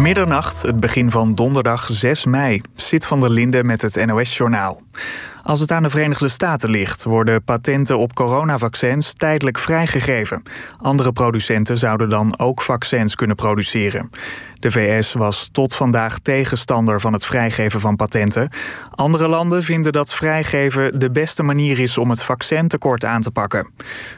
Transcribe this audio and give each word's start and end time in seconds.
Middernacht, 0.00 0.62
het 0.62 0.80
begin 0.80 1.10
van 1.10 1.34
donderdag 1.34 1.86
6 1.90 2.24
mei. 2.24 2.60
Zit 2.74 3.06
van 3.06 3.20
der 3.20 3.30
Linde 3.30 3.64
met 3.64 3.82
het 3.82 4.06
NOS-journaal. 4.06 4.82
Als 5.42 5.60
het 5.60 5.72
aan 5.72 5.82
de 5.82 5.90
Verenigde 5.90 6.28
Staten 6.28 6.70
ligt, 6.70 7.04
worden 7.04 7.44
patenten 7.44 7.98
op 7.98 8.14
coronavaccins 8.14 9.12
tijdelijk 9.12 9.58
vrijgegeven. 9.58 10.42
Andere 10.78 11.12
producenten 11.12 11.78
zouden 11.78 12.08
dan 12.08 12.38
ook 12.38 12.62
vaccins 12.62 13.14
kunnen 13.14 13.36
produceren. 13.36 14.10
De 14.58 14.70
VS 14.70 15.12
was 15.12 15.48
tot 15.52 15.74
vandaag 15.74 16.18
tegenstander 16.18 17.00
van 17.00 17.12
het 17.12 17.26
vrijgeven 17.26 17.80
van 17.80 17.96
patenten. 17.96 18.50
Andere 18.90 19.28
landen 19.28 19.62
vinden 19.62 19.92
dat 19.92 20.14
vrijgeven 20.14 20.98
de 20.98 21.10
beste 21.10 21.42
manier 21.42 21.78
is 21.78 21.98
om 21.98 22.10
het 22.10 22.22
vaccintekort 22.22 23.04
aan 23.04 23.20
te 23.20 23.30
pakken. 23.30 23.70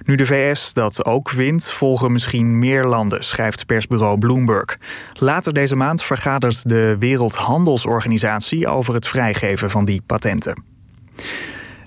Nu 0.02 0.14
de 0.14 0.27
VS 0.27 0.73
dat 0.73 1.04
ook 1.04 1.30
vindt, 1.30 1.70
volgen 1.70 2.12
misschien 2.12 2.59
meer 2.59 2.84
landen, 2.84 3.25
schrijft 3.25 3.66
persbureau 3.66 4.18
Bloomberg. 4.18 4.79
Later 5.12 5.52
deze 5.52 5.77
maand 5.77 6.02
vergadert 6.02 6.68
de 6.68 6.96
Wereldhandelsorganisatie 6.98 8.69
over 8.69 8.95
het 8.95 9.09
vrijgeven 9.09 9.70
van 9.70 9.84
die 9.84 10.02
patenten. 10.07 10.72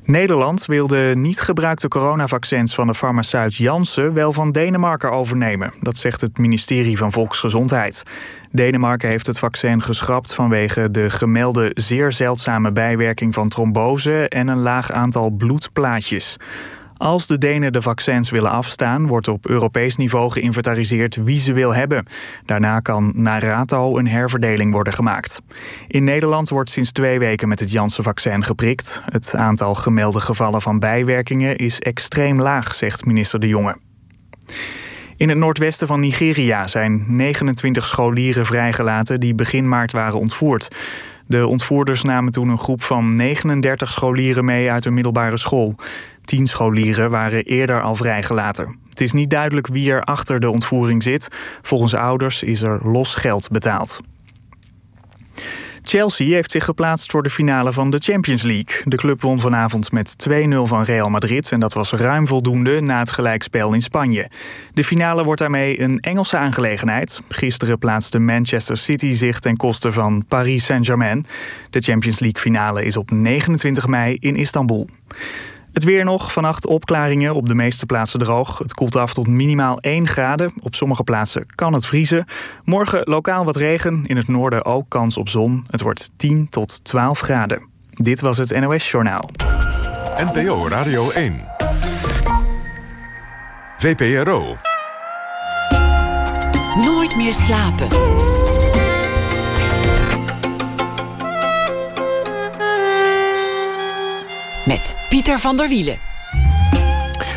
Nederland 0.06 0.66
wil 0.66 0.88
de 0.88 1.14
niet 1.16 1.42
gebruikte 1.42 1.88
coronavaccins 1.88 2.76
van 2.76 2.88
de 2.88 2.94
farmaceut 2.94 3.56
Janssen 3.56 4.14
wel 4.14 4.34
van 4.34 4.52
Denemarken 4.52 5.12
overnemen. 5.12 5.74
Dat 5.82 5.98
zegt 5.98 6.22
het 6.22 6.38
ministerie 6.38 6.98
van 6.98 7.12
Volksgezondheid. 7.12 8.04
Denemarken 8.52 9.10
heeft 9.10 9.28
het 9.28 9.40
vaccin 9.40 9.82
geschrapt 9.82 10.34
vanwege 10.34 10.92
de 10.92 11.10
gemelde 11.10 11.72
zeer 11.74 12.12
zeldzame 12.12 12.72
bijwerking 12.72 13.34
van 13.34 13.50
trombose 13.50 14.30
en 14.30 14.48
een 14.48 14.62
laag 14.62 14.92
aantal 14.92 15.30
bloedplaatjes. 15.30 16.38
Als 16.98 17.28
de 17.28 17.38
Denen 17.38 17.74
de 17.74 17.82
vaccins 17.82 18.30
willen 18.30 18.52
afstaan, 18.52 19.08
wordt 19.08 19.28
op 19.28 19.48
Europees 19.48 19.96
niveau 19.96 20.32
geïnventariseerd 20.32 21.16
wie 21.16 21.40
ze 21.40 21.54
wil 21.54 21.74
hebben. 21.74 22.06
Daarna 22.46 22.80
kan 22.80 23.12
na 23.16 23.40
rato 23.40 23.98
een 23.98 24.08
herverdeling 24.08 24.72
worden 24.72 24.94
gemaakt. 24.94 25.42
In 25.88 26.04
Nederland 26.04 26.50
wordt 26.50 26.70
sinds 26.70 26.92
twee 26.92 27.20
weken 27.20 27.48
met 27.48 27.60
het 27.60 27.72
Janssen-vaccin 27.72 28.44
geprikt. 28.44 29.02
Het 29.06 29.36
aantal 29.36 29.76
gemelde 29.76 30.20
gevallen 30.20 30.62
van 30.62 30.80
bijwerkingen 30.80 31.56
is 31.56 31.80
extreem 31.80 32.42
laag, 32.42 32.76
zegt 32.76 33.06
minister 33.06 33.40
De 33.40 33.48
Jonge. 33.48 33.78
In 35.18 35.30
het 35.30 35.38
noordwesten 35.38 35.88
van 35.88 36.00
Nigeria 36.00 36.68
zijn 36.68 37.06
29 37.08 37.86
scholieren 37.86 38.46
vrijgelaten 38.46 39.20
die 39.20 39.36
begin 39.36 39.68
maart 39.68 39.92
waren 39.92 40.20
ontvoerd. 40.20 40.68
De 41.28 41.48
ontvoerders 41.48 42.04
namen 42.04 42.32
toen 42.32 42.50
een 42.50 42.58
groep 42.58 42.84
van 42.84 43.16
39 43.16 43.90
scholieren 43.90 44.46
mee 44.46 44.72
uit 44.72 44.86
een 44.86 44.94
middelbare 44.94 45.38
school. 45.38 45.76
Tien 46.26 46.48
scholieren 46.48 47.10
waren 47.10 47.44
eerder 47.44 47.82
al 47.82 47.96
vrijgelaten. 47.96 48.80
Het 48.90 49.02
is 49.02 49.12
niet 49.12 49.30
duidelijk 49.30 49.68
wie 49.68 49.92
er 49.92 50.04
achter 50.04 50.40
de 50.40 50.50
ontvoering 50.50 51.04
zit. 51.04 51.28
Volgens 51.62 51.94
ouders 51.94 52.44
is 52.44 52.62
er 52.62 52.80
los 52.84 53.16
geld 53.16 53.50
betaald. 53.50 54.02
Chelsea 55.88 56.34
heeft 56.34 56.52
zich 56.52 56.64
geplaatst 56.64 57.12
voor 57.12 57.24
de 57.24 57.30
finale 57.30 57.74
van 57.74 57.90
de 57.90 57.98
Champions 57.98 58.42
League. 58.42 58.82
De 58.84 58.96
club 58.96 59.22
won 59.22 59.40
vanavond 59.40 59.92
met 59.92 60.28
2-0 60.30 60.34
van 60.62 60.84
Real 60.84 61.10
Madrid 61.10 61.52
en 61.52 61.60
dat 61.60 61.74
was 61.74 61.92
ruim 61.92 62.28
voldoende 62.28 62.82
na 62.82 63.00
het 63.00 63.12
gelijkspel 63.12 63.74
in 63.74 63.82
Spanje. 63.82 64.30
De 64.74 64.84
finale 64.84 65.24
wordt 65.24 65.42
daarmee 65.42 65.82
een 65.82 66.00
Engelse 66.00 66.38
aangelegenheid. 66.38 67.22
Gisteren 67.30 67.80
plaatste 67.80 68.20
Manchester 68.20 68.78
City 68.78 69.12
zich 69.12 69.40
ten 69.40 69.58
koste 69.58 69.92
van 69.92 70.26
Paris 70.28 70.66
Saint-Germain. 70.66 71.26
De 71.70 71.80
Champions 71.80 72.20
League 72.20 72.42
finale 72.42 72.86
is 72.86 72.98
op 72.98 73.12
29 73.12 73.88
mei 73.88 74.18
in 74.20 74.36
Istanbul. 74.36 74.88
Het 75.76 75.84
weer 75.84 76.04
nog, 76.04 76.32
vannacht 76.32 76.66
opklaringen, 76.66 77.36
op 77.36 77.48
de 77.48 77.54
meeste 77.54 77.86
plaatsen 77.86 78.20
droog. 78.20 78.58
Het 78.58 78.74
koelt 78.74 78.96
af 78.96 79.14
tot 79.14 79.28
minimaal 79.28 79.80
1 79.80 80.08
graden. 80.08 80.54
Op 80.62 80.76
sommige 80.76 81.04
plaatsen 81.04 81.46
kan 81.56 81.74
het 81.74 81.86
vriezen. 81.86 82.26
Morgen 82.64 83.02
lokaal 83.04 83.46
wat 83.46 83.56
regen, 83.56 84.06
in 84.06 84.18
het 84.18 84.28
noorden 84.28 84.66
ook 84.66 84.86
kans 84.90 85.18
op 85.18 85.30
zon. 85.30 85.66
Het 85.70 85.82
wordt 85.82 86.10
10 86.18 86.50
tot 86.50 86.84
12 86.84 87.20
graden. 87.20 87.68
Dit 87.90 88.22
was 88.22 88.38
het 88.38 88.60
NOS 88.60 88.92
Journaal. 88.92 89.30
NPO 90.16 90.68
Radio 90.68 91.10
1. 91.10 91.46
VPRO. 93.78 94.58
Nooit 96.76 97.16
meer 97.16 97.34
slapen. 97.34 97.88
Met 104.66 104.96
Pieter 105.10 105.40
van 105.40 105.58
der 105.58 105.68
Wielen. 105.68 105.98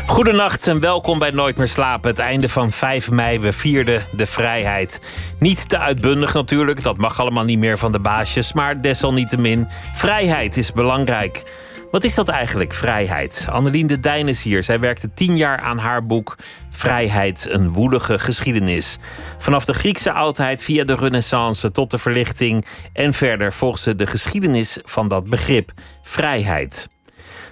Goedenacht 0.05 0.67
en 0.67 0.79
welkom 0.79 1.19
bij 1.19 1.31
Nooit 1.31 1.57
meer 1.57 1.67
slapen. 1.67 2.09
Het 2.09 2.19
einde 2.19 2.49
van 2.49 2.71
5 2.71 3.11
mei. 3.11 3.39
We 3.39 3.51
vierden 3.51 4.03
de 4.11 4.25
vrijheid. 4.25 5.01
Niet 5.39 5.69
te 5.69 5.79
uitbundig 5.79 6.33
natuurlijk, 6.33 6.83
dat 6.83 6.97
mag 6.97 7.19
allemaal 7.19 7.43
niet 7.43 7.59
meer 7.59 7.77
van 7.77 7.91
de 7.91 7.99
baasjes. 7.99 8.53
Maar 8.53 8.81
desalniettemin, 8.81 9.67
vrijheid 9.93 10.57
is 10.57 10.71
belangrijk. 10.71 11.43
Wat 11.91 12.03
is 12.03 12.15
dat 12.15 12.27
eigenlijk, 12.27 12.73
vrijheid? 12.73 13.47
Annelien 13.49 13.87
de 13.87 13.99
Dijn 13.99 14.27
is 14.27 14.43
hier. 14.43 14.63
Zij 14.63 14.79
werkte 14.79 15.13
tien 15.13 15.37
jaar 15.37 15.59
aan 15.59 15.77
haar 15.77 16.05
boek 16.05 16.37
Vrijheid, 16.69 17.47
een 17.49 17.73
woelige 17.73 18.19
geschiedenis. 18.19 18.97
Vanaf 19.37 19.65
de 19.65 19.73
Griekse 19.73 20.11
oudheid 20.11 20.63
via 20.63 20.83
de 20.83 20.95
Renaissance 20.95 21.71
tot 21.71 21.91
de 21.91 21.97
verlichting 21.97 22.65
en 22.93 23.13
verder 23.13 23.53
volgt 23.53 23.81
ze 23.81 23.95
de 23.95 24.07
geschiedenis 24.07 24.77
van 24.83 25.07
dat 25.07 25.29
begrip, 25.29 25.71
vrijheid. 26.03 26.87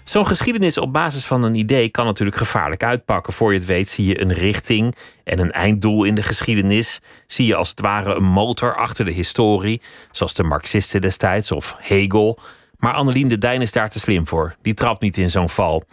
Zo'n 0.07 0.27
geschiedenis 0.27 0.77
op 0.77 0.93
basis 0.93 1.25
van 1.25 1.43
een 1.43 1.55
idee 1.55 1.89
kan 1.89 2.05
natuurlijk 2.05 2.37
gevaarlijk 2.37 2.83
uitpakken. 2.83 3.33
Voor 3.33 3.53
je 3.53 3.59
het 3.59 3.67
weet 3.67 3.87
zie 3.87 4.05
je 4.07 4.21
een 4.21 4.33
richting 4.33 4.95
en 5.23 5.39
een 5.39 5.51
einddoel 5.51 6.03
in 6.03 6.15
de 6.15 6.21
geschiedenis. 6.21 6.99
Zie 7.25 7.45
je 7.45 7.55
als 7.55 7.69
het 7.69 7.81
ware 7.81 8.15
een 8.15 8.23
motor 8.23 8.75
achter 8.75 9.05
de 9.05 9.11
historie, 9.11 9.81
zoals 10.11 10.33
de 10.33 10.43
Marxisten 10.43 11.01
destijds 11.01 11.51
of 11.51 11.75
Hegel. 11.79 12.39
Maar 12.77 12.93
Annelien 12.93 13.27
de 13.27 13.37
Dijn 13.37 13.61
is 13.61 13.71
daar 13.71 13.89
te 13.89 13.99
slim 13.99 14.27
voor. 14.27 14.55
Die 14.61 14.73
trapt 14.73 15.01
niet 15.01 15.17
in 15.17 15.29
zo'n 15.29 15.49
val. 15.49 15.83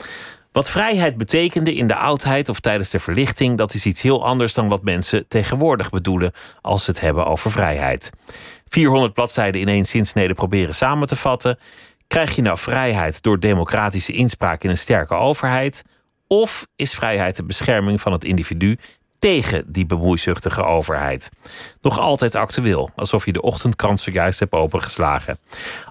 Wat 0.52 0.70
vrijheid 0.70 1.16
betekende 1.16 1.74
in 1.74 1.86
de 1.86 1.96
oudheid 1.96 2.48
of 2.48 2.60
tijdens 2.60 2.90
de 2.90 2.98
verlichting, 2.98 3.58
dat 3.58 3.74
is 3.74 3.86
iets 3.86 4.02
heel 4.02 4.24
anders 4.24 4.54
dan 4.54 4.68
wat 4.68 4.82
mensen 4.82 5.28
tegenwoordig 5.28 5.90
bedoelen 5.90 6.32
als 6.60 6.84
ze 6.84 6.90
het 6.90 7.00
hebben 7.00 7.26
over 7.26 7.50
vrijheid. 7.50 8.10
400 8.68 9.12
bladzijden 9.12 9.60
in 9.60 9.68
één 9.68 9.84
zinsnede 9.84 10.34
proberen 10.34 10.74
samen 10.74 11.08
te 11.08 11.16
vatten. 11.16 11.58
Krijg 12.06 12.36
je 12.36 12.42
nou 12.42 12.58
vrijheid 12.58 13.22
door 13.22 13.40
democratische 13.40 14.12
inspraak 14.12 14.62
in 14.62 14.70
een 14.70 14.76
sterke 14.76 15.14
overheid? 15.14 15.84
Of 16.26 16.66
is 16.76 16.94
vrijheid 16.94 17.36
de 17.36 17.44
bescherming 17.44 18.00
van 18.00 18.12
het 18.12 18.24
individu 18.24 18.78
tegen 19.18 19.64
die 19.72 19.86
bemoeizuchtige 19.86 20.62
overheid? 20.62 21.30
Nog 21.80 21.98
altijd 21.98 22.34
actueel, 22.34 22.90
alsof 22.96 23.24
je 23.24 23.32
de 23.32 23.42
ochtendkrant 23.42 24.00
zojuist 24.00 24.38
hebt 24.38 24.52
opengeslagen. 24.52 25.38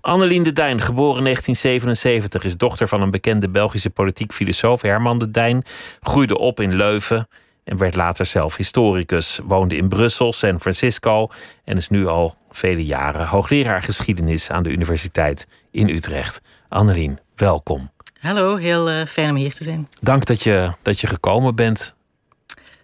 Annelien 0.02 0.44
de 0.44 0.52
Dijn, 0.52 0.82
geboren 0.82 1.24
1977, 1.24 2.44
is 2.44 2.58
dochter 2.58 2.88
van 2.88 3.02
een 3.02 3.12
bekende 3.12 3.50
Belgische 3.50 3.90
politiek 3.90 4.34
filosoof 4.34 4.82
Herman 4.82 5.18
de 5.18 5.32
Dijn. 5.32 5.64
Groeide 6.00 6.38
op 6.38 6.60
in 6.60 6.76
Leuven 6.76 7.28
en 7.64 7.78
werd 7.78 7.96
later 7.96 8.26
zelf 8.26 8.56
historicus. 8.56 9.40
Woonde 9.44 9.76
in 9.76 9.88
Brussel, 9.88 10.34
San 10.34 10.60
Francisco 10.60 11.28
en 11.64 11.78
is 11.78 11.90
nu 11.90 12.08
al 12.08 12.36
vele 12.50 12.86
jaren 12.86 13.28
hoogleraar 13.28 13.82
geschiedenis 13.82 14.50
aan 14.50 14.64
de 14.64 14.70
Universiteit 14.70 15.48
in 15.72 15.90
Utrecht. 15.90 16.42
Annelien, 16.70 17.20
welkom. 17.36 17.92
Hallo, 18.20 18.56
heel 18.56 18.92
uh, 18.92 19.06
fijn 19.06 19.30
om 19.30 19.36
hier 19.36 19.54
te 19.54 19.64
zijn. 19.64 19.88
Dank 20.02 20.26
dat 20.26 20.44
je, 20.44 20.72
dat 20.82 21.00
je 21.00 21.08
gekomen 21.08 21.56
bent. 21.56 21.96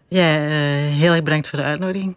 Ja, 0.07 0.35
uh, 0.35 0.51
heel 0.95 1.11
erg 1.11 1.23
bedankt 1.23 1.47
voor 1.47 1.59
de 1.59 1.65
uitnodiging. 1.65 2.15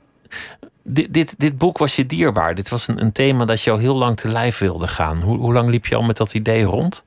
Dit, 0.84 1.14
dit, 1.14 1.38
dit 1.38 1.58
boek 1.58 1.78
was 1.78 1.96
je 1.96 2.06
dierbaar. 2.06 2.54
Dit 2.54 2.68
was 2.68 2.88
een, 2.88 3.00
een 3.00 3.12
thema 3.12 3.44
dat 3.44 3.62
je 3.62 3.70
al 3.70 3.78
heel 3.78 3.94
lang 3.94 4.16
te 4.16 4.28
lijf 4.28 4.58
wilde 4.58 4.86
gaan. 4.88 5.22
Hoe, 5.22 5.38
hoe 5.38 5.52
lang 5.52 5.70
liep 5.70 5.86
je 5.86 5.94
al 5.94 6.02
met 6.02 6.16
dat 6.16 6.34
idee 6.34 6.62
rond? 6.62 7.04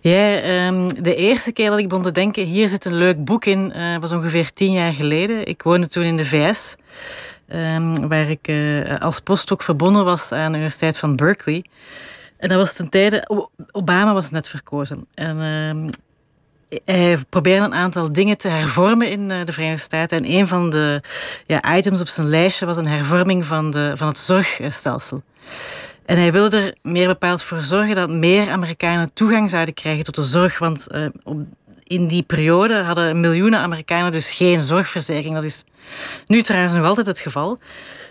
Ja, 0.00 0.66
um, 0.66 1.02
de 1.02 1.14
eerste 1.14 1.52
keer 1.52 1.70
dat 1.70 1.78
ik 1.78 1.88
begon 1.88 2.04
te 2.04 2.12
denken, 2.12 2.44
hier 2.44 2.68
zit 2.68 2.84
een 2.84 2.94
leuk 2.94 3.24
boek 3.24 3.44
in, 3.44 3.72
uh, 3.76 3.96
was 3.96 4.12
ongeveer 4.12 4.52
tien 4.52 4.72
jaar 4.72 4.92
geleden. 4.92 5.46
Ik 5.46 5.62
woonde 5.62 5.86
toen 5.86 6.02
in 6.02 6.16
de 6.16 6.24
VS, 6.24 6.74
ehm, 7.48 8.08
waar 8.08 8.30
ik 8.30 8.48
uh, 8.48 9.00
als 9.00 9.20
postdoc 9.20 9.62
verbonden 9.62 10.04
was 10.04 10.32
aan 10.32 10.52
de 10.52 10.58
Universiteit 10.58 10.98
van 10.98 11.16
Berkeley. 11.16 11.64
En 12.36 12.48
dat 12.48 12.58
was 12.58 12.72
ten 12.72 12.88
tijde, 12.88 13.46
Obama 13.70 14.12
was 14.12 14.30
net 14.30 14.48
verkozen. 14.48 15.06
En 15.14 15.36
uh, 15.36 15.90
hij 16.84 17.18
probeerde 17.28 17.64
een 17.64 17.74
aantal 17.74 18.12
dingen 18.12 18.38
te 18.38 18.48
hervormen 18.48 19.10
in 19.10 19.30
eh, 19.30 19.44
de 19.44 19.52
Verenigde 19.52 19.82
Staten. 19.82 20.18
En 20.18 20.30
een 20.30 20.48
van 20.48 20.70
de 20.70 21.00
ja, 21.46 21.76
items 21.76 22.00
op 22.00 22.08
zijn 22.08 22.28
lijstje 22.28 22.66
was 22.66 22.76
een 22.76 22.86
hervorming 22.86 23.44
van, 23.44 23.70
de, 23.70 23.92
van 23.94 24.08
het 24.08 24.18
zorgstelsel. 24.18 25.22
En 26.04 26.18
hij 26.18 26.32
wilde 26.32 26.56
er 26.56 26.74
meer 26.82 27.06
bepaald 27.06 27.42
voor 27.42 27.62
zorgen 27.62 27.94
dat 27.94 28.10
meer 28.10 28.50
Amerikanen 28.50 29.12
toegang 29.12 29.50
zouden 29.50 29.74
krijgen 29.74 30.04
tot 30.04 30.14
de 30.14 30.22
zorg. 30.22 30.58
Want 30.58 30.86
uh, 30.94 31.06
in 31.82 32.08
die 32.08 32.22
periode 32.22 32.74
hadden 32.74 33.20
miljoenen 33.20 33.58
Amerikanen 33.58 34.12
dus 34.12 34.30
geen 34.30 34.60
zorgverzekering. 34.60 35.34
Dat 35.34 35.44
is 35.44 35.64
nu 36.26 36.42
trouwens 36.42 36.74
nog 36.74 36.86
altijd 36.86 37.06
het 37.06 37.18
geval. 37.18 37.58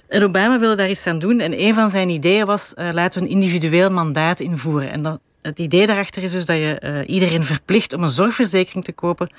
En 0.07 0.23
Obama 0.23 0.59
wilde 0.59 0.75
daar 0.75 0.89
iets 0.89 1.07
aan 1.07 1.19
doen. 1.19 1.39
En 1.39 1.59
een 1.61 1.73
van 1.73 1.89
zijn 1.89 2.09
ideeën 2.09 2.45
was: 2.45 2.73
uh, 2.77 2.89
laten 2.91 3.21
we 3.21 3.27
een 3.27 3.33
individueel 3.33 3.89
mandaat 3.89 4.39
invoeren. 4.39 4.91
En 4.91 5.03
dat, 5.03 5.19
het 5.41 5.59
idee 5.59 5.87
daarachter 5.87 6.23
is 6.23 6.31
dus 6.31 6.45
dat 6.45 6.55
je 6.55 6.81
uh, 6.83 7.13
iedereen 7.15 7.43
verplicht 7.43 7.93
om 7.93 8.03
een 8.03 8.09
zorgverzekering 8.09 8.83
te 8.83 8.91
kopen. 8.91 9.33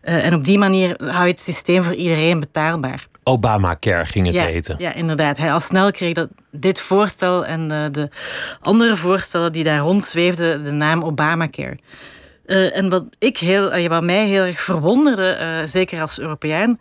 En 0.00 0.34
op 0.34 0.44
die 0.44 0.58
manier 0.58 0.96
hou 1.04 1.24
je 1.24 1.30
het 1.30 1.40
systeem 1.40 1.82
voor 1.82 1.94
iedereen 1.94 2.40
betaalbaar. 2.40 3.06
Obamacare 3.28 4.06
ging 4.06 4.26
het 4.26 4.34
ja, 4.34 4.44
heten. 4.44 4.76
Ja, 4.78 4.94
inderdaad. 4.94 5.36
Hij 5.36 5.52
al 5.52 5.60
snel 5.60 5.90
kreeg 5.90 6.14
dat 6.14 6.28
dit 6.50 6.80
voorstel 6.80 7.46
en 7.46 7.72
uh, 7.72 7.84
de 7.90 8.08
andere 8.60 8.96
voorstellen 8.96 9.52
die 9.52 9.64
daar 9.64 9.78
rondzweefden 9.78 10.64
de 10.64 10.70
naam 10.70 11.02
Obamacare. 11.02 11.78
Uh, 12.46 12.76
en 12.76 12.88
wat, 12.88 13.04
ik 13.18 13.38
heel, 13.38 13.88
wat 13.88 14.02
mij 14.02 14.26
heel 14.26 14.42
erg 14.42 14.60
verwonderde, 14.60 15.38
uh, 15.40 15.66
zeker 15.66 16.00
als 16.00 16.18
Europeaan, 16.18 16.80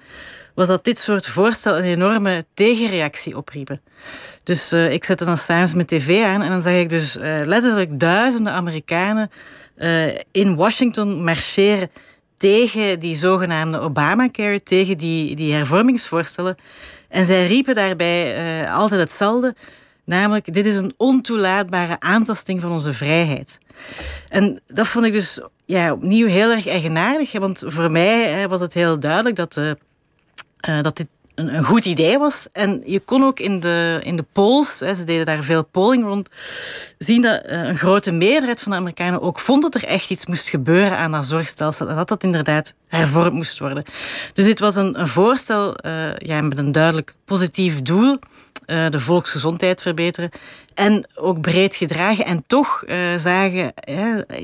was 0.56 0.68
dat 0.68 0.84
dit 0.84 0.98
soort 0.98 1.28
voorstel 1.28 1.78
een 1.78 1.84
enorme 1.84 2.46
tegenreactie 2.54 3.38
opriepen. 3.38 3.82
Dus 4.44 4.74
ik 4.74 5.04
zette 5.04 5.26
dan 5.26 5.38
s'avonds 5.38 5.74
mijn 5.74 5.88
tv 5.88 6.24
aan 6.24 6.42
en 6.42 6.50
dan 6.50 6.62
zag 6.62 6.74
ik 6.74 6.90
dus 6.90 7.16
letterlijk 7.44 8.00
duizenden 8.00 8.54
Amerikanen 8.54 9.30
in 10.32 10.56
Washington 10.56 11.24
marcheren 11.24 11.90
tegen 12.38 13.00
die 13.00 13.16
zogenaamde 13.16 13.80
Obamacare, 13.80 14.64
tegen 14.64 14.98
die, 14.98 15.36
die 15.36 15.54
hervormingsvoorstellen. 15.54 16.56
En 17.10 17.26
zij 17.26 17.46
riepen 17.46 17.76
daarbij 17.76 18.62
uh, 18.64 18.76
altijd 18.76 19.00
hetzelfde, 19.00 19.56
namelijk 20.06 20.54
dit 20.54 20.66
is 20.66 20.76
een 20.76 20.94
ontoelaatbare 20.98 22.00
aantasting 22.00 22.62
van 22.62 22.72
onze 22.72 22.94
vrijheid. 22.94 23.58
En 24.28 24.62
dat 24.68 24.88
vond 24.88 25.06
ik 25.06 25.12
dus 25.12 25.42
ja, 25.66 25.92
opnieuw 25.92 26.28
heel 26.28 26.52
erg 26.52 26.68
eigenaardig, 26.68 27.32
want 27.32 27.64
voor 27.66 27.92
mij 27.92 28.48
was 28.48 28.62
het 28.62 28.74
heel 28.74 29.00
duidelijk 29.00 29.36
dat, 29.36 29.58
uh, 29.58 29.72
uh, 30.70 30.82
dat 30.82 30.98
dit 30.98 31.08
een, 31.38 31.56
een, 31.56 31.64
goed 31.64 31.86
idee 31.86 32.18
was. 32.18 32.48
En 32.52 32.82
je 32.86 33.00
kon 33.00 33.24
ook 33.24 33.40
in 33.40 33.60
de, 33.60 34.00
in 34.04 34.16
de 34.16 34.26
polls, 34.32 34.80
hè, 34.80 34.96
ze 34.96 35.04
deden 35.04 35.26
daar 35.26 35.44
veel 35.44 35.64
polling 35.64 36.04
rond, 36.04 36.30
zien 36.98 37.22
dat 37.22 37.42
een 37.44 37.78
grote 37.78 38.12
meerderheid 38.12 38.62
van 38.62 38.72
de 38.72 38.78
Amerikanen 38.78 39.22
ook 39.22 39.40
vond 39.40 39.62
dat 39.62 39.76
er 39.76 39.84
echt 39.84 40.10
iets 40.10 40.26
moest 40.26 40.50
gebeuren 40.50 40.98
aan 40.98 41.12
dat 41.12 41.26
zorgstelsel 41.26 41.90
en 41.90 41.96
dat 41.96 42.08
dat 42.08 42.24
inderdaad 42.24 42.74
hervormd 42.88 43.34
moest 43.34 43.60
worden. 43.60 43.84
Dus 44.34 44.46
dit 44.46 44.60
was 44.60 44.76
een, 44.76 45.00
een 45.00 45.08
voorstel 45.08 45.76
uh, 45.86 46.16
ja, 46.18 46.42
met 46.42 46.58
een 46.58 46.72
duidelijk 46.72 47.16
positief 47.26 47.82
doel. 47.82 48.20
Uh, 48.68 48.90
de 48.90 49.00
volksgezondheid 49.00 49.82
verbeteren. 49.82 50.30
En 50.74 51.08
ook 51.16 51.42
breed 51.42 51.76
gedragen. 51.76 52.26
En 52.26 52.44
toch 52.48 52.84
zagen 53.16 53.74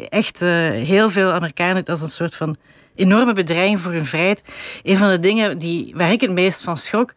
echt 0.09 0.39
heel 0.39 1.09
veel 1.09 1.31
Amerikanen 1.31 1.75
het 1.75 1.89
als 1.89 2.01
een 2.01 2.07
soort 2.07 2.35
van 2.35 2.55
enorme 2.95 3.33
bedreiging 3.33 3.79
voor 3.79 3.91
hun 3.91 4.05
vrijheid. 4.05 4.43
Een 4.83 4.97
van 4.97 5.09
de 5.09 5.19
dingen 5.19 5.57
die, 5.57 5.93
waar 5.95 6.11
ik 6.11 6.21
het 6.21 6.31
meest 6.31 6.63
van 6.63 6.77
schrok, 6.77 7.13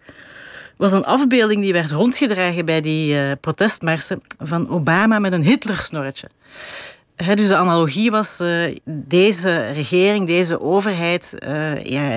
was 0.76 0.93
een 0.93 1.05
afbeelding 1.05 1.62
die 1.62 1.73
werd 1.73 1.90
rondgedragen 1.90 2.64
bij 2.64 2.81
die 2.81 3.14
uh, 3.14 3.32
protestmarsen 3.40 4.23
van 4.38 4.70
Obama 4.70 5.19
met 5.19 5.32
een 5.32 5.43
Hitlersnorretje. 5.43 6.28
Dus 7.17 7.49
de 7.49 7.56
analogie 7.56 8.11
was, 8.11 8.40
uh, 8.40 8.76
deze 8.84 9.64
regering, 9.64 10.26
deze 10.26 10.61
overheid 10.61 11.34
uh, 11.49 11.84
ja, 11.84 12.11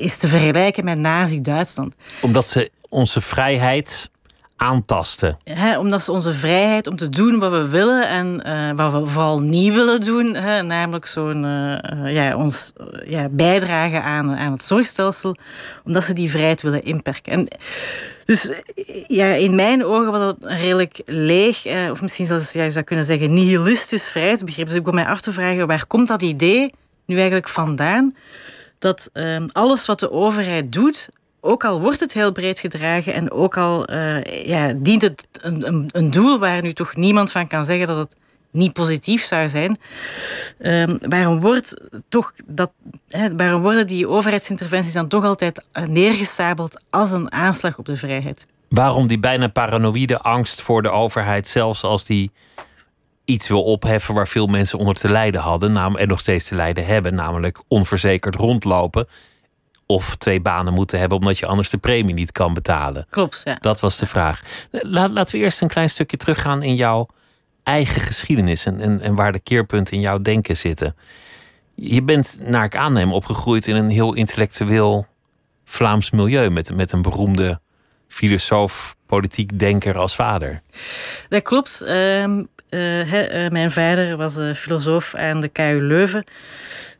is 0.00 0.18
te 0.18 0.28
vergelijken 0.28 0.84
met 0.84 0.98
Nazi-Duitsland. 0.98 1.94
Omdat 2.20 2.46
ze 2.46 2.70
onze 2.88 3.20
vrijheid 3.20 4.10
aantasten. 4.56 5.38
Omdat 5.78 6.02
ze 6.02 6.12
onze 6.12 6.32
vrijheid 6.32 6.86
om 6.86 6.96
te 6.96 7.08
doen 7.08 7.38
wat 7.38 7.50
we 7.50 7.68
willen 7.68 8.08
en 8.08 8.42
uh, 8.46 8.70
wat 8.72 9.02
we 9.02 9.08
vooral 9.08 9.40
niet 9.40 9.74
willen 9.74 10.00
doen, 10.00 10.30
namelijk 10.66 11.06
zo'n 11.06 11.44
uh, 11.44 12.14
ja, 12.14 12.36
ons 12.36 12.72
ja, 13.04 13.28
bijdragen 13.28 14.02
aan, 14.02 14.36
aan 14.36 14.52
het 14.52 14.62
zorgstelsel, 14.62 15.36
omdat 15.84 16.04
ze 16.04 16.12
die 16.12 16.30
vrijheid 16.30 16.62
willen 16.62 16.82
inperken. 16.82 17.32
En 17.32 17.48
dus 18.26 18.50
ja, 19.06 19.26
in 19.26 19.54
mijn 19.54 19.84
ogen 19.84 20.12
was 20.12 20.20
dat 20.20 20.36
een 20.40 20.56
redelijk 20.56 21.02
leeg, 21.04 21.66
eh, 21.66 21.90
of 21.90 22.02
misschien 22.02 22.26
zelfs 22.26 22.52
ja, 22.52 22.62
je 22.62 22.70
zou 22.70 22.84
kunnen 22.84 23.04
zeggen 23.04 23.34
nihilistisch 23.34 24.08
vrijheidsbegrip. 24.08 24.66
Dus 24.66 24.76
ik 24.76 24.82
begon 24.82 25.00
mij 25.00 25.08
af 25.08 25.20
te 25.20 25.32
vragen, 25.32 25.66
waar 25.66 25.86
komt 25.86 26.08
dat 26.08 26.22
idee 26.22 26.72
nu 27.04 27.14
eigenlijk 27.16 27.48
vandaan? 27.48 28.16
Dat 28.78 29.10
uh, 29.12 29.44
alles 29.52 29.86
wat 29.86 30.00
de 30.00 30.10
overheid 30.10 30.72
doet, 30.72 31.08
ook 31.46 31.64
al 31.64 31.80
wordt 31.80 32.00
het 32.00 32.12
heel 32.12 32.32
breed 32.32 32.58
gedragen 32.58 33.14
en 33.14 33.30
ook 33.30 33.56
al 33.56 33.90
uh, 33.90 34.22
ja, 34.24 34.72
dient 34.76 35.02
het 35.02 35.26
een, 35.32 35.66
een, 35.66 35.88
een, 35.92 36.10
doel 36.10 36.38
waar 36.38 36.62
nu 36.62 36.72
toch 36.72 36.96
niemand 36.96 37.32
van 37.32 37.46
kan 37.46 37.64
zeggen 37.64 37.86
dat 37.86 37.98
het 37.98 38.16
niet 38.50 38.72
positief 38.72 39.24
zou 39.24 39.48
zijn. 39.48 39.78
Um, 40.58 40.98
waarom, 41.08 41.40
wordt 41.40 41.80
toch 42.08 42.32
dat, 42.46 42.70
waarom 43.36 43.62
worden 43.62 43.86
die 43.86 44.08
overheidsinterventies 44.08 44.92
dan 44.92 45.08
toch 45.08 45.24
altijd 45.24 45.64
neergesabeld 45.86 46.80
als 46.90 47.12
een 47.12 47.32
aanslag 47.32 47.78
op 47.78 47.84
de 47.84 47.96
vrijheid? 47.96 48.46
Waarom 48.68 49.06
die 49.06 49.18
bijna 49.18 49.48
paranoïde 49.48 50.18
angst 50.20 50.62
voor 50.62 50.82
de 50.82 50.90
overheid, 50.90 51.48
zelfs 51.48 51.82
als 51.82 52.04
die 52.04 52.30
iets 53.24 53.48
wil 53.48 53.62
opheffen 53.62 54.14
waar 54.14 54.28
veel 54.28 54.46
mensen 54.46 54.78
onder 54.78 54.94
te 54.94 55.08
lijden 55.08 55.40
hadden 55.40 55.96
en 55.96 56.08
nog 56.08 56.20
steeds 56.20 56.48
te 56.48 56.54
lijden 56.54 56.86
hebben, 56.86 57.14
namelijk 57.14 57.62
onverzekerd 57.68 58.34
rondlopen 58.34 59.08
of 59.86 60.16
twee 60.16 60.40
banen 60.40 60.72
moeten 60.72 60.98
hebben 60.98 61.18
omdat 61.18 61.38
je 61.38 61.46
anders 61.46 61.70
de 61.70 61.78
premie 61.78 62.14
niet 62.14 62.32
kan 62.32 62.54
betalen. 62.54 63.06
Klopt, 63.10 63.40
ja. 63.44 63.56
Dat 63.60 63.80
was 63.80 63.98
de 63.98 64.06
vraag. 64.06 64.42
Laat, 64.70 65.10
laten 65.10 65.34
we 65.34 65.40
eerst 65.40 65.62
een 65.62 65.68
klein 65.68 65.90
stukje 65.90 66.16
teruggaan 66.16 66.62
in 66.62 66.74
jouw 66.74 67.06
eigen 67.62 68.00
geschiedenis 68.00 68.66
en, 68.66 68.80
en, 68.80 69.00
en 69.00 69.14
waar 69.14 69.32
de 69.32 69.40
keerpunten 69.40 69.94
in 69.94 70.00
jouw 70.00 70.20
denken 70.20 70.56
zitten. 70.56 70.96
Je 71.74 72.02
bent, 72.02 72.38
naar 72.42 72.64
ik 72.64 72.76
aanneem, 72.76 73.12
opgegroeid 73.12 73.66
in 73.66 73.76
een 73.76 73.90
heel 73.90 74.14
intellectueel 74.14 75.06
Vlaams 75.64 76.10
milieu 76.10 76.50
met, 76.50 76.74
met 76.74 76.92
een 76.92 77.02
beroemde 77.02 77.60
filosoof, 78.08 78.96
politiek 79.06 79.58
denker 79.58 79.98
als 79.98 80.14
vader. 80.14 80.62
Dat 81.28 81.42
klopt. 81.42 81.82
Uh, 81.86 82.40
he, 82.78 83.44
uh, 83.44 83.50
mijn 83.50 83.70
vader 83.70 84.16
was 84.16 84.38
filosoof 84.54 85.14
aan 85.14 85.40
de 85.40 85.48
KU 85.48 85.78
Leuven. 85.80 86.24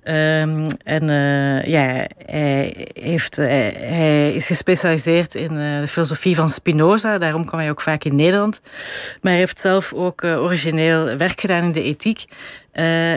Um, 0.04 0.66
en 0.84 1.06
ja, 1.70 2.06
hij, 2.26 2.86
heeft, 2.92 3.36
hij 3.36 4.32
is 4.32 4.46
gespecialiseerd 4.46 5.34
in 5.34 5.54
de 5.54 5.84
filosofie 5.88 6.34
van 6.34 6.48
Spinoza. 6.48 7.18
Daarom 7.18 7.44
kwam 7.44 7.60
hij 7.60 7.70
ook 7.70 7.80
vaak 7.80 8.04
in 8.04 8.16
Nederland. 8.16 8.60
Maar 9.20 9.32
hij 9.32 9.40
heeft 9.40 9.60
zelf 9.60 9.92
ook 9.92 10.24
origineel 10.24 11.16
werk 11.16 11.40
gedaan 11.40 11.62
in 11.62 11.72
de 11.72 11.82
ethiek. 11.82 12.24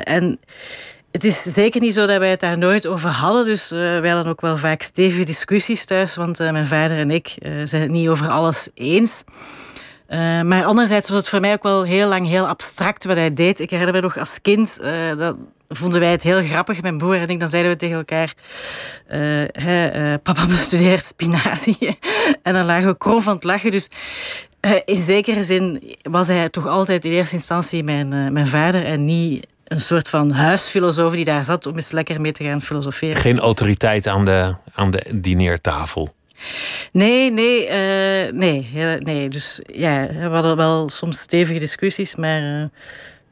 en 0.04 0.40
het 1.12 1.24
is 1.24 1.42
zeker 1.42 1.82
niet 1.82 1.94
zo 1.94 2.06
dat 2.06 2.18
wij 2.18 2.30
het 2.30 2.40
daar 2.40 2.58
nooit 2.58 2.88
over 2.88 3.10
hadden. 3.10 3.46
Dus 3.46 3.70
wij 3.70 4.10
hadden 4.10 4.32
ook 4.32 4.42
wel 4.42 4.58
vaak 4.58 4.82
stevige 4.82 5.24
discussies 5.24 5.86
thuis. 5.86 6.16
Want 6.16 6.40
mijn 6.40 6.68
vader 6.68 6.98
en 6.98 7.12
ik 7.12 7.36
zijn 7.64 7.82
het 7.82 7.92
niet 7.92 8.08
over 8.08 8.28
alles 8.28 8.70
eens. 8.74 9.24
Uh, 10.10 10.42
maar 10.42 10.66
anderzijds 10.66 11.10
was 11.10 11.18
het 11.18 11.30
voor 11.30 11.40
mij 11.40 11.54
ook 11.54 11.64
wel 11.64 11.84
heel 11.84 12.08
lang 12.08 12.28
heel 12.28 12.48
abstract 12.48 13.06
wat 13.06 13.16
hij 13.16 13.34
deed. 13.34 13.60
Ik 13.60 13.70
herinner 13.70 13.96
me 13.96 14.02
nog 14.02 14.18
als 14.18 14.42
kind, 14.42 14.78
uh, 14.82 15.18
dat 15.18 15.36
vonden 15.70 16.00
wij 16.00 16.12
het 16.12 16.24
heel 16.24 16.42
grappig, 16.42 16.82
mijn 16.82 16.98
broer 16.98 17.16
en 17.16 17.28
ik. 17.28 17.40
Dan 17.40 17.50
zeiden 17.50 17.72
we 17.72 17.78
tegen 17.78 17.98
elkaar, 17.98 18.34
hey, 19.52 20.20
papa 20.24 20.48
bestudeert 20.48 21.04
spinazie. 21.04 21.98
en 22.44 22.54
dan 22.54 22.66
lagen 22.66 22.88
we 22.88 22.98
krom 22.98 23.22
van 23.22 23.36
het 23.36 23.44
lachen. 23.44 23.72
Dus 23.72 23.90
in 24.86 25.02
zekere 25.02 25.44
zin 25.44 25.96
was 26.02 26.28
hij 26.28 26.48
toch 26.48 26.68
altijd 26.68 27.06
in 27.06 27.12
eerste 27.12 27.36
instantie 27.36 27.84
mijn, 27.84 28.34
mijn 28.34 28.48
vader 28.48 28.86
en 28.86 29.06
niet 29.06 29.48
een 29.70 29.82
soort 29.82 30.10
van 30.10 30.32
huisfilosoof 30.32 31.14
die 31.14 31.26
daar 31.26 31.46
zat 31.46 31.66
om 31.66 31.76
eens 31.76 31.92
lekker 31.92 32.22
mee 32.22 32.32
te 32.32 32.44
gaan 32.44 32.62
filosoferen. 32.62 33.16
Geen 33.16 33.40
autoriteit 33.40 34.08
aan 34.08 34.26
de, 34.26 34.56
aan 34.74 34.92
de 34.92 35.06
dineertafel. 35.16 36.14
Nee, 36.92 37.32
nee, 37.32 37.64
uh, 37.64 38.32
nee, 38.32 38.68
nee. 39.00 39.30
Dus 39.30 39.62
ja, 39.74 40.08
we 40.08 40.30
hadden 40.30 40.58
wel 40.58 40.90
soms 40.90 41.20
stevige 41.20 41.60
discussies, 41.60 42.16
maar 42.16 42.70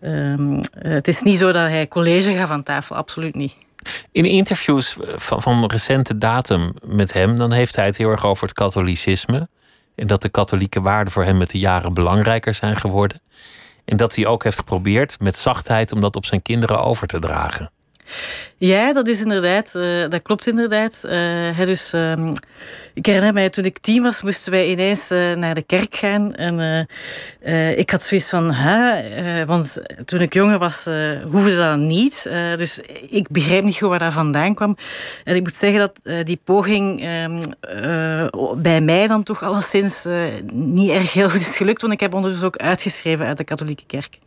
uh, 0.01 0.31
um, 0.31 0.61
het 0.71 1.07
is 1.07 1.21
niet 1.21 1.37
zo 1.37 1.51
dat 1.51 1.69
hij 1.69 1.87
college 1.87 2.35
gaf 2.35 2.49
aan 2.49 2.63
tafel, 2.63 2.95
absoluut 2.95 3.35
niet. 3.35 3.55
In 4.11 4.25
interviews 4.25 4.97
van, 5.15 5.41
van 5.41 5.65
recente 5.65 6.17
datum 6.17 6.73
met 6.85 7.13
hem, 7.13 7.35
dan 7.35 7.51
heeft 7.51 7.75
hij 7.75 7.85
het 7.85 7.97
heel 7.97 8.09
erg 8.09 8.25
over 8.25 8.43
het 8.43 8.55
katholicisme. 8.55 9.47
En 9.95 10.07
dat 10.07 10.21
de 10.21 10.29
katholieke 10.29 10.81
waarden 10.81 11.13
voor 11.13 11.23
hem 11.23 11.37
met 11.37 11.49
de 11.49 11.59
jaren 11.59 11.93
belangrijker 11.93 12.53
zijn 12.53 12.75
geworden. 12.75 13.21
En 13.85 13.97
dat 13.97 14.15
hij 14.15 14.25
ook 14.25 14.43
heeft 14.43 14.57
geprobeerd 14.57 15.19
met 15.19 15.37
zachtheid 15.37 15.91
om 15.91 16.01
dat 16.01 16.15
op 16.15 16.25
zijn 16.25 16.41
kinderen 16.41 16.79
over 16.81 17.07
te 17.07 17.19
dragen. 17.19 17.71
Ja, 18.59 18.93
dat 18.93 19.07
is 19.07 19.21
inderdaad, 19.21 19.73
uh, 19.75 20.09
dat 20.09 20.21
klopt 20.21 20.47
inderdaad. 20.47 21.01
Uh, 21.05 21.57
dus 21.57 21.93
um, 21.93 22.33
ik 22.93 23.05
herinner 23.05 23.33
mij, 23.33 23.49
toen 23.49 23.65
ik 23.65 23.79
tien 23.79 24.03
was, 24.03 24.21
moesten 24.21 24.51
wij 24.51 24.69
ineens 24.69 25.11
uh, 25.11 25.33
naar 25.33 25.53
de 25.53 25.61
kerk 25.61 25.95
gaan. 25.95 26.35
En 26.35 26.87
ik 27.77 27.89
had 27.89 28.01
zoiets 28.01 28.29
van, 28.29 28.55
want 29.45 29.77
toen 30.05 30.21
ik 30.21 30.33
jonger 30.33 30.57
was, 30.57 30.87
hoefde 31.31 31.57
dat 31.57 31.77
niet. 31.77 32.29
dus 32.57 32.79
ik 33.09 33.27
begreep 33.29 33.63
niet 33.63 33.77
goed 33.77 33.89
waar 33.89 33.99
dat 33.99 34.13
vandaan 34.13 34.55
kwam. 34.55 34.77
En 35.23 35.35
ik 35.35 35.43
moet 35.43 35.53
zeggen 35.53 35.79
dat 35.79 36.25
die 36.25 36.39
poging 36.43 37.01
ehm, 37.01 37.41
bij 38.61 38.81
mij 38.81 39.07
dan 39.07 39.23
toch 39.23 39.43
alleszins 39.43 40.05
niet 40.51 40.91
erg 40.91 41.13
heel 41.13 41.29
goed 41.29 41.41
is 41.41 41.57
gelukt. 41.57 41.81
Want 41.81 41.93
ik 41.93 41.99
heb 41.99 42.13
ondertussen 42.13 42.47
ook 42.47 42.57
uitgeschreven 42.57 43.25
uit 43.25 43.37
de 43.37 43.43
katholieke 43.43 43.83
kerk. 43.87 44.19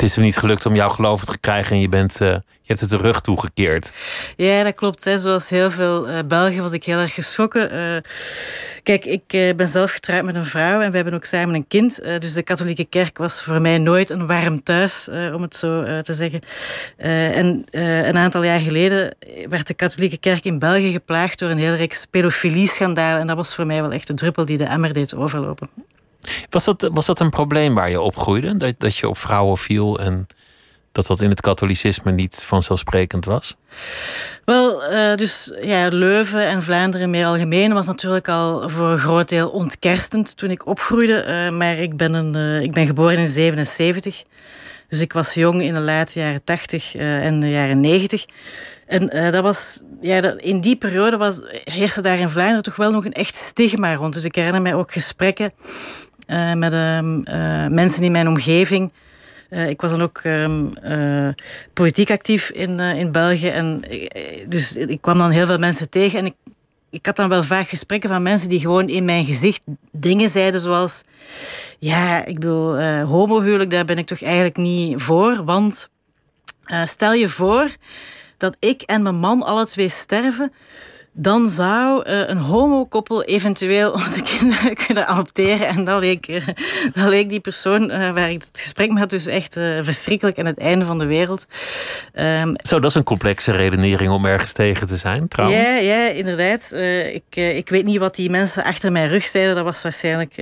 Het 0.00 0.08
is 0.08 0.14
hem 0.14 0.24
niet 0.24 0.36
gelukt 0.36 0.66
om 0.66 0.74
jouw 0.74 0.88
geloof 0.88 1.24
te 1.24 1.38
krijgen 1.38 1.72
en 1.72 1.80
je, 1.80 1.88
bent, 1.88 2.20
uh, 2.20 2.28
je 2.28 2.42
hebt 2.66 2.80
het 2.80 2.90
de 2.90 2.96
rug 2.96 3.20
toegekeerd. 3.20 3.92
Ja, 4.36 4.62
dat 4.62 4.74
klopt. 4.74 5.04
Hè. 5.04 5.18
Zoals 5.18 5.50
heel 5.50 5.70
veel 5.70 6.08
uh, 6.08 6.18
Belgen 6.26 6.62
was 6.62 6.72
ik 6.72 6.84
heel 6.84 6.98
erg 6.98 7.14
geschrokken. 7.14 7.74
Uh, 7.74 7.96
kijk, 8.82 9.04
ik 9.04 9.56
ben 9.56 9.68
zelf 9.68 9.92
getrouwd 9.92 10.24
met 10.24 10.34
een 10.34 10.44
vrouw 10.44 10.80
en 10.80 10.90
we 10.90 10.96
hebben 10.96 11.14
ook 11.14 11.24
samen 11.24 11.54
een 11.54 11.66
kind. 11.68 12.02
dus 12.18 12.32
de 12.32 12.42
katholieke 12.42 12.84
kerk 12.84 13.18
was 13.18 13.42
voor 13.42 13.60
mij 13.60 13.78
nooit 13.78 14.10
een 14.10 14.26
warm 14.26 14.62
thuis, 14.62 15.08
om 15.08 15.42
het 15.42 15.56
zo 15.56 16.00
te 16.02 16.14
zeggen. 16.14 16.40
en 16.96 17.64
een 17.70 18.16
aantal 18.16 18.42
jaar 18.42 18.60
geleden 18.60 19.14
werd 19.48 19.66
de 19.66 19.74
katholieke 19.74 20.18
kerk 20.18 20.44
in 20.44 20.58
België 20.58 20.92
geplaagd 20.92 21.38
door 21.38 21.50
een 21.50 21.58
heel 21.58 21.74
reeks 21.74 22.06
pedofilie-schandalen. 22.06 23.20
En 23.20 23.26
dat 23.26 23.36
was 23.36 23.54
voor 23.54 23.66
mij 23.66 23.80
wel 23.80 23.92
echt 23.92 24.06
de 24.06 24.14
druppel 24.14 24.44
die 24.44 24.58
de 24.58 24.64
emmer 24.64 24.92
deed 24.92 25.14
overlopen. 25.14 25.68
Was 26.50 26.64
dat, 26.64 26.90
was 26.92 27.06
dat 27.06 27.20
een 27.20 27.30
probleem 27.30 27.74
waar 27.74 27.90
je 27.90 28.00
opgroeide? 28.00 28.56
Dat, 28.56 28.74
dat 28.78 28.96
je 28.96 29.08
op 29.08 29.18
vrouwen 29.18 29.58
viel 29.58 30.00
en 30.00 30.26
dat 30.92 31.06
dat 31.06 31.20
in 31.20 31.30
het 31.30 31.40
katholicisme 31.40 32.12
niet 32.12 32.44
vanzelfsprekend 32.46 33.24
was? 33.24 33.56
Wel, 34.44 34.92
uh, 34.92 35.14
dus 35.14 35.52
ja, 35.62 35.88
Leuven 35.88 36.46
en 36.46 36.62
Vlaanderen 36.62 37.10
meer 37.10 37.26
algemeen 37.26 37.72
was 37.72 37.86
natuurlijk 37.86 38.28
al 38.28 38.68
voor 38.68 38.88
een 38.88 38.98
groot 38.98 39.28
deel 39.28 39.48
ontkerstend 39.48 40.36
toen 40.36 40.50
ik 40.50 40.66
opgroeide. 40.66 41.24
Uh, 41.26 41.56
maar 41.56 41.78
ik 41.78 41.96
ben, 41.96 42.14
een, 42.14 42.34
uh, 42.34 42.62
ik 42.62 42.72
ben 42.72 42.86
geboren 42.86 43.18
in 43.18 43.28
77. 43.28 44.22
Dus 44.88 45.00
ik 45.00 45.12
was 45.12 45.34
jong 45.34 45.62
in 45.62 45.74
de 45.74 45.80
late 45.80 46.18
jaren 46.18 46.44
80 46.44 46.94
en 46.94 47.40
de 47.40 47.50
jaren 47.50 47.80
90. 47.80 48.24
En 48.86 49.32
dat 49.32 49.42
was, 49.42 49.82
ja, 50.00 50.34
in 50.36 50.60
die 50.60 50.76
periode 50.76 51.16
was, 51.16 51.40
heerste 51.64 52.02
daar 52.02 52.18
in 52.18 52.28
Vlaanderen 52.28 52.62
toch 52.62 52.76
wel 52.76 52.90
nog 52.90 53.04
een 53.04 53.12
echt 53.12 53.34
stigma 53.34 53.94
rond. 53.94 54.12
Dus 54.12 54.24
ik 54.24 54.34
herinner 54.34 54.62
mij 54.62 54.74
ook 54.74 54.92
gesprekken 54.92 55.52
uh, 56.30 56.52
met 56.52 56.72
uh, 56.72 57.66
mensen 57.66 58.02
in 58.02 58.12
mijn 58.12 58.28
omgeving. 58.28 58.92
Uh, 59.50 59.68
ik 59.68 59.80
was 59.80 59.90
dan 59.90 60.02
ook 60.02 60.20
um, 60.24 60.72
politiek 61.72 62.10
actief 62.10 62.50
in, 62.50 62.80
in 62.80 63.12
België. 63.12 63.48
En, 63.48 63.84
dus 64.48 64.76
ik 64.76 65.00
kwam 65.00 65.18
dan 65.18 65.30
heel 65.30 65.46
veel 65.46 65.58
mensen 65.58 65.90
tegen. 65.90 66.18
En 66.18 66.26
ik, 66.26 66.34
ik 66.90 67.06
had 67.06 67.16
dan 67.16 67.28
wel 67.28 67.42
vaak 67.42 67.68
gesprekken 67.68 68.10
van 68.10 68.22
mensen 68.22 68.48
die 68.48 68.60
gewoon 68.60 68.88
in 68.88 69.04
mijn 69.04 69.24
gezicht 69.24 69.60
dingen 69.92 70.30
zeiden 70.30 70.60
zoals... 70.60 71.02
Ja, 71.78 72.24
ik 72.24 72.34
bedoel, 72.34 72.80
homohuwelijk, 73.02 73.70
daar 73.70 73.84
ben 73.84 73.98
ik 73.98 74.06
toch 74.06 74.22
eigenlijk 74.22 74.56
niet 74.56 75.02
voor. 75.02 75.44
Want 75.44 75.88
stel 76.84 77.12
je 77.12 77.28
voor 77.28 77.68
dat 78.36 78.56
ik 78.58 78.82
en 78.82 79.02
mijn 79.02 79.14
man 79.18 79.42
alle 79.42 79.66
twee 79.66 79.88
sterven 79.88 80.52
dan 81.12 81.48
zou 81.48 82.08
uh, 82.08 82.28
een 82.28 82.36
homokoppel 82.36 83.24
eventueel 83.24 83.90
onze 83.90 84.22
kinderen 84.22 84.74
kunnen 84.86 85.06
adopteren. 85.06 85.66
En 85.66 85.84
dat 85.84 86.00
leek, 86.00 86.28
uh, 86.28 86.46
dat 86.94 87.08
leek 87.08 87.28
die 87.28 87.40
persoon 87.40 87.90
uh, 87.90 88.12
waar 88.12 88.30
ik 88.30 88.42
het 88.42 88.60
gesprek 88.60 88.88
mee 88.88 88.98
had 88.98 89.10
dus 89.10 89.26
echt 89.26 89.52
verschrikkelijk 89.82 90.38
aan 90.38 90.46
het 90.46 90.58
einde 90.58 90.84
van 90.84 90.98
de 90.98 91.06
wereld. 91.06 91.46
Um, 92.14 92.54
Zo, 92.62 92.78
dat 92.78 92.90
is 92.90 92.96
een 92.96 93.04
complexe 93.04 93.52
redenering 93.52 94.10
om 94.10 94.24
ergens 94.24 94.52
tegen 94.52 94.86
te 94.86 94.96
zijn, 94.96 95.28
trouwens. 95.28 95.62
Ja, 95.62 95.76
ja 95.76 96.08
inderdaad. 96.08 96.72
ik, 97.12 97.36
ik 97.36 97.68
weet 97.68 97.84
niet 97.84 97.98
wat 97.98 98.14
die 98.14 98.30
mensen 98.30 98.64
achter 98.64 98.92
mijn 98.92 99.08
rug 99.08 99.24
zeiden. 99.24 99.54
Dat 99.54 99.64
was 99.64 99.82
waarschijnlijk 99.82 100.36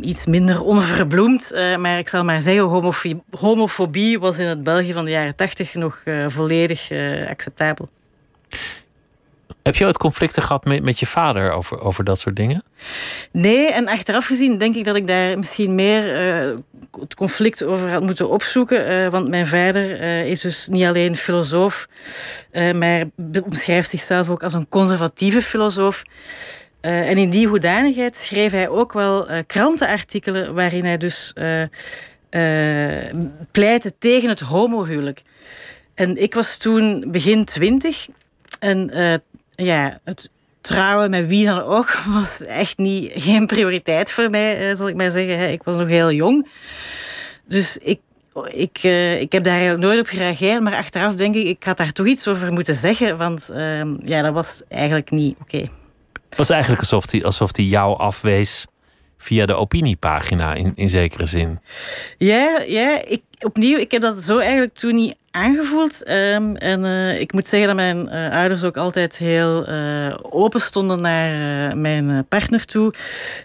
iets 0.00 0.26
minder 0.26 0.62
onverbloemd. 0.62 1.52
maar 1.78 1.98
ik 1.98 2.08
zal 2.08 2.24
maar 2.24 2.42
zeggen, 2.42 2.64
homofobie, 2.64 3.22
homofobie 3.30 4.18
was 4.18 4.38
in 4.38 4.46
het 4.46 4.62
België 4.62 4.92
van 4.92 5.04
de 5.04 5.10
jaren 5.10 5.36
tachtig 5.36 5.74
nog 5.74 6.02
volledig 6.28 6.90
acceptabel. 7.28 7.88
Heb 9.62 9.76
je 9.76 9.84
ooit 9.84 9.98
conflicten 9.98 10.42
gehad 10.42 10.64
met, 10.64 10.82
met 10.82 10.98
je 10.98 11.06
vader 11.06 11.50
over, 11.50 11.80
over 11.80 12.04
dat 12.04 12.18
soort 12.18 12.36
dingen? 12.36 12.62
Nee, 13.32 13.72
en 13.72 13.88
achteraf 13.88 14.26
gezien 14.26 14.58
denk 14.58 14.76
ik 14.76 14.84
dat 14.84 14.96
ik 14.96 15.06
daar 15.06 15.38
misschien 15.38 15.74
meer 15.74 16.30
uh, 16.44 16.54
het 17.00 17.14
conflict 17.14 17.64
over 17.64 17.90
had 17.90 18.02
moeten 18.02 18.28
opzoeken. 18.28 18.90
Uh, 18.90 19.08
want 19.08 19.28
mijn 19.28 19.46
vader 19.46 20.00
uh, 20.00 20.26
is 20.26 20.40
dus 20.40 20.68
niet 20.68 20.84
alleen 20.84 21.16
filosoof, 21.16 21.88
maar 22.52 23.04
omschrijft 23.44 23.90
zichzelf 23.90 24.30
ook 24.30 24.42
als 24.42 24.52
een 24.52 24.68
conservatieve 24.68 25.42
filosoof. 25.42 26.02
en 26.80 27.16
in 27.16 27.30
die 27.30 27.48
hoedanigheid 27.48 28.16
schreef 28.16 28.52
hij 28.52 28.68
ook 28.68 28.92
wel 28.92 29.28
krantenartikelen 29.46 30.54
waarin 30.54 30.84
hij 30.84 30.96
dus 30.96 31.32
pleitte 33.50 33.94
tegen 33.98 34.28
het 34.28 34.40
homohuwelijk. 34.40 35.22
En 35.94 36.22
ik 36.22 36.34
was 36.34 36.56
toen 36.56 37.04
begin 37.10 37.44
twintig. 37.44 38.08
En 38.60 38.90
ja, 39.54 39.98
het 40.04 40.30
trouwen 40.60 41.10
met 41.10 41.26
wie 41.26 41.46
dan 41.46 41.62
ook 41.62 41.92
was 42.14 42.42
echt 42.42 42.78
niet, 42.78 43.12
geen 43.14 43.46
prioriteit 43.46 44.10
voor 44.10 44.30
mij, 44.30 44.70
eh, 44.70 44.76
zal 44.76 44.88
ik 44.88 44.94
maar 44.94 45.10
zeggen. 45.10 45.52
Ik 45.52 45.62
was 45.62 45.76
nog 45.76 45.88
heel 45.88 46.12
jong. 46.12 46.48
Dus 47.44 47.76
ik, 47.76 48.00
ik, 48.50 48.82
uh, 48.82 49.20
ik 49.20 49.32
heb 49.32 49.42
daar 49.42 49.52
eigenlijk 49.52 49.82
nooit 49.84 50.00
op 50.00 50.06
gereageerd. 50.06 50.62
Maar 50.62 50.76
achteraf 50.76 51.14
denk 51.14 51.34
ik, 51.34 51.46
ik 51.46 51.64
had 51.64 51.76
daar 51.76 51.92
toch 51.92 52.06
iets 52.06 52.28
over 52.28 52.52
moeten 52.52 52.74
zeggen. 52.74 53.16
Want 53.16 53.50
uh, 53.52 53.82
ja, 54.02 54.22
dat 54.22 54.32
was 54.32 54.62
eigenlijk 54.68 55.10
niet 55.10 55.36
oké. 55.40 55.56
Okay. 55.56 55.70
Het 56.28 56.36
was 56.36 56.50
eigenlijk 56.50 56.80
alsof 56.80 57.10
hij 57.10 57.24
alsof 57.24 57.52
die 57.52 57.68
jou 57.68 57.98
afwees 57.98 58.66
via 59.18 59.46
de 59.46 59.54
opiniepagina 59.54 60.54
in, 60.54 60.72
in 60.74 60.88
zekere 60.88 61.26
zin. 61.26 61.60
Ja, 62.18 62.62
ja 62.66 63.04
ik, 63.04 63.22
opnieuw, 63.44 63.78
ik 63.78 63.90
heb 63.90 64.02
dat 64.02 64.22
zo 64.22 64.38
eigenlijk 64.38 64.74
toen 64.74 64.94
niet 64.94 65.16
aangevoeld. 65.32 66.08
Um, 66.08 66.56
en 66.56 66.84
uh, 66.84 67.20
ik 67.20 67.32
moet 67.32 67.46
zeggen 67.46 67.68
dat 67.68 67.76
mijn 67.76 68.08
uh, 68.08 68.36
ouders 68.36 68.64
ook 68.64 68.76
altijd 68.76 69.18
heel 69.18 69.68
uh, 69.68 70.14
open 70.22 70.60
stonden 70.60 71.02
naar 71.02 71.76
mijn 71.76 72.26
partner 72.28 72.64
toe. 72.64 72.94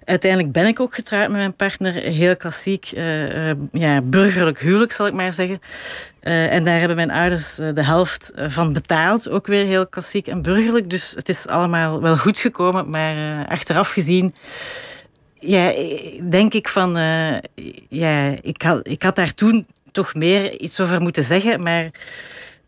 Uiteindelijk 0.06 0.52
ben 0.52 0.68
ik 0.68 0.80
ook 0.80 0.96
getrouwd 0.96 1.28
met 1.28 1.38
mijn 1.38 1.56
partner. 1.56 1.94
Heel 1.94 2.36
klassiek, 2.36 2.86
ja, 3.72 4.02
burgerlijk 4.02 4.60
huwelijk 4.60 4.92
zal 4.92 5.08
ik 5.08 5.14
maar 5.14 5.34
zeggen. 5.34 5.60
en 6.22 6.64
daar 6.64 6.80
hebben 6.80 6.96
mijn 6.96 7.12
ouders 7.12 7.56
de 7.56 7.84
helft 7.84 8.32
van 8.36 8.74
betaald. 8.74 9.30
Ook 9.30 9.48
weer 9.48 9.66
heel 9.66 9.88
klassiek 9.88 10.28
en 10.28 10.42
burgerlijk. 10.42 10.90
Dus 10.90 11.14
het 11.16 11.30
is 11.30 11.48
allemaal 11.48 12.02
wel 12.02 12.18
goed 12.18 12.38
gekomen. 12.38 12.90
Maar 12.90 13.48
achteraf 13.48 13.92
gezien 13.92 14.36
ja, 15.34 15.74
denk 16.30 16.54
ik 16.54 16.68
van, 16.68 16.98
ja, 17.90 18.36
ik 18.42 18.62
had, 18.62 18.88
ik 18.88 19.04
had 19.04 19.16
daar 19.16 19.34
toen 19.34 19.68
toch 19.98 20.14
meer 20.14 20.60
iets 20.60 20.80
over 20.80 21.02
moeten 21.02 21.24
zeggen. 21.24 21.64
Maar 21.64 21.90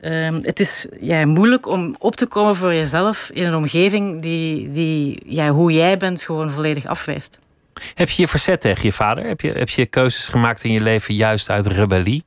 uh, 0.02 0.38
het 0.42 0.60
is 0.60 0.86
ja, 0.98 1.26
moeilijk 1.26 1.68
om 1.68 1.96
op 2.00 2.16
te 2.16 2.26
komen 2.26 2.56
voor 2.56 2.74
jezelf 2.74 3.30
in 3.34 3.46
een 3.46 3.56
omgeving 3.56 4.22
die, 4.22 4.72
die 4.72 5.22
ja, 5.26 5.50
hoe 5.50 5.72
jij 5.72 5.98
bent 5.98 6.24
gewoon 6.24 6.52
volledig 6.52 6.86
afwijst. 6.86 7.40
Heb 7.94 8.10
je 8.10 8.22
je 8.22 8.28
verzet 8.28 8.62
tegen 8.62 8.86
je 8.86 8.92
vader? 8.92 9.26
Heb 9.26 9.42
je, 9.42 9.52
heb 9.52 9.70
je 9.70 9.86
keuzes 9.86 10.28
gemaakt 10.28 10.64
in 10.64 10.72
je 10.72 10.82
leven 10.82 11.16
juist 11.16 11.50
uit 11.50 11.68
rebellie? 11.68 12.24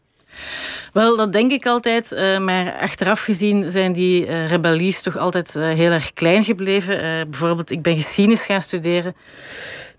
Wel, 0.93 1.17
dat 1.17 1.33
denk 1.33 1.53
ik 1.53 1.67
altijd. 1.67 2.13
Uh, 2.13 2.39
maar 2.39 2.77
achteraf 2.81 3.23
gezien 3.23 3.71
zijn 3.71 3.93
die 3.93 4.27
uh, 4.27 4.49
rebellies 4.49 5.03
toch 5.03 5.17
altijd 5.17 5.55
uh, 5.55 5.65
heel 5.65 5.91
erg 5.91 6.13
klein 6.13 6.45
gebleven. 6.45 7.31
bijvoorbeeld, 7.31 7.71
ik 7.71 7.83
ben 7.83 7.97
geschiedenis 7.97 8.45
gaan 8.45 8.63
studeren. 8.63 9.15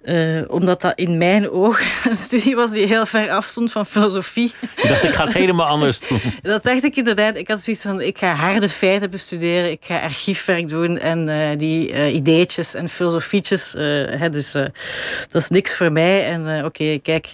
Uh, 0.03 0.41
omdat 0.47 0.81
dat 0.81 0.93
in 0.95 1.17
mijn 1.17 1.49
ogen 1.51 1.85
een 2.11 2.15
studie 2.15 2.55
was 2.55 2.71
die 2.71 2.85
heel 2.85 3.05
ver 3.05 3.29
afstond 3.29 3.71
van 3.71 3.85
filosofie. 3.85 4.53
Ik 4.75 4.87
dacht, 4.87 5.03
ik 5.03 5.09
ga 5.09 5.23
het 5.23 5.33
helemaal 5.33 5.65
anders 5.65 6.07
doen. 6.07 6.21
dat 6.41 6.63
dacht 6.63 6.83
ik 6.83 6.95
inderdaad. 6.95 7.37
Ik 7.37 7.47
had 7.47 7.59
zoiets 7.59 7.81
van, 7.81 8.01
ik 8.01 8.17
ga 8.17 8.33
harde 8.33 8.69
feiten 8.69 9.09
bestuderen. 9.09 9.71
Ik 9.71 9.85
ga 9.85 9.99
archiefwerk 9.99 10.69
doen 10.69 10.97
en 10.97 11.27
uh, 11.27 11.57
die 11.57 11.91
uh, 11.91 12.13
ideetjes 12.13 12.73
en 12.73 12.89
filosofietjes. 12.89 13.73
Hè, 13.73 14.29
dus 14.29 14.51
dat 14.51 15.41
is 15.41 15.49
niks 15.49 15.75
voor 15.75 15.91
mij. 15.91 16.25
En 16.25 16.65
oké, 16.65 16.65
okay, 16.65 16.99
kijk, 16.99 17.31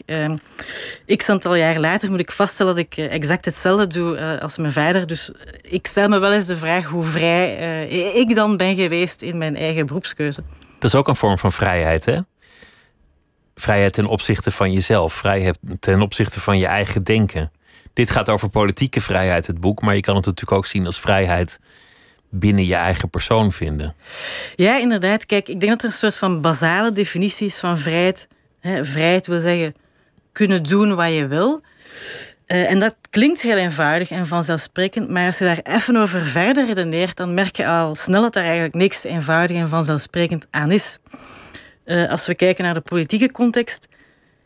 x 1.15 1.29
aantal 1.29 1.55
jaar 1.55 1.79
later 1.79 2.09
moet 2.09 2.19
ik 2.19 2.31
vaststellen 2.31 2.75
dat 2.75 2.85
ik 2.85 2.97
exact 2.97 3.45
hetzelfde 3.45 3.87
doe 3.87 4.39
als 4.41 4.57
mijn 4.57 4.71
vader. 4.71 5.07
Dus 5.07 5.31
ik 5.61 5.87
stel 5.87 6.07
me 6.07 6.19
wel 6.19 6.33
eens 6.33 6.45
de 6.45 6.57
vraag 6.57 6.85
hoe 6.85 7.03
vrij 7.03 7.87
ik 8.13 8.35
dan 8.35 8.57
ben 8.57 8.75
geweest 8.75 9.21
in 9.21 9.37
mijn 9.37 9.55
eigen 9.55 9.85
beroepskeuze. 9.85 10.43
Dat 10.79 10.93
is 10.93 10.95
ook 10.95 11.07
een 11.07 11.15
vorm 11.15 11.37
van 11.37 11.51
vrijheid, 11.51 12.05
hè? 12.05 12.19
Vrijheid 13.59 13.93
ten 13.93 14.05
opzichte 14.05 14.51
van 14.51 14.71
jezelf, 14.71 15.13
vrijheid 15.13 15.59
ten 15.79 16.01
opzichte 16.01 16.39
van 16.39 16.57
je 16.57 16.65
eigen 16.65 17.03
denken. 17.03 17.51
Dit 17.93 18.11
gaat 18.11 18.29
over 18.29 18.49
politieke 18.49 19.01
vrijheid, 19.01 19.47
het 19.47 19.59
boek, 19.59 19.81
maar 19.81 19.95
je 19.95 20.01
kan 20.01 20.15
het 20.15 20.25
natuurlijk 20.25 20.57
ook 20.57 20.65
zien 20.65 20.85
als 20.85 20.99
vrijheid 20.99 21.59
binnen 22.29 22.65
je 22.65 22.75
eigen 22.75 23.09
persoon 23.09 23.51
vinden. 23.51 23.95
Ja, 24.55 24.77
inderdaad. 24.77 25.25
Kijk, 25.25 25.47
ik 25.47 25.59
denk 25.59 25.71
dat 25.71 25.81
er 25.81 25.87
een 25.87 25.93
soort 25.93 26.17
van 26.17 26.41
basale 26.41 26.91
definitie 26.91 27.47
is 27.47 27.59
van 27.59 27.77
vrijheid. 27.77 28.27
vrijheid 28.81 29.27
wil 29.27 29.39
zeggen 29.39 29.73
kunnen 30.31 30.63
doen 30.63 30.95
wat 30.95 31.13
je 31.13 31.27
wil. 31.27 31.61
Uh, 32.47 32.71
en 32.71 32.79
dat 32.79 32.95
klinkt 33.09 33.41
heel 33.41 33.57
eenvoudig 33.57 34.09
en 34.09 34.27
vanzelfsprekend, 34.27 35.09
maar 35.09 35.25
als 35.25 35.37
je 35.37 35.45
daar 35.45 35.59
even 35.63 35.95
over 35.95 36.25
verder 36.25 36.65
redeneert, 36.65 37.17
dan 37.17 37.33
merk 37.33 37.55
je 37.55 37.67
al 37.67 37.95
snel 37.95 38.21
dat 38.21 38.35
er 38.35 38.43
eigenlijk 38.43 38.73
niks 38.73 39.03
eenvoudig 39.03 39.57
en 39.57 39.69
vanzelfsprekend 39.69 40.47
aan 40.49 40.71
is. 40.71 40.97
Uh, 41.89 42.09
als 42.09 42.25
we 42.25 42.35
kijken 42.35 42.63
naar 42.63 42.73
de 42.73 42.81
politieke 42.81 43.31
context, 43.31 43.87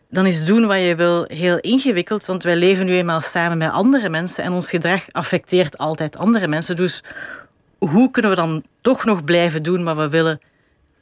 dan 0.09 0.25
is 0.25 0.45
doen 0.45 0.67
wat 0.67 0.77
je 0.77 0.95
wil 0.95 1.25
heel 1.27 1.57
ingewikkeld, 1.57 2.25
want 2.25 2.43
wij 2.43 2.55
leven 2.55 2.85
nu 2.85 2.93
eenmaal 2.93 3.21
samen 3.21 3.57
met 3.57 3.71
andere 3.71 4.09
mensen 4.09 4.43
en 4.43 4.51
ons 4.51 4.69
gedrag 4.69 5.11
affecteert 5.11 5.77
altijd 5.77 6.17
andere 6.17 6.47
mensen. 6.47 6.75
Dus 6.75 7.03
hoe 7.77 8.11
kunnen 8.11 8.31
we 8.31 8.37
dan 8.37 8.63
toch 8.81 9.05
nog 9.05 9.23
blijven 9.23 9.63
doen 9.63 9.83
wat 9.83 9.97
we 9.97 10.09
willen? 10.09 10.39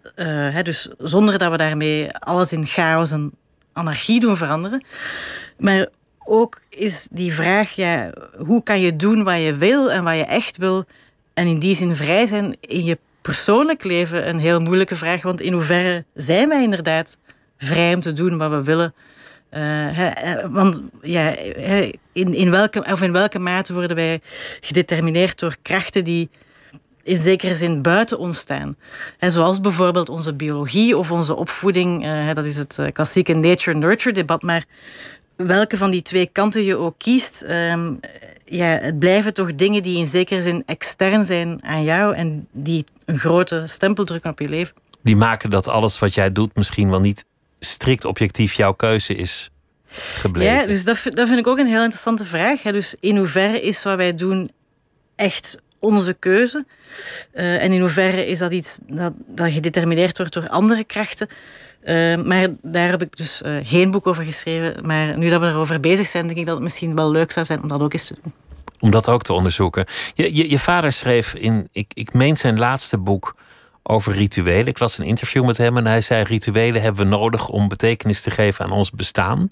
Uh, 0.03 0.25
hè, 0.25 0.63
dus 0.63 0.89
zonder 0.97 1.37
dat 1.37 1.51
we 1.51 1.57
daarmee 1.57 2.11
alles 2.11 2.53
in 2.53 2.65
chaos 2.65 3.11
en 3.11 3.31
anarchie 3.73 4.19
doen 4.19 4.37
veranderen. 4.37 4.85
Maar 5.57 5.87
ook 6.19 6.61
is 6.69 7.07
die 7.11 7.33
vraag, 7.33 7.75
hoe 8.37 8.63
kan 8.63 8.79
je 8.79 8.95
doen 8.95 9.23
wat 9.23 9.41
je 9.41 9.55
wil 9.55 9.91
en 9.91 10.03
wat 10.03 10.15
je 10.15 10.25
echt 10.25 10.57
wil 10.57 10.85
en 11.33 11.47
in 11.47 11.59
die 11.59 11.75
zin 11.75 11.95
vrij 11.95 12.25
zijn 12.25 12.57
in 12.59 12.83
je 12.83 12.97
persoonlijk 13.21 13.83
leven 13.83 14.27
een 14.27 14.39
heel 14.39 14.59
moeilijke 14.59 14.95
vraag. 14.95 15.21
Want 15.21 15.41
in 15.41 15.53
hoeverre 15.53 16.05
zijn 16.13 16.49
wij 16.49 16.63
inderdaad 16.63 17.17
vrij 17.57 17.93
om 17.93 17.99
te 17.99 18.13
doen 18.13 18.37
wat 18.37 18.49
we 18.49 18.63
willen? 18.63 18.93
Uh, 19.53 20.45
want 20.49 20.81
ja, 21.01 21.35
in, 22.13 22.33
in, 22.33 22.51
welke, 22.51 22.85
of 22.91 23.01
in 23.01 23.11
welke 23.11 23.39
mate 23.39 23.73
worden 23.73 23.95
wij 23.95 24.21
gedetermineerd 24.59 25.39
door 25.39 25.55
krachten 25.61 26.03
die 26.03 26.29
in 27.03 27.17
zekere 27.17 27.55
zin 27.55 27.81
buiten 27.81 28.17
ons 28.17 28.37
staan. 28.37 28.75
zoals 29.19 29.61
bijvoorbeeld 29.61 30.09
onze 30.09 30.33
biologie 30.33 30.97
of 30.97 31.11
onze 31.11 31.35
opvoeding. 31.35 32.05
Uh, 32.05 32.33
dat 32.33 32.45
is 32.45 32.55
het 32.55 32.79
klassieke 32.93 33.33
nature-nurture 33.33 34.13
debat. 34.13 34.41
Maar 34.41 34.65
welke 35.45 35.77
van 35.77 35.91
die 35.91 36.01
twee 36.01 36.29
kanten 36.31 36.63
je 36.63 36.75
ook 36.75 36.95
kiest, 36.97 37.43
um, 37.49 37.99
ja, 38.45 38.65
het 38.65 38.99
blijven 38.99 39.33
toch 39.33 39.55
dingen 39.55 39.83
die 39.83 39.97
in 39.97 40.07
zekere 40.07 40.41
zin 40.41 40.63
extern 40.65 41.23
zijn 41.23 41.63
aan 41.63 41.83
jou 41.83 42.15
en 42.15 42.47
die 42.51 42.85
een 43.05 43.17
grote 43.17 43.63
stempel 43.65 44.05
drukken 44.05 44.31
op 44.31 44.39
je 44.39 44.47
leven. 44.47 44.75
Die 45.03 45.15
maken 45.15 45.49
dat 45.49 45.67
alles 45.67 45.99
wat 45.99 46.13
jij 46.13 46.31
doet 46.31 46.55
misschien 46.55 46.89
wel 46.89 46.99
niet 46.99 47.25
strikt 47.59 48.05
objectief 48.05 48.53
jouw 48.53 48.73
keuze 48.73 49.15
is 49.15 49.49
gebleven. 49.91 50.53
Ja, 50.53 50.65
dus 50.65 50.83
dat, 50.83 50.99
dat 51.03 51.27
vind 51.27 51.39
ik 51.39 51.47
ook 51.47 51.57
een 51.57 51.67
heel 51.67 51.83
interessante 51.83 52.25
vraag. 52.25 52.61
Dus 52.61 52.95
in 52.99 53.17
hoeverre 53.17 53.61
is 53.61 53.83
wat 53.83 53.95
wij 53.95 54.13
doen 54.13 54.49
echt 55.15 55.57
onze 55.79 56.13
keuze? 56.13 56.65
Uh, 57.33 57.63
en 57.63 57.71
in 57.71 57.79
hoeverre 57.79 58.25
is 58.25 58.39
dat 58.39 58.51
iets 58.51 58.79
dat, 58.87 59.13
dat 59.27 59.51
gedetermineerd 59.51 60.17
wordt 60.17 60.33
door 60.33 60.49
andere 60.49 60.83
krachten? 60.83 61.27
Uh, 61.83 62.23
maar 62.23 62.47
daar 62.61 62.89
heb 62.89 63.01
ik 63.01 63.17
dus 63.17 63.41
uh, 63.45 63.55
geen 63.63 63.91
boek 63.91 64.07
over 64.07 64.23
geschreven. 64.23 64.85
Maar 64.85 65.17
nu 65.17 65.29
dat 65.29 65.41
we 65.41 65.47
erover 65.47 65.79
bezig 65.79 66.07
zijn, 66.07 66.27
denk 66.27 66.39
ik 66.39 66.45
dat 66.45 66.53
het 66.53 66.63
misschien 66.63 66.95
wel 66.95 67.11
leuk 67.11 67.31
zou 67.31 67.45
zijn 67.45 67.61
om 67.61 67.67
dat 67.67 67.81
ook 67.81 67.93
eens 67.93 68.07
te 68.07 68.15
doen. 68.21 68.33
Om 68.79 68.91
dat 68.91 69.09
ook 69.09 69.21
te 69.21 69.33
onderzoeken. 69.33 69.85
Je, 70.13 70.35
je, 70.35 70.49
je 70.49 70.59
vader 70.59 70.91
schreef 70.91 71.33
in, 71.33 71.69
ik, 71.71 71.91
ik 71.93 72.13
meen 72.13 72.37
zijn 72.37 72.59
laatste 72.59 72.97
boek 72.97 73.35
over 73.83 74.13
rituelen. 74.13 74.67
Ik 74.67 74.79
las 74.79 74.97
een 74.97 75.05
interview 75.05 75.45
met 75.45 75.57
hem 75.57 75.77
en 75.77 75.85
hij 75.85 76.01
zei: 76.01 76.23
Rituelen 76.23 76.81
hebben 76.81 77.03
we 77.03 77.09
nodig 77.09 77.49
om 77.49 77.67
betekenis 77.67 78.21
te 78.21 78.31
geven 78.31 78.65
aan 78.65 78.71
ons 78.71 78.91
bestaan. 78.91 79.49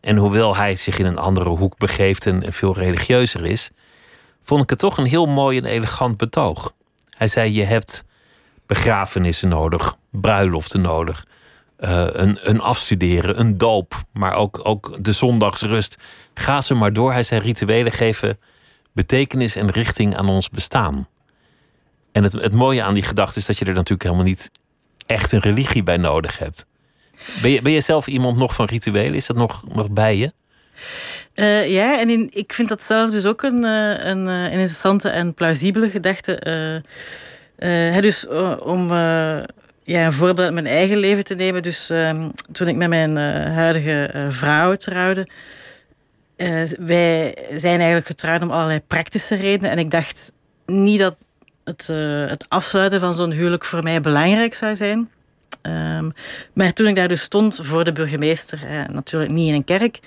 En 0.00 0.16
hoewel 0.16 0.56
hij 0.56 0.76
zich 0.76 0.98
in 0.98 1.06
een 1.06 1.18
andere 1.18 1.48
hoek 1.48 1.78
begeeft 1.78 2.26
en 2.26 2.52
veel 2.52 2.74
religieuzer 2.74 3.44
is, 3.44 3.70
vond 4.42 4.62
ik 4.62 4.70
het 4.70 4.78
toch 4.78 4.98
een 4.98 5.06
heel 5.06 5.26
mooi 5.26 5.58
en 5.58 5.64
elegant 5.64 6.16
betoog. 6.16 6.72
Hij 7.16 7.28
zei: 7.28 7.54
Je 7.54 7.64
hebt 7.64 8.04
begrafenissen 8.66 9.48
nodig, 9.48 9.96
bruiloften 10.10 10.80
nodig, 10.80 11.24
uh, 11.78 12.06
een, 12.12 12.38
een 12.40 12.60
afstuderen, 12.60 13.40
een 13.40 13.58
doop, 13.58 13.94
maar 14.12 14.34
ook, 14.34 14.60
ook 14.62 15.04
de 15.04 15.12
zondagsrust. 15.12 15.96
Ga 16.34 16.60
ze 16.60 16.74
maar 16.74 16.92
door. 16.92 17.12
Hij 17.12 17.22
zei: 17.22 17.40
Rituelen 17.40 17.92
geven 17.92 18.38
betekenis 18.92 19.56
en 19.56 19.70
richting 19.70 20.16
aan 20.16 20.28
ons 20.28 20.50
bestaan. 20.50 21.08
En 22.12 22.22
het, 22.22 22.32
het 22.32 22.52
mooie 22.52 22.82
aan 22.82 22.94
die 22.94 23.02
gedachte 23.02 23.38
is 23.38 23.46
dat 23.46 23.58
je 23.58 23.64
er 23.64 23.72
natuurlijk 23.72 24.02
helemaal 24.02 24.24
niet 24.24 24.50
echt 25.06 25.32
een 25.32 25.40
religie 25.40 25.82
bij 25.82 25.96
nodig 25.96 26.38
hebt. 26.38 26.66
Ben 27.42 27.50
je, 27.50 27.62
ben 27.62 27.72
je 27.72 27.80
zelf 27.80 28.06
iemand 28.06 28.36
nog 28.36 28.54
van 28.54 28.66
rituelen? 28.66 29.14
Is 29.14 29.26
dat 29.26 29.36
nog, 29.36 29.64
nog 29.74 29.90
bij 29.90 30.16
je? 30.16 30.32
Uh, 31.34 31.68
ja, 31.68 32.00
en 32.00 32.30
ik 32.30 32.52
vind 32.52 32.68
dat 32.68 32.82
zelf 32.82 33.10
dus 33.10 33.26
ook 33.26 33.42
een, 33.42 33.64
uh, 33.64 34.04
een, 34.04 34.28
interessante 34.28 35.08
en 35.08 35.34
plausibele 35.34 35.90
gedachte. 35.90 36.82
Dus 38.00 38.28
om 38.58 38.90
ja, 39.84 40.04
een 40.04 40.12
voorbeeld 40.12 40.46
uit 40.46 40.54
mijn 40.54 40.66
eigen 40.66 40.96
leven 40.96 41.24
te 41.24 41.34
nemen. 41.34 41.62
Dus 41.62 41.90
ehm, 41.90 42.28
toen 42.52 42.68
ik 42.68 42.76
met 42.76 42.88
mijn 42.88 43.16
huidige 43.46 44.26
vrouw 44.28 44.74
trouwde, 44.74 45.28
wij 46.78 47.36
zijn 47.50 47.78
eigenlijk 47.78 48.06
getrouwd 48.06 48.42
om 48.42 48.50
allerlei 48.50 48.80
praktische 48.80 49.34
redenen. 49.34 49.70
En 49.70 49.78
ik 49.78 49.90
dacht 49.90 50.32
niet 50.66 50.98
dat 50.98 51.16
het, 51.64 51.86
het 52.30 52.44
afsluiten 52.48 53.00
van 53.00 53.14
zo'n 53.14 53.30
huwelijk 53.30 53.64
voor 53.64 53.82
mij 53.82 54.00
belangrijk 54.00 54.54
zou 54.54 54.76
zijn. 54.76 55.10
Um, 55.62 56.12
maar 56.52 56.72
toen 56.72 56.86
ik 56.86 56.94
daar 56.94 57.08
dus 57.08 57.20
stond 57.20 57.58
voor 57.62 57.84
de 57.84 57.92
burgemeester, 57.92 58.60
eh, 58.66 58.86
natuurlijk 58.86 59.32
niet 59.32 59.48
in 59.48 59.54
een 59.54 59.64
kerk, 59.64 59.98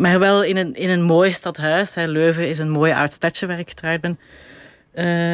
maar 0.00 0.18
wel 0.18 0.44
in 0.44 0.56
een, 0.56 0.74
in 0.74 0.90
een 0.90 1.02
mooi 1.02 1.32
stadhuis. 1.32 1.94
Hè. 1.94 2.06
Leuven 2.06 2.48
is 2.48 2.58
een 2.58 2.70
mooi 2.70 2.92
oud 2.92 3.12
stadje 3.12 3.46
waar 3.46 3.58
ik 3.58 3.68
getrouwd 3.68 4.00
ben. 4.00 4.18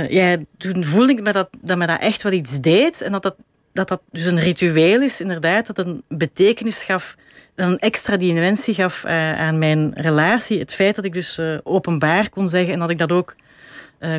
Ja, 0.08 0.36
toen 0.56 0.84
voelde 0.84 1.12
ik 1.12 1.22
me 1.22 1.32
dat, 1.32 1.48
dat 1.60 1.78
me 1.78 1.86
dat 1.86 2.00
echt 2.00 2.22
wel 2.22 2.32
iets 2.32 2.60
deed. 2.60 3.00
En 3.00 3.12
dat 3.12 3.22
dat, 3.22 3.36
dat 3.72 3.88
dat 3.88 4.00
dus 4.10 4.24
een 4.24 4.40
ritueel 4.40 5.02
is, 5.02 5.20
inderdaad. 5.20 5.66
Dat 5.66 5.86
een 5.86 6.02
betekenis 6.08 6.84
gaf, 6.84 7.16
een 7.54 7.78
extra 7.78 8.16
dimensie 8.16 8.74
gaf 8.74 9.04
aan 9.04 9.58
mijn 9.58 9.92
relatie. 9.94 10.58
Het 10.58 10.74
feit 10.74 10.96
dat 10.96 11.04
ik 11.04 11.12
dus 11.12 11.40
openbaar 11.62 12.28
kon 12.28 12.48
zeggen 12.48 12.72
en 12.72 12.78
dat 12.78 12.90
ik 12.90 12.98
dat 12.98 13.12
ook 13.12 13.34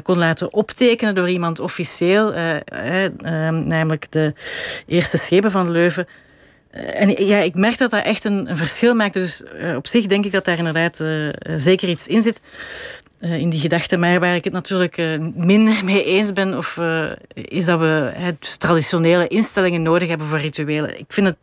kon 0.03 0.17
laten 0.17 0.53
optekenen 0.53 1.15
door 1.15 1.29
iemand 1.29 1.59
officieel, 1.59 2.33
uh, 2.35 2.55
namelijk 3.49 4.11
de 4.11 4.33
eerste 4.87 5.17
schepen 5.17 5.51
van 5.51 5.71
Leuven. 5.71 6.07
en 6.71 7.25
ja, 7.25 7.37
ik 7.37 7.55
merk 7.55 7.77
dat 7.77 7.91
dat 7.91 8.03
echt 8.03 8.23
een, 8.23 8.49
een 8.49 8.57
verschil 8.57 8.95
maakt. 8.95 9.13
Dus 9.13 9.43
op 9.75 9.87
zich 9.87 10.05
denk 10.05 10.25
ik 10.25 10.31
dat 10.31 10.45
daar 10.45 10.57
inderdaad 10.57 11.03
zeker 11.57 11.89
iets 11.89 12.07
in 12.07 12.21
zit. 12.21 12.39
In 13.21 13.49
die 13.49 13.59
gedachte, 13.59 13.97
maar 13.97 14.19
waar 14.19 14.35
ik 14.35 14.43
het 14.43 14.53
natuurlijk 14.53 14.97
minder 15.35 15.85
mee 15.85 16.03
eens 16.03 16.33
ben, 16.33 16.57
of, 16.57 16.79
is 17.33 17.65
dat 17.65 17.79
we 17.79 18.11
dus 18.39 18.55
traditionele 18.55 19.27
instellingen 19.27 19.81
nodig 19.81 20.09
hebben 20.09 20.27
voor 20.27 20.39
rituelen. 20.39 20.99
Ik 20.99 21.05
vind 21.13 21.27
het 21.27 21.37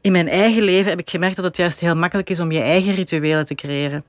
in 0.00 0.12
mijn 0.12 0.28
eigen 0.28 0.62
leven 0.62 0.90
heb 0.90 0.98
ik 0.98 1.10
gemerkt 1.10 1.36
dat 1.36 1.44
het 1.44 1.56
juist 1.56 1.80
heel 1.80 1.96
makkelijk 1.96 2.30
is 2.30 2.40
om 2.40 2.52
je 2.52 2.60
eigen 2.60 2.94
rituelen 2.94 3.44
te 3.44 3.54
creëren. 3.54 4.04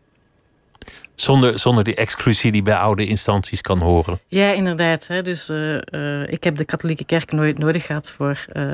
Zonder, 1.15 1.59
zonder 1.59 1.83
die 1.83 1.95
exclusie 1.95 2.51
die 2.51 2.61
bij 2.61 2.75
oude 2.75 3.05
instanties 3.05 3.61
kan 3.61 3.79
horen. 3.79 4.19
Ja, 4.27 4.51
inderdaad. 4.51 5.07
Hè. 5.07 5.21
Dus 5.21 5.49
uh, 5.49 5.77
uh, 5.91 6.31
ik 6.31 6.43
heb 6.43 6.55
de 6.55 6.65
katholieke 6.65 7.05
kerk 7.05 7.31
nooit 7.31 7.57
nodig 7.57 7.85
gehad 7.85 8.11
voor, 8.11 8.45
uh, 8.53 8.73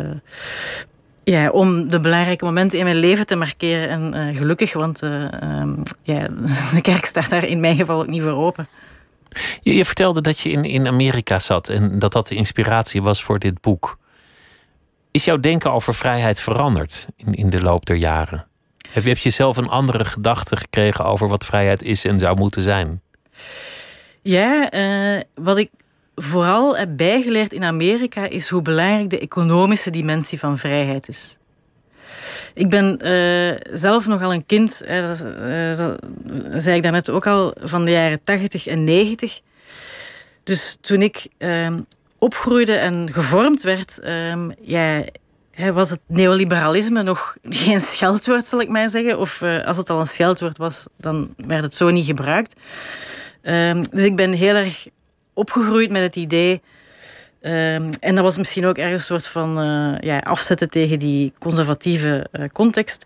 ja, 1.25 1.49
om 1.49 1.89
de 1.89 1.99
belangrijke 1.99 2.45
momenten 2.45 2.77
in 2.79 2.83
mijn 2.83 2.97
leven 2.97 3.25
te 3.25 3.35
markeren. 3.35 4.13
En 4.13 4.35
gelukkig, 4.35 4.73
want 4.73 5.01
um, 5.01 5.83
ja, 6.01 6.27
de 6.75 6.81
kerk 6.81 7.05
staat 7.05 7.29
daar 7.29 7.43
in 7.43 7.59
mijn 7.59 7.75
geval 7.75 7.99
ook 7.99 8.07
niet 8.07 8.21
voor 8.21 8.31
open. 8.31 8.67
Je, 9.61 9.75
je, 9.75 9.85
vertelde 9.85 10.21
dat 10.21 10.39
je 10.39 10.49
in, 10.49 10.63
in 10.63 10.87
Amerika 10.87 11.39
zat 11.39 11.69
en 11.69 11.99
dat 11.99 12.11
dat 12.11 12.27
de 12.27 12.35
inspiratie 12.35 13.01
was 13.01 13.23
voor 13.23 13.39
dit 13.39 13.61
boek. 13.61 13.97
Is 15.11 15.25
jouw 15.25 15.39
denken 15.39 15.71
over 15.71 15.93
vrijheid 15.93 16.39
veranderd 16.39 17.07
in, 17.15 17.33
in 17.33 17.49
de 17.49 17.61
loop 17.61 17.85
der 17.85 17.95
jaren? 17.95 18.47
Heb 18.91 19.03
je, 19.03 19.09
heb 19.09 19.17
je 19.17 19.29
zelf 19.29 19.57
een 19.57 19.69
andere 19.69 20.05
gedachte 20.05 20.55
gekregen 20.55 21.05
over 21.05 21.27
wat 21.27 21.45
vrijheid 21.45 21.83
is 21.83 22.05
en 22.05 22.19
zou 22.19 22.37
moeten 22.37 22.61
zijn? 22.61 23.01
Ja, 24.21 24.73
uh, 24.73 25.21
wat 25.33 25.57
ik 25.57 25.69
vooral 26.15 26.77
heb 26.77 26.89
bijgeleerd 26.97 27.51
in 27.51 27.63
Amerika 27.63 28.29
is 28.29 28.49
hoe 28.49 28.61
belangrijk 28.61 29.09
de 29.09 29.19
economische 29.19 29.89
dimensie 29.89 30.39
van 30.39 30.57
vrijheid 30.57 31.07
is. 31.07 31.37
Ik 32.53 32.69
ben 32.69 32.99
uh, 33.03 33.77
zelf 33.77 34.07
nogal 34.07 34.33
een 34.33 34.45
kind, 34.45 34.81
uh, 34.87 35.11
zei 36.49 36.75
ik 36.75 36.83
daarnet 36.83 37.09
ook 37.09 37.27
al, 37.27 37.53
van 37.59 37.85
de 37.85 37.91
jaren 37.91 38.23
80 38.23 38.67
en 38.67 38.83
90. 38.83 39.41
Dus 40.43 40.77
toen 40.81 41.01
ik 41.01 41.27
ehm, 41.37 41.81
opgroeide 42.17 42.75
en 42.75 43.13
gevormd 43.13 43.63
werd, 43.63 43.99
ehm, 43.99 44.51
ja, 44.61 45.03
was 45.73 45.89
het 45.89 45.99
neoliberalisme 46.07 47.03
nog 47.03 47.37
geen 47.43 47.81
scheldwoord, 47.81 48.45
zal 48.45 48.61
ik 48.61 48.69
maar 48.69 48.89
zeggen. 48.89 49.19
Of 49.19 49.41
uh, 49.41 49.65
als 49.65 49.77
het 49.77 49.89
al 49.89 49.99
een 49.99 50.07
scheldwoord 50.07 50.57
was, 50.57 50.87
dan 50.97 51.33
werd 51.37 51.63
het 51.63 51.73
zo 51.73 51.89
niet 51.89 52.05
gebruikt. 52.05 52.59
Um, 53.41 53.89
dus 53.89 54.03
ik 54.03 54.15
ben 54.15 54.31
heel 54.31 54.55
erg 54.55 54.87
opgegroeid 55.35 55.91
met 55.91 56.01
het 56.01 56.15
idee. 56.15 56.61
Um, 57.41 57.89
en 57.99 58.15
dat 58.15 58.23
was 58.23 58.37
misschien 58.37 58.65
ook 58.65 58.77
ergens 58.77 59.01
een 59.01 59.07
soort 59.07 59.27
van 59.27 59.59
uh, 59.59 59.99
ja, 59.99 60.17
afzetten 60.17 60.69
tegen 60.69 60.99
die 60.99 61.33
conservatieve 61.39 62.27
uh, 62.31 62.45
context. 62.53 63.05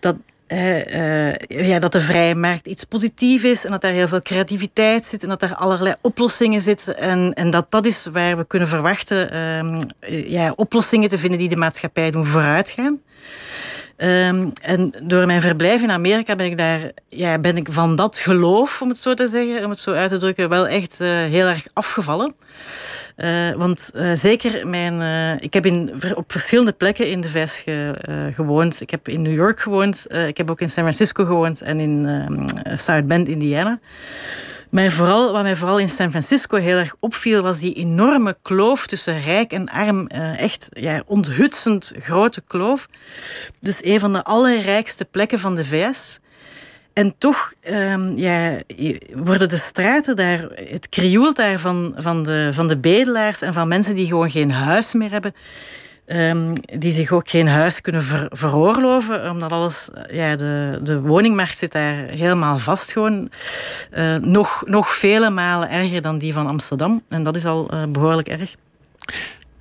Dat 0.00 0.16
uh, 0.48 1.34
ja, 1.34 1.78
dat 1.78 1.92
de 1.92 2.00
vrije 2.00 2.34
markt 2.34 2.66
iets 2.66 2.84
positiefs 2.84 3.44
is 3.44 3.64
en 3.64 3.70
dat 3.70 3.80
daar 3.80 3.92
heel 3.92 4.08
veel 4.08 4.22
creativiteit 4.22 5.04
zit 5.04 5.22
en 5.22 5.28
dat 5.28 5.42
er 5.42 5.54
allerlei 5.54 5.94
oplossingen 6.00 6.60
zitten. 6.60 6.98
En, 6.98 7.32
en 7.32 7.50
dat 7.50 7.66
dat 7.68 7.86
is 7.86 8.06
waar 8.12 8.36
we 8.36 8.46
kunnen 8.46 8.68
verwachten 8.68 9.38
um, 9.38 9.78
ja, 10.08 10.52
oplossingen 10.56 11.08
te 11.08 11.18
vinden 11.18 11.38
die 11.38 11.48
de 11.48 11.56
maatschappij 11.56 12.10
doen 12.10 12.26
vooruitgaan. 12.26 13.00
Um, 13.96 14.52
en 14.62 14.94
door 15.02 15.26
mijn 15.26 15.40
verblijf 15.40 15.82
in 15.82 15.90
Amerika 15.90 16.34
ben 16.34 16.46
ik 16.46 16.56
daar, 16.56 16.90
ja, 17.08 17.38
ben 17.38 17.56
ik 17.56 17.68
van 17.70 17.96
dat 17.96 18.18
geloof, 18.18 18.82
om 18.82 18.88
het 18.88 18.98
zo 18.98 19.14
te 19.14 19.26
zeggen, 19.26 19.64
om 19.64 19.70
het 19.70 19.78
zo 19.78 19.92
uit 19.92 20.10
te 20.10 20.16
drukken, 20.16 20.48
wel 20.48 20.66
echt 20.66 21.00
uh, 21.00 21.08
heel 21.08 21.46
erg 21.46 21.66
afgevallen. 21.72 22.34
Uh, 23.16 23.52
want 23.52 23.90
uh, 23.94 24.10
zeker 24.14 24.66
mijn. 24.68 25.00
Ik 25.40 25.54
heb 25.54 25.66
in, 25.66 26.02
op 26.14 26.32
verschillende 26.32 26.72
plekken 26.72 27.10
in 27.10 27.20
de 27.20 27.28
VS 27.28 27.60
ge, 27.60 27.86
gewoond. 28.34 28.80
Ik 28.80 28.90
heb 28.90 29.08
in 29.08 29.22
New 29.22 29.34
York 29.34 29.60
gewoond. 29.60 30.06
ik 30.26 30.36
heb 30.36 30.50
ook 30.50 30.60
in 30.60 30.70
San 30.70 30.82
Francisco 30.82 31.24
gewoond 31.24 31.60
en 31.60 31.80
in 31.80 32.06
South 32.76 33.06
Bend, 33.06 33.28
Indiana. 33.28 33.78
Maar 34.74 34.90
vooral, 34.90 35.32
wat 35.32 35.42
mij 35.42 35.56
vooral 35.56 35.78
in 35.78 35.88
San 35.88 36.10
Francisco 36.10 36.56
heel 36.56 36.76
erg 36.76 36.96
opviel, 37.00 37.42
was 37.42 37.58
die 37.58 37.74
enorme 37.74 38.36
kloof 38.42 38.86
tussen 38.86 39.20
rijk 39.20 39.52
en 39.52 39.68
arm. 39.68 40.08
Uh, 40.14 40.40
echt 40.40 40.68
onthutsend 41.06 41.92
grote 41.98 42.42
kloof. 42.46 42.86
Dus 43.60 43.84
een 43.84 44.00
van 44.00 44.12
de 44.12 44.24
allerrijkste 44.24 45.04
plekken 45.04 45.38
van 45.38 45.54
de 45.54 45.64
VS. 45.64 46.18
En 46.92 47.14
toch 47.18 47.52
ja, 48.14 48.58
worden 49.12 49.48
de 49.48 49.56
straten 49.56 50.16
daar, 50.16 50.40
het 50.54 50.88
krioelt 50.88 51.36
daar 51.36 51.58
van, 51.58 51.94
van, 51.96 52.22
de, 52.22 52.48
van 52.52 52.68
de 52.68 52.76
bedelaars 52.76 53.42
en 53.42 53.52
van 53.52 53.68
mensen 53.68 53.94
die 53.94 54.06
gewoon 54.06 54.30
geen 54.30 54.52
huis 54.52 54.94
meer 54.94 55.10
hebben. 55.10 55.34
Um, 56.06 56.52
die 56.78 56.92
zich 56.92 57.12
ook 57.12 57.28
geen 57.28 57.48
huis 57.48 57.80
kunnen 57.80 58.02
ver, 58.02 58.26
veroorloven, 58.30 59.30
omdat 59.30 59.52
alles, 59.52 59.88
ja, 60.10 60.36
de, 60.36 60.80
de 60.82 61.00
woningmarkt 61.00 61.58
zit 61.58 61.72
daar 61.72 61.94
helemaal 61.94 62.58
vast 62.58 62.92
gewoon. 62.92 63.30
Uh, 63.92 64.16
nog, 64.16 64.62
nog 64.66 64.94
vele 64.94 65.30
malen 65.30 65.70
erger 65.70 66.02
dan 66.02 66.18
die 66.18 66.32
van 66.32 66.46
Amsterdam. 66.46 67.02
En 67.08 67.22
dat 67.22 67.36
is 67.36 67.44
al 67.44 67.74
uh, 67.74 67.82
behoorlijk 67.88 68.28
erg. 68.28 68.54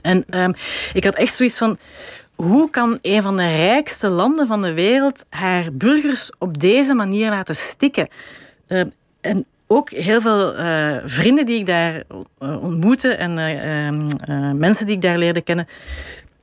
En 0.01 0.25
um, 0.29 0.53
ik 0.93 1.03
had 1.03 1.15
echt 1.15 1.35
zoiets 1.35 1.57
van, 1.57 1.77
hoe 2.35 2.69
kan 2.69 2.99
een 3.01 3.21
van 3.21 3.37
de 3.37 3.55
rijkste 3.55 4.09
landen 4.09 4.47
van 4.47 4.61
de 4.61 4.73
wereld 4.73 5.25
haar 5.29 5.67
burgers 5.73 6.31
op 6.39 6.59
deze 6.59 6.93
manier 6.93 7.29
laten 7.29 7.55
stikken? 7.55 8.07
Uh, 8.67 8.81
en 9.21 9.45
ook 9.67 9.89
heel 9.89 10.21
veel 10.21 10.53
vrienden 11.05 11.45
die 11.45 11.59
ik 11.59 11.65
daar 11.65 12.03
ontmoette 12.39 13.13
en 13.13 13.33
mensen 14.57 14.85
die 14.85 14.95
ik 14.95 15.01
daar 15.01 15.17
leerde 15.17 15.41
kennen, 15.41 15.67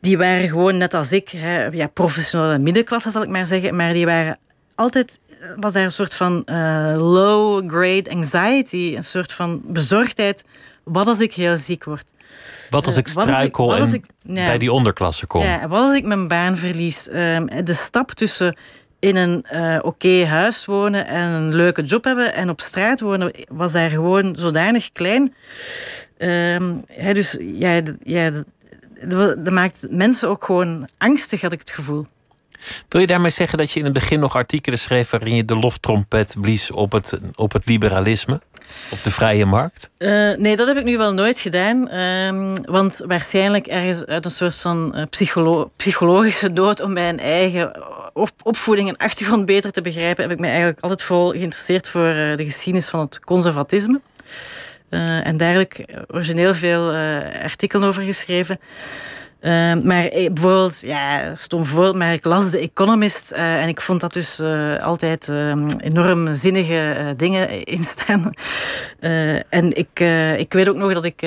die 0.00 0.18
waren 0.18 0.48
gewoon 0.48 0.76
net 0.76 0.94
als 0.94 1.12
ik, 1.12 1.28
hè, 1.28 1.64
ja, 1.64 1.86
professionele 1.86 2.58
middenklasse 2.58 3.10
zal 3.10 3.22
ik 3.22 3.28
maar 3.28 3.46
zeggen, 3.46 3.76
maar 3.76 3.92
die 3.92 4.06
waren 4.06 4.38
altijd, 4.74 5.20
was 5.56 5.72
daar 5.72 5.84
een 5.84 5.92
soort 5.92 6.14
van 6.14 6.42
low-grade 6.96 8.10
anxiety, 8.10 8.94
een 8.96 9.04
soort 9.04 9.32
van 9.32 9.60
bezorgdheid. 9.64 10.44
Wat 10.84 11.06
als 11.06 11.20
ik 11.20 11.34
heel 11.34 11.56
ziek 11.56 11.84
word? 11.84 12.10
Wat 12.70 12.86
als 12.86 12.96
ik 12.96 13.08
struikel 13.08 13.76
en 13.76 13.94
ik, 13.94 14.04
ja, 14.22 14.46
bij 14.46 14.58
die 14.58 14.72
onderklasse 14.72 15.26
kom? 15.26 15.42
Ja, 15.42 15.68
wat 15.68 15.82
als 15.82 15.94
ik 15.94 16.04
mijn 16.04 16.28
baan 16.28 16.56
verlies? 16.56 17.08
Um, 17.12 17.64
de 17.64 17.74
stap 17.74 18.10
tussen 18.10 18.56
in 18.98 19.16
een 19.16 19.44
uh, 19.52 19.76
oké 19.76 19.86
okay 19.86 20.26
huis 20.26 20.64
wonen 20.64 21.06
en 21.06 21.28
een 21.28 21.54
leuke 21.54 21.82
job 21.82 22.04
hebben 22.04 22.34
en 22.34 22.48
op 22.48 22.60
straat 22.60 23.00
wonen 23.00 23.32
was 23.48 23.72
daar 23.72 23.90
gewoon 23.90 24.36
zodanig 24.38 24.90
klein. 24.90 25.34
Um, 26.18 26.82
ja, 26.96 27.12
dus 27.12 27.36
ja, 27.40 27.80
ja, 28.02 28.30
dat, 29.08 29.50
maakt 29.50 29.86
mensen 29.90 30.28
ook 30.28 30.44
gewoon 30.44 30.88
angstig, 30.98 31.40
had 31.40 31.52
ik 31.52 31.58
het 31.58 31.70
gevoel. 31.70 32.06
Wil 32.88 33.00
je 33.00 33.06
daarmee 33.06 33.30
zeggen 33.30 33.58
dat 33.58 33.70
je 33.70 33.78
in 33.78 33.84
het 33.84 33.94
begin 33.94 34.20
nog 34.20 34.36
artikelen 34.36 34.78
schreef 34.78 35.10
waarin 35.10 35.34
je 35.34 35.44
de 35.44 35.56
loftrompet 35.56 36.36
blies 36.40 36.70
op 36.70 36.92
het, 36.92 37.20
op 37.34 37.52
het 37.52 37.66
liberalisme? 37.66 38.40
Op 38.90 39.02
de 39.02 39.10
vrije 39.10 39.44
markt? 39.44 39.90
Uh, 39.98 40.36
nee, 40.36 40.56
dat 40.56 40.66
heb 40.66 40.76
ik 40.76 40.84
nu 40.84 40.96
wel 40.96 41.12
nooit 41.12 41.38
gedaan. 41.38 41.94
Uh, 41.94 42.52
want 42.62 43.02
waarschijnlijk 43.06 43.66
ergens 43.66 44.06
uit 44.06 44.24
een 44.24 44.30
soort 44.30 44.56
van 44.56 44.92
uh, 44.94 45.02
psycholo 45.10 45.70
psychologische 45.76 46.52
dood 46.52 46.80
om 46.80 46.92
mijn 46.92 47.18
eigen 47.18 47.82
op 48.12 48.30
opvoeding 48.42 48.88
en 48.88 48.96
achtergrond 48.96 49.44
beter 49.44 49.70
te 49.70 49.80
begrijpen, 49.80 50.22
heb 50.22 50.32
ik 50.32 50.38
me 50.38 50.46
eigenlijk 50.46 50.80
altijd 50.80 51.02
vooral 51.02 51.30
geïnteresseerd 51.30 51.88
voor 51.88 52.08
uh, 52.08 52.36
de 52.36 52.44
geschiedenis 52.44 52.88
van 52.88 53.00
het 53.00 53.20
conservatisme. 53.20 54.00
En 54.90 55.36
daar 55.36 55.52
heb 55.52 55.60
ik 55.60 55.84
origineel 56.08 56.54
veel 56.54 56.92
artikelen 57.42 57.88
over 57.88 58.02
geschreven. 58.02 58.58
Uh, 59.40 59.74
maar 59.82 60.04
eh, 60.04 60.32
bijvoorbeeld, 60.32 60.80
ja, 60.80 61.36
stom 61.36 61.64
voorbeeld, 61.64 61.96
maar 61.96 62.12
ik 62.12 62.24
las 62.24 62.50
The 62.50 62.58
Economist 62.58 63.30
en 63.30 63.68
ik 63.68 63.80
vond 63.80 64.00
dat 64.00 64.12
dus 64.12 64.40
altijd 64.78 65.28
ehm, 65.28 65.68
enorm 65.78 66.34
zinnige 66.34 67.14
dingen 67.16 67.62
in 67.64 67.82
staan. 67.82 68.30
en 69.48 69.76
ik, 69.76 70.00
ik 70.36 70.52
weet 70.52 70.68
ook 70.68 70.76
nog 70.76 70.92
dat 70.92 71.04
ik 71.04 71.22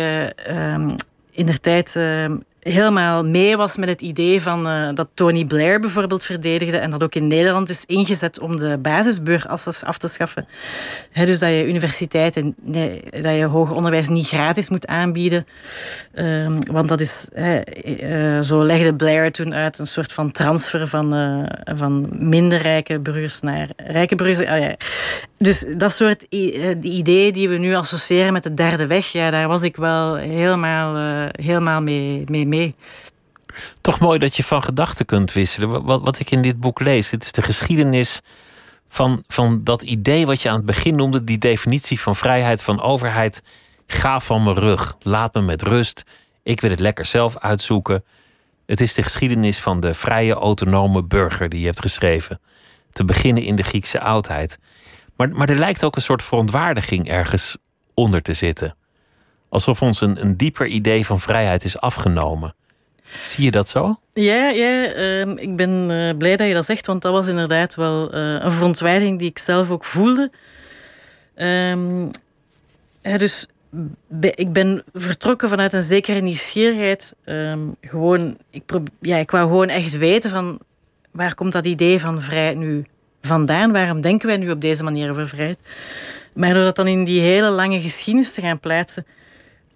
um, 0.50 0.96
in 1.32 1.46
der 1.46 1.60
tijd 1.60 1.96
ehm, 1.96 2.38
helemaal 2.64 3.26
mee 3.26 3.58
was 3.58 3.78
met 3.78 3.90
het 3.90 4.02
idee 4.02 4.42
van, 4.42 4.68
uh, 4.68 4.90
dat 4.94 5.10
Tony 5.14 5.46
Blair 5.46 5.80
bijvoorbeeld 5.80 6.24
verdedigde 6.24 6.78
en 6.78 6.90
dat 6.90 7.04
ook 7.04 7.16
in 7.16 7.28
Nederland 7.28 7.70
is 7.70 7.86
ingezet 7.86 8.40
om 8.40 8.58
de 8.58 8.78
basisbeur 8.82 9.46
af 9.86 9.98
te 9.98 10.08
schaffen. 10.08 10.48
Dus 11.14 11.40
dat 11.40 11.50
je 11.50 11.68
universiteiten, 11.68 12.56
nee, 12.62 13.02
dat 13.10 13.36
je 13.36 13.46
hoger 13.46 13.76
onderwijs 13.76 14.08
niet 14.08 14.28
gratis 14.28 14.70
moet 14.70 14.88
aanbieden. 14.88 15.46
Um, 16.16 16.60
want 16.72 16.88
dat 16.88 17.00
is, 17.00 17.28
uh, 17.36 18.40
zo 18.40 18.64
legde 18.64 18.96
Blair 18.96 19.32
toen 19.32 19.54
uit 19.54 19.80
een 19.80 19.88
soort 19.88 20.14
van 20.14 20.32
transfer 20.32 20.88
van, 20.88 21.16
uh, 21.16 21.44
van 21.78 22.10
minder 22.12 22.62
rijke 22.62 23.00
burgers 23.00 23.42
naar 23.42 23.68
rijke 23.78 24.16
burgers. 24.16 24.40
Ja. 24.40 24.76
Dus 25.38 25.66
dat 25.78 25.94
soort 25.94 26.26
ideeën 26.82 27.34
die 27.34 27.50
we 27.50 27.58
nu 27.58 27.76
associëren 27.76 28.34
met 28.34 28.44
de 28.44 28.54
derde 28.54 28.88
weg, 28.88 29.06
ja, 29.06 29.32
daar 29.32 29.48
was 29.48 29.62
ik 29.62 29.76
wel 29.76 30.16
helemaal, 30.16 31.28
helemaal 31.32 31.82
mee, 31.82 32.24
mee 32.28 32.46
Toch 33.82 34.00
mooi 34.00 34.20
dat 34.20 34.36
je 34.36 34.44
van 34.44 34.64
gedachten 34.64 35.06
kunt 35.06 35.34
wisselen. 35.34 35.84
Wat, 35.84 36.02
wat 36.02 36.20
ik 36.20 36.32
in 36.32 36.42
dit 36.42 36.60
boek 36.60 36.80
lees, 36.80 37.10
dit 37.10 37.24
is 37.24 37.32
de 37.32 37.42
geschiedenis 37.42 38.22
van, 38.88 39.24
van 39.28 39.64
dat 39.64 39.82
idee 39.82 40.26
wat 40.26 40.42
je 40.42 40.50
aan 40.50 40.56
het 40.56 40.66
begin 40.66 40.96
noemde, 40.96 41.24
die 41.24 41.38
definitie 41.38 42.00
van 42.00 42.16
vrijheid 42.16 42.64
van 42.64 42.82
overheid. 42.82 43.44
Ga 43.88 44.20
van 44.20 44.44
mijn 44.44 44.56
rug, 44.56 44.96
laat 45.00 45.34
me 45.34 45.42
met 45.42 45.62
rust. 45.62 46.04
Ik 46.44 46.62
wil 46.62 46.70
het 46.70 46.80
lekker 46.80 47.06
zelf 47.06 47.38
uitzoeken. 47.38 48.04
Het 48.66 48.82
is 48.82 48.94
de 48.94 49.04
geschiedenis 49.04 49.60
van 49.60 49.80
de 49.80 49.94
vrije, 49.94 50.34
autonome 50.34 51.04
burger 51.04 51.50
die 51.50 51.60
je 51.60 51.66
hebt 51.66 51.82
geschreven. 51.82 52.42
Te 52.92 53.06
beginnen 53.06 53.44
in 53.44 53.56
de 53.56 53.64
Griekse 53.64 54.00
oudheid. 54.00 54.60
Maar, 55.16 55.30
maar 55.30 55.50
er 55.50 55.58
lijkt 55.58 55.84
ook 55.84 55.96
een 55.96 56.02
soort 56.02 56.24
verontwaardiging 56.24 57.10
ergens 57.10 57.58
onder 57.94 58.22
te 58.22 58.34
zitten. 58.34 58.76
Alsof 59.54 59.82
ons 59.82 60.02
een, 60.02 60.22
een 60.22 60.38
dieper 60.38 60.68
idee 60.68 61.06
van 61.06 61.20
vrijheid 61.20 61.64
is 61.64 61.80
afgenomen. 61.80 62.56
Zie 63.24 63.44
je 63.44 63.52
dat 63.52 63.70
zo? 63.70 64.00
Ja, 64.14 64.50
ja 64.50 64.96
uh, 64.96 65.28
ik 65.36 65.56
ben 65.56 65.90
uh, 65.90 66.18
blij 66.18 66.36
dat 66.36 66.48
je 66.48 66.54
dat 66.54 66.66
zegt, 66.66 66.88
want 66.88 67.02
dat 67.02 67.12
was 67.12 67.28
inderdaad 67.28 67.76
wel 67.76 68.16
uh, 68.16 68.44
een 68.44 68.52
verontwaardiging 68.52 69.20
die 69.20 69.30
ik 69.30 69.40
zelf 69.40 69.70
ook 69.70 69.86
voelde. 69.86 70.32
Ja, 73.02 73.18
dus 73.18 73.48
ik 74.20 74.54
ben 74.54 74.84
vertrokken 74.94 75.50
vanuit 75.50 75.74
een 75.74 75.84
zekere 75.84 76.20
nieuwsgierigheid. 76.20 77.16
Um, 77.26 77.76
gewoon, 77.82 78.38
ik, 78.50 78.64
ja, 79.00 79.18
ik 79.18 79.32
wou 79.32 79.48
gewoon 79.48 79.70
echt 79.70 79.98
weten 79.98 80.30
van 80.30 80.60
waar 81.12 81.36
komt 81.36 81.52
dat 81.52 81.66
idee 81.66 82.00
van 82.00 82.22
vrijheid 82.22 82.58
nu 82.58 82.86
vandaan? 83.22 83.72
Waarom 83.72 84.02
denken 84.02 84.28
wij 84.28 84.38
nu 84.38 84.52
op 84.52 84.62
deze 84.62 84.84
manier 84.84 85.10
over 85.10 85.28
vrijheid? 85.28 85.60
Maar 86.34 86.54
door 86.54 86.64
dat 86.64 86.76
dan 86.76 86.88
in 86.88 87.04
die 87.06 87.22
hele 87.22 87.50
lange 87.50 87.82
geschiedenis 87.82 88.34
te 88.34 88.42
gaan 88.42 88.60
plaatsen, 88.60 89.06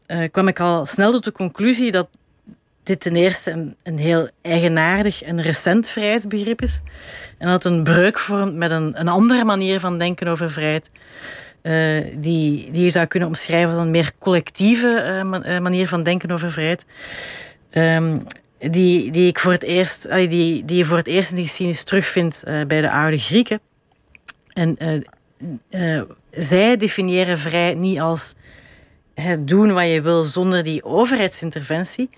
uh, 0.07 0.27
kwam 0.31 0.47
ik 0.47 0.59
al 0.59 0.85
snel 0.85 1.11
tot 1.11 1.23
de 1.23 1.31
conclusie 1.31 1.91
dat 1.91 2.07
dit 2.83 2.99
ten 2.99 3.15
eerste 3.15 3.51
een, 3.51 3.75
een, 3.83 3.97
heel 3.97 4.29
eigenaardig 4.41 5.21
en 5.21 5.41
recent 5.41 5.89
vrijheidsbegrip 5.89 6.61
is. 6.61 6.81
En 7.37 7.47
dat 7.47 7.65
een 7.65 7.83
breuk 7.83 8.19
vormt 8.19 8.55
met 8.55 8.71
een, 8.71 8.99
een 8.99 9.07
andere 9.07 9.43
manier 9.43 9.79
van 9.79 9.97
denken 9.97 10.27
over 10.27 10.51
vrijheid. 10.51 10.89
Uh, 11.61 12.05
die, 12.13 12.71
die 12.71 12.83
je 12.83 12.89
zou 12.89 13.05
kunnen 13.05 13.27
omschrijven 13.27 13.69
als 13.75 13.83
een 13.83 13.91
meer 13.91 14.11
collectieve 14.19 15.21
uh, 15.45 15.59
manier 15.59 15.87
van 15.87 16.03
denken 16.03 16.31
over 16.31 16.51
vrijheid. 16.51 16.85
Um, 17.71 18.23
die, 18.59 19.11
die, 19.11 19.27
ik 19.27 19.39
voor 19.39 19.51
het 19.51 19.63
eerst, 19.63 20.09
die, 20.09 20.65
die 20.65 20.77
je 20.77 20.85
voor 20.85 20.97
het 20.97 21.07
eerst 21.07 21.29
in 21.29 21.35
de 21.35 21.41
geschiedenis 21.41 21.83
terugvindt 21.83 22.43
bij 22.67 22.81
de 22.81 22.91
oude 22.91 23.17
Grieken. 23.17 23.59
En 24.53 24.77
zij 26.31 26.77
definiëren 26.77 27.37
vrijheid 27.37 27.77
niet 27.77 27.99
als 27.99 28.33
doen 29.39 29.73
wat 29.73 29.89
je 29.89 30.01
wil 30.01 30.23
zonder 30.23 30.63
die 30.63 30.84
overheidsinterventie. 30.84 32.10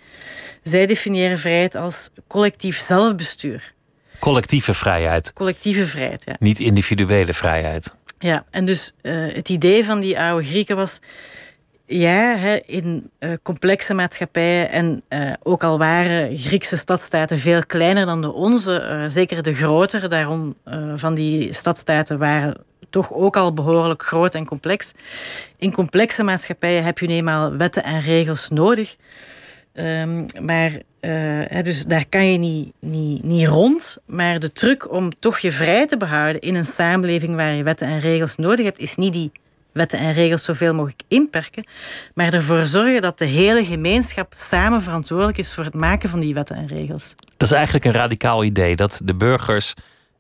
Zij 0.64 0.86
definiëren 0.86 1.38
vrijheid 1.38 1.76
als 1.76 2.10
collectief 2.28 2.78
zelfbestuur. 2.78 3.74
Collectieve 4.20 4.74
vrijheid. 4.74 5.34
Collectieve 5.34 5.86
vrijheid, 5.86 6.24
ja. 6.26 6.36
Niet 6.40 6.60
individuele 6.60 7.34
vrijheid. 7.34 7.94
Ja, 8.20 8.46
en 8.50 8.66
dus 8.66 8.92
uh, 9.02 9.34
het 9.34 9.50
idee 9.50 9.86
van 9.86 10.00
die 10.00 10.20
oude 10.20 10.48
Grieken 10.48 10.76
was... 10.76 11.00
Ja, 11.92 12.38
in 12.66 13.12
uh, 13.20 13.34
complexe 13.44 13.94
maatschappijen 13.94 14.70
en 14.70 15.04
uh, 15.10 15.34
ook 15.44 15.64
al 15.64 15.78
waren 15.78 16.38
Griekse 16.38 16.78
stadstaten 16.78 17.40
veel 17.40 17.66
kleiner 17.66 18.06
dan 18.06 18.22
de 18.22 18.32
onze, 18.32 19.06
zeker 19.08 19.44
de 19.44 19.54
grotere 19.54 20.08
daarom 20.08 20.56
van 20.96 21.14
die 21.14 21.54
stadstaten 21.54 22.20
waren 22.20 22.56
toch 22.90 23.14
ook 23.14 23.38
al 23.38 23.54
behoorlijk 23.54 24.04
groot 24.04 24.36
en 24.36 24.46
complex. 24.46 24.92
In 25.58 25.72
complexe 25.72 26.24
maatschappijen 26.24 26.84
heb 26.84 26.98
je 27.00 27.08
eenmaal 27.08 27.56
wetten 27.56 27.84
en 27.84 28.00
regels 28.02 28.50
nodig. 28.50 28.96
Um, 29.74 30.26
maar 30.42 30.72
dus 31.64 31.86
daar 31.86 32.06
kan 32.10 32.32
je 32.32 32.38
niet, 32.38 32.74
niet, 32.80 33.24
niet 33.24 33.48
rond. 33.48 33.98
Maar 34.06 34.40
de 34.40 34.52
truc 34.52 34.92
om 34.92 35.20
toch 35.20 35.40
je 35.40 35.52
vrij 35.52 35.88
te 35.88 35.98
behouden 35.98 36.42
in 36.42 36.56
een 36.56 36.66
samenleving 36.66 37.36
waar 37.36 37.54
je 37.54 37.64
wetten 37.64 37.88
en 37.88 38.00
regels 38.00 38.36
nodig 38.36 38.66
hebt, 38.66 38.80
is 38.80 38.96
niet 38.96 39.14
die 39.14 39.32
wetten 39.72 40.00
en 40.00 40.14
regels 40.14 40.44
zoveel 40.44 40.74
mogelijk 40.74 41.02
inperken, 41.08 41.68
maar 42.14 42.34
ervoor 42.34 42.66
zorgen 42.66 43.02
dat 43.02 43.18
de 43.18 43.26
hele 43.26 43.66
gemeenschap 43.66 44.34
samen 44.34 44.82
verantwoordelijk 44.82 45.38
is 45.38 45.54
voor 45.54 45.64
het 45.64 45.74
maken 45.74 46.10
van 46.10 46.20
die 46.20 46.34
wetten 46.34 46.56
en 46.56 46.68
regels. 46.68 47.16
Dat 47.38 47.50
is 47.50 47.56
eigenlijk 47.56 47.86
een 47.86 47.92
radicaal 47.92 48.44
idee, 48.44 48.76
dat 48.76 49.02
de 49.04 49.16
burgers 49.16 49.74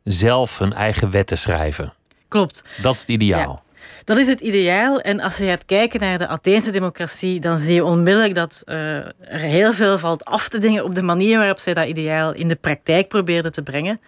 zelf 0.04 0.58
hun 0.58 0.74
eigen 0.74 1.12
wetten 1.12 1.38
schrijven. 1.38 1.94
Klopt. 2.28 2.64
Dat 2.82 2.94
is 2.94 3.00
het 3.00 3.10
ideaal. 3.10 3.64
Dat 4.04 4.18
is 4.18 4.28
het 4.28 4.40
ideaal. 4.40 5.00
En 5.00 5.20
als 5.20 5.38
je 5.38 5.46
gaat 5.46 5.66
kijken 5.66 6.00
naar 6.00 6.18
de 6.18 6.28
Atheense 6.28 6.72
democratie, 6.72 7.40
dan 7.40 7.58
zie 7.58 7.74
je 7.74 7.84
onmiddellijk 7.84 8.36
dat 8.36 8.64
uh, 8.66 8.76
er 9.06 9.40
heel 9.40 9.74
veel 9.74 9.98
valt 9.98 10.26
af 10.26 10.50
te 10.50 10.60
dingen 10.60 10.84
op 10.84 10.96
de 10.96 11.02
manier 11.02 11.38
waarop 11.38 11.60
zij 11.60 11.74
dat 11.74 11.88
ideaal 11.88 12.34
in 12.34 12.48
de 12.48 12.56
praktijk 12.56 13.08
probeerden 13.08 13.52
te 13.52 13.62
brengen. 13.62 14.00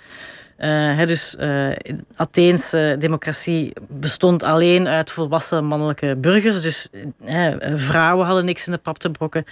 Uh, 0.62 1.06
dus 1.06 1.36
uh, 1.40 1.72
Atheense 2.16 2.96
democratie 3.00 3.74
bestond 3.88 4.44
alleen 4.44 4.88
uit 4.88 5.12
volwassen 5.12 5.66
mannelijke 5.66 6.16
burgers. 6.16 6.62
Dus 6.62 6.88
uh, 7.26 7.54
vrouwen 7.76 8.26
hadden 8.26 8.46
niks 8.46 8.66
in 8.66 8.72
de 8.72 8.78
pap 8.78 8.98
te 8.98 9.10
brokken. 9.10 9.46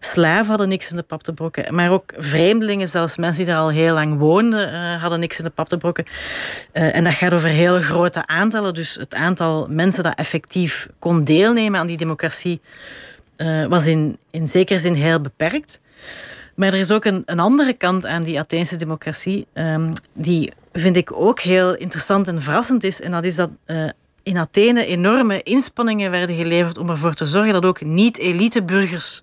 Slaven 0.00 0.46
hadden 0.46 0.68
niks 0.68 0.90
in 0.90 0.96
de 0.96 1.02
pap 1.02 1.22
te 1.22 1.32
brokken. 1.32 1.74
Maar 1.74 1.90
ook 1.90 2.12
vreemdelingen, 2.16 2.88
zelfs 2.88 3.16
mensen 3.16 3.44
die 3.44 3.52
daar 3.52 3.62
al 3.62 3.70
heel 3.70 3.94
lang 3.94 4.18
woonden, 4.18 4.98
hadden 4.98 5.20
niks 5.20 5.38
in 5.38 5.44
de 5.44 5.50
pap 5.50 5.68
te 5.68 5.76
brokken. 5.76 6.04
en 6.72 7.04
dat 7.04 7.12
gaat 7.12 7.32
over 7.32 7.48
hele 7.48 7.82
grote 7.82 8.26
aantallen. 8.26 8.74
Dus 8.74 8.94
het 8.94 9.14
aantal 9.14 9.66
mensen 9.70 10.02
dat 10.02 10.14
effectief 10.14 10.88
kon 10.98 11.24
deelnemen 11.24 11.80
aan 11.80 11.86
die 11.86 11.96
democratie 11.96 12.60
was 13.68 13.86
in, 13.86 14.16
in 14.30 14.48
zekere 14.48 14.78
zin 14.78 14.94
heel 14.94 15.20
beperkt. 15.20 15.80
Maar 16.54 16.72
er 16.72 16.78
is 16.78 16.90
ook 16.90 17.04
een, 17.04 17.22
een 17.26 17.40
andere 17.40 17.72
kant 17.72 18.06
aan 18.06 18.22
die 18.22 18.38
Atheense 18.38 18.76
democratie, 18.76 19.46
um, 19.54 19.92
die 20.14 20.52
vind 20.72 20.96
ik 20.96 21.12
ook 21.12 21.40
heel 21.40 21.74
interessant 21.74 22.28
en 22.28 22.42
verrassend 22.42 22.84
is. 22.84 23.00
En 23.00 23.10
dat 23.10 23.24
is 23.24 23.34
dat 23.34 23.50
uh, 23.66 23.88
in 24.22 24.38
Athene 24.38 24.86
enorme 24.86 25.42
inspanningen 25.42 26.10
werden 26.10 26.36
geleverd 26.36 26.78
om 26.78 26.90
ervoor 26.90 27.14
te 27.14 27.26
zorgen 27.26 27.52
dat 27.52 27.64
ook 27.64 27.80
niet-eliteburgers 27.80 29.22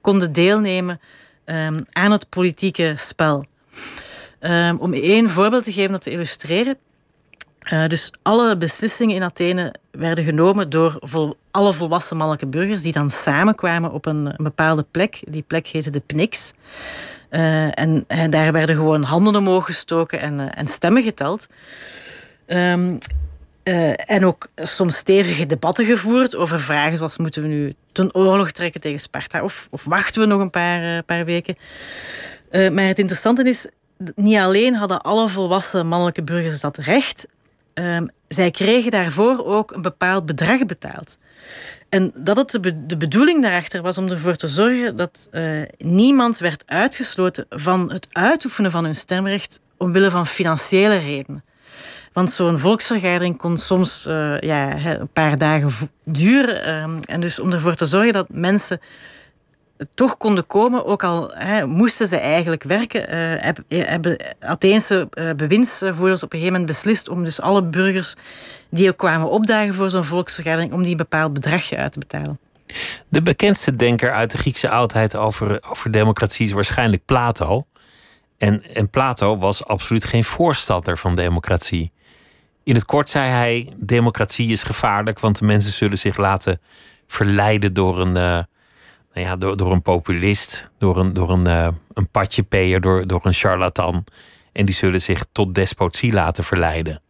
konden 0.00 0.32
deelnemen 0.32 1.00
um, 1.44 1.86
aan 1.92 2.12
het 2.12 2.28
politieke 2.28 2.94
spel. 2.96 3.44
Um, 4.40 4.78
om 4.78 4.92
één 4.92 5.30
voorbeeld 5.30 5.64
te 5.64 5.72
geven 5.72 5.92
dat 5.92 6.00
te 6.00 6.10
illustreren. 6.10 6.76
Uh, 7.72 7.86
dus 7.86 8.12
alle 8.22 8.56
beslissingen 8.56 9.16
in 9.16 9.22
Athene 9.22 9.74
werden 9.90 10.24
genomen 10.24 10.70
door 10.70 10.96
vol, 11.00 11.36
alle 11.50 11.72
volwassen 11.72 12.16
mannelijke 12.16 12.46
burgers 12.46 12.82
die 12.82 12.92
dan 12.92 13.10
samenkwamen 13.10 13.92
op 13.92 14.06
een, 14.06 14.34
bepaalde 14.36 14.84
plek. 14.90 15.22
Die 15.28 15.42
plek 15.42 15.66
heette 15.66 15.90
de 15.90 16.02
Pnix. 16.06 16.52
Uh, 17.30 17.78
en, 17.78 18.04
en, 18.06 18.30
daar 18.30 18.52
werden 18.52 18.76
gewoon 18.76 19.02
handen 19.02 19.36
omhoog 19.36 19.64
gestoken 19.64 20.20
en, 20.20 20.40
uh, 20.40 20.46
en 20.54 20.66
stemmen 20.66 21.02
geteld. 21.02 21.46
Um, 22.46 22.98
en 24.04 24.26
ook 24.26 24.46
soms 24.56 24.96
stevige 24.96 25.46
debatten 25.46 25.84
gevoerd 25.84 26.36
over 26.36 26.60
vragen 26.60 26.96
zoals 26.96 27.18
moeten 27.18 27.42
we 27.42 27.48
nu 27.48 27.74
ten 27.92 28.14
oorlog 28.14 28.50
trekken 28.50 28.80
tegen 28.80 29.00
Sparta 29.00 29.42
of, 29.42 29.68
of 29.70 29.84
wachten 29.84 30.20
we 30.20 30.26
nog 30.26 30.40
een 30.40 30.50
paar, 30.50 31.02
paar 31.02 31.24
weken. 31.24 31.56
maar 32.50 32.84
het 32.84 32.98
interessante 32.98 33.48
is, 33.48 33.66
niet 34.14 34.36
alleen 34.36 34.74
hadden 34.74 35.00
alle 35.00 35.28
volwassen 35.28 35.86
mannelijke 35.86 36.22
burgers 36.22 36.60
dat 36.60 36.76
recht, 36.76 37.26
Um, 37.74 38.08
zij 38.34 38.50
kregen 38.50 38.90
daarvoor 38.90 39.44
ook 39.44 39.70
een 39.70 39.82
bepaald 39.82 40.26
bedrag 40.26 40.66
betaald. 40.66 41.18
En 41.88 42.12
dat 42.14 42.36
het 42.36 42.58
de, 42.86 42.96
bedoeling 42.96 43.42
daarachter 43.42 43.82
was 43.82 43.98
om 43.98 44.08
ervoor 44.08 44.36
te 44.36 44.48
zorgen 44.48 44.96
dat 44.96 45.28
uh, 45.32 45.62
niemand 45.78 46.38
werd 46.38 46.62
uitgesloten 46.66 47.46
van 47.48 47.92
het 47.92 48.06
uitoefenen 48.12 48.70
van 48.70 48.84
hun 48.84 48.94
stemrecht 48.94 49.60
omwille 49.76 50.10
van 50.10 50.26
financiële 50.26 50.98
redenen. 50.98 51.44
Want 52.12 52.30
zo'n 52.30 52.58
volksvergadering 52.58 53.36
kon 53.36 53.58
soms 53.58 54.04
uh, 54.08 54.40
ja, 54.40 54.84
een 54.84 55.12
paar 55.12 55.38
dagen 55.38 55.90
duren. 56.04 56.82
Um, 56.82 57.00
en 57.04 57.20
dus 57.20 57.38
om 57.38 57.52
ervoor 57.52 57.74
te 57.74 57.86
zorgen 57.86 58.12
dat 58.12 58.26
mensen 58.28 58.80
toch 59.94 60.16
konden 60.16 60.46
komen, 60.46 60.86
ook 60.86 61.04
al 61.04 61.32
moesten 61.66 62.06
ze 62.06 62.16
eigenlijk 62.16 62.62
werken, 62.62 63.00
uh, 63.68 63.84
hebben 63.86 64.16
Atheense 64.40 65.08
uh, 65.14 65.30
bewindsvoerders 65.32 66.22
op 66.22 66.32
een 66.32 66.38
gegeven 66.38 66.60
moment 66.60 66.66
beslist 66.66 67.08
om 67.08 67.24
dus 67.24 67.40
alle 67.40 67.62
burgers 67.62 68.14
die 68.70 68.88
ook 68.88 68.96
kwamen 68.96 69.30
opdagen 69.30 69.74
voor 69.74 69.90
zo'n 69.90 70.04
volksvergadering, 70.04 70.72
om 70.72 70.82
die 70.82 70.90
een 70.90 70.96
bepaald 70.96 71.32
bedragje 71.32 71.76
uit 71.76 71.92
te 71.92 71.98
betalen. 71.98 72.38
De 73.08 73.22
bekendste 73.22 73.76
denker 73.76 74.12
uit 74.12 74.30
de 74.30 74.38
Griekse 74.38 74.68
oudheid 74.68 75.16
over, 75.16 75.62
over 75.68 75.90
democratie 75.90 76.46
is 76.46 76.52
waarschijnlijk 76.52 77.04
Plato. 77.04 77.66
En, 78.38 78.74
en 78.74 78.90
Plato 78.90 79.38
was 79.38 79.64
absoluut 79.64 80.04
geen 80.04 80.24
voorstander 80.24 80.98
van 80.98 81.14
democratie. 81.14 81.92
In 82.64 82.74
het 82.74 82.84
kort 82.84 83.08
zei 83.08 83.30
hij: 83.30 83.72
democratie 83.76 84.52
is 84.52 84.62
gevaarlijk, 84.62 85.20
want 85.20 85.38
de 85.38 85.44
mensen 85.44 85.72
zullen 85.72 85.98
zich 85.98 86.16
laten 86.16 86.60
verleiden 87.06 87.72
door 87.74 88.00
een, 88.00 88.46
nou 89.12 89.26
ja, 89.26 89.36
door, 89.36 89.56
door 89.56 89.72
een 89.72 89.82
populist, 89.82 90.70
door 90.78 90.98
een, 90.98 91.12
door 91.12 91.30
een, 91.30 91.46
uh, 91.46 91.68
een 91.92 92.08
patjepeer, 92.08 92.80
door, 92.80 93.06
door 93.06 93.20
een 93.26 93.32
charlatan. 93.32 94.04
En 94.52 94.64
die 94.64 94.74
zullen 94.74 95.00
zich 95.00 95.24
tot 95.32 95.54
despotie 95.54 96.12
laten 96.12 96.44
verleiden. 96.44 97.02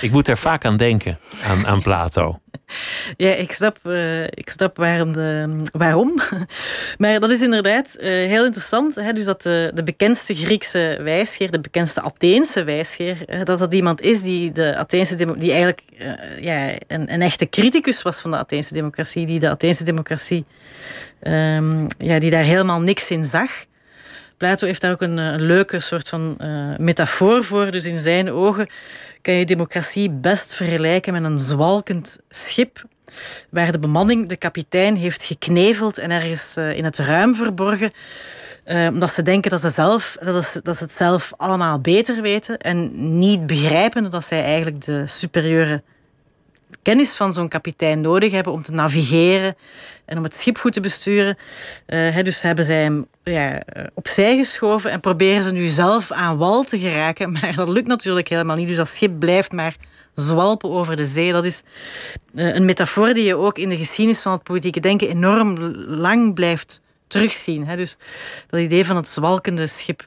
Ik 0.00 0.10
moet 0.10 0.28
er 0.28 0.36
vaak 0.36 0.64
aan 0.64 0.76
denken, 0.76 1.18
aan, 1.44 1.66
aan 1.66 1.82
Plato. 1.82 2.40
Ja, 3.16 3.30
ik 3.30 3.52
snap, 3.52 3.78
uh, 3.86 4.24
ik 4.24 4.50
snap 4.50 4.76
waarom. 4.76 5.14
Waarom. 5.72 6.20
maar 6.98 7.20
dat 7.20 7.30
is 7.30 7.42
inderdaad 7.42 7.96
uh, 7.98 8.02
heel 8.04 8.44
interessant. 8.44 8.94
Hè? 8.94 9.12
Dus 9.12 9.24
dat 9.24 9.42
de, 9.42 9.70
de 9.74 9.82
bekendste 9.82 10.34
Griekse 10.34 10.98
wijsgeer, 11.02 11.50
de 11.50 11.60
bekendste 11.60 12.02
Atheense 12.02 12.64
wijsgeer, 12.64 13.44
dat 13.44 13.58
dat 13.58 13.74
iemand 13.74 14.00
is 14.00 14.22
die, 14.22 14.52
de 14.52 14.76
Atheense 14.76 15.36
die 15.36 15.50
eigenlijk 15.50 15.82
ja, 16.40 16.72
een, 16.86 17.12
een, 17.12 17.22
echte 17.22 17.48
criticus 17.48 18.02
was 18.02 18.20
van 18.20 18.30
de 18.30 18.36
Atheense 18.36 18.74
democratie, 18.74 19.26
die 19.26 19.38
de 19.38 19.48
Atheense 19.48 19.84
democratie, 19.84 20.44
um, 21.22 21.86
ja, 21.98 22.18
die 22.18 22.30
daar 22.30 22.42
helemaal 22.42 22.80
niks 22.80 23.10
in 23.10 23.24
zag. 23.24 23.50
Plato 24.42 24.66
heeft 24.66 24.80
daar 24.80 24.92
ook 24.92 25.00
een, 25.00 25.16
een 25.16 25.42
leuke 25.42 25.80
soort 25.80 26.08
van 26.08 26.36
metafoor 26.76 27.44
voor. 27.44 27.70
Dus 27.70 27.84
in 27.84 27.98
zijn 27.98 28.30
ogen 28.30 28.66
kan 29.20 29.34
je 29.34 29.44
democratie 29.44 30.10
best 30.10 30.54
vergelijken 30.54 31.12
met 31.12 31.24
een 31.24 31.38
zwalkend 31.38 32.18
schip 32.28 32.84
waar 33.50 33.72
de 33.72 33.78
bemanning 33.78 34.28
de 34.28 34.36
kapitein 34.36 34.96
heeft 34.96 35.24
gekneveld 35.24 35.98
en 35.98 36.10
ergens 36.10 36.56
uh, 36.58 36.76
in 36.76 36.84
het 36.84 36.98
ruim 36.98 37.34
verborgen. 37.34 37.90
Omdat 38.66 39.12
ze 39.12 39.22
denken 39.22 39.50
dat 39.50 39.60
ze, 39.60 39.70
zelf, 39.70 40.16
dat, 40.20 40.60
dat 40.62 40.76
ze 40.76 40.84
het 40.84 40.92
zelf 40.92 41.32
allemaal 41.36 41.80
beter 41.80 42.22
weten 42.22 42.58
en 42.58 42.90
niet 43.18 43.46
begrijpen 43.46 44.10
dat 44.10 44.24
zij 44.24 44.42
eigenlijk 44.44 44.84
de 44.84 45.06
superieure 45.06 45.82
kennis 46.82 47.16
van 47.16 47.32
zo'n 47.32 47.48
kapitein 47.48 48.00
nodig 48.00 48.32
hebben 48.32 48.52
om 48.52 48.62
te 48.62 48.72
navigeren 48.72 49.54
en 50.04 50.18
om 50.18 50.24
het 50.24 50.36
schip 50.36 50.58
goed 50.58 50.72
te 50.72 50.80
besturen. 50.80 51.36
Uh, 51.86 52.18
dus 52.22 52.42
hebben 52.42 52.64
zij 52.64 52.82
hem 52.82 53.06
ja, 53.22 53.62
opzij 53.94 54.36
geschoven 54.36 54.90
en 54.90 55.00
proberen 55.00 55.42
ze 55.42 55.52
nu 55.52 55.68
zelf 55.68 56.12
aan 56.12 56.36
wal 56.36 56.62
te 56.62 56.78
geraken. 56.78 57.32
Maar 57.40 57.54
dat 57.56 57.68
lukt 57.68 57.86
natuurlijk 57.86 58.28
helemaal 58.28 58.56
niet. 58.56 58.68
Dus 58.68 58.76
dat 58.76 58.88
schip 58.88 59.18
blijft 59.18 59.52
maar 59.52 59.76
zwalpen 60.14 60.70
over 60.70 60.96
de 60.96 61.06
zee. 61.06 61.32
Dat 61.32 61.44
is 61.44 61.62
uh, 62.34 62.54
een 62.54 62.64
metafoor 62.64 63.14
die 63.14 63.24
je 63.24 63.36
ook 63.36 63.58
in 63.58 63.68
de 63.68 63.76
geschiedenis 63.76 64.22
van 64.22 64.32
het 64.32 64.42
politieke 64.42 64.80
denken 64.80 65.08
enorm 65.08 65.58
lang 65.86 66.34
blijft 66.34 66.80
terugzien. 67.06 67.76
Dus 67.76 67.96
dat 68.46 68.60
idee 68.60 68.86
van 68.86 68.96
het 68.96 69.08
zwalkende 69.08 69.66
schip. 69.66 70.06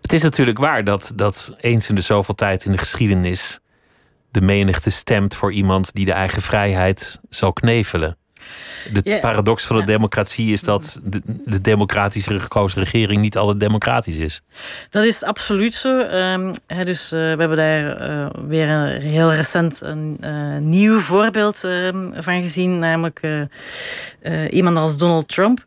Het 0.00 0.12
is 0.12 0.22
natuurlijk 0.22 0.58
waar 0.58 0.84
dat, 0.84 1.12
dat 1.14 1.52
eens 1.56 1.88
in 1.88 1.94
de 1.94 2.00
zoveel 2.00 2.34
tijd 2.34 2.64
in 2.64 2.72
de 2.72 2.78
geschiedenis 2.78 3.60
de 4.38 4.44
menigte 4.44 4.90
stemt 4.90 5.34
voor 5.34 5.52
iemand 5.52 5.94
die 5.94 6.04
de 6.04 6.12
eigen 6.12 6.42
vrijheid 6.42 7.20
zal 7.28 7.52
knevelen. 7.52 8.16
De 8.92 9.00
yeah. 9.04 9.20
paradox 9.20 9.64
van 9.64 9.76
de 9.76 9.84
democratie 9.84 10.52
is 10.52 10.62
dat 10.62 11.00
de, 11.02 11.20
de 11.44 11.60
democratisch 11.60 12.26
gekozen 12.26 12.82
regering 12.82 13.20
niet 13.20 13.36
altijd 13.36 13.60
democratisch 13.60 14.16
is. 14.16 14.42
Dat 14.90 15.04
is 15.04 15.22
absoluut 15.22 15.74
zo. 15.74 15.98
Um, 15.98 16.50
he, 16.66 16.84
dus 16.84 17.04
uh, 17.04 17.10
we 17.10 17.36
hebben 17.38 17.56
daar 17.56 18.10
uh, 18.10 18.26
weer 18.46 18.68
een 18.68 19.00
heel 19.00 19.32
recent 19.32 19.80
een 19.80 20.18
uh, 20.20 20.58
nieuw 20.58 20.98
voorbeeld 20.98 21.58
van 22.12 22.42
gezien, 22.42 22.78
namelijk 22.78 23.20
iemand 24.50 24.76
als 24.76 24.96
Donald 24.96 25.28
Trump. 25.28 25.64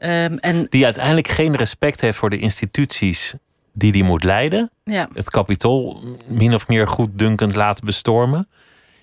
Um, 0.00 0.38
en 0.38 0.66
die 0.68 0.84
uiteindelijk 0.84 1.28
geen 1.28 1.56
respect 1.56 2.00
heeft 2.00 2.18
voor 2.18 2.30
de 2.30 2.38
instituties 2.38 3.34
die 3.78 3.92
die 3.92 4.04
moet 4.04 4.24
leiden. 4.24 4.70
Ja. 4.84 5.08
Het 5.12 5.30
kapitool 5.30 6.02
min 6.26 6.54
of 6.54 6.68
meer 6.68 6.88
goed 6.88 7.10
dunkend 7.18 7.56
laten 7.56 7.84
bestormen. 7.84 8.48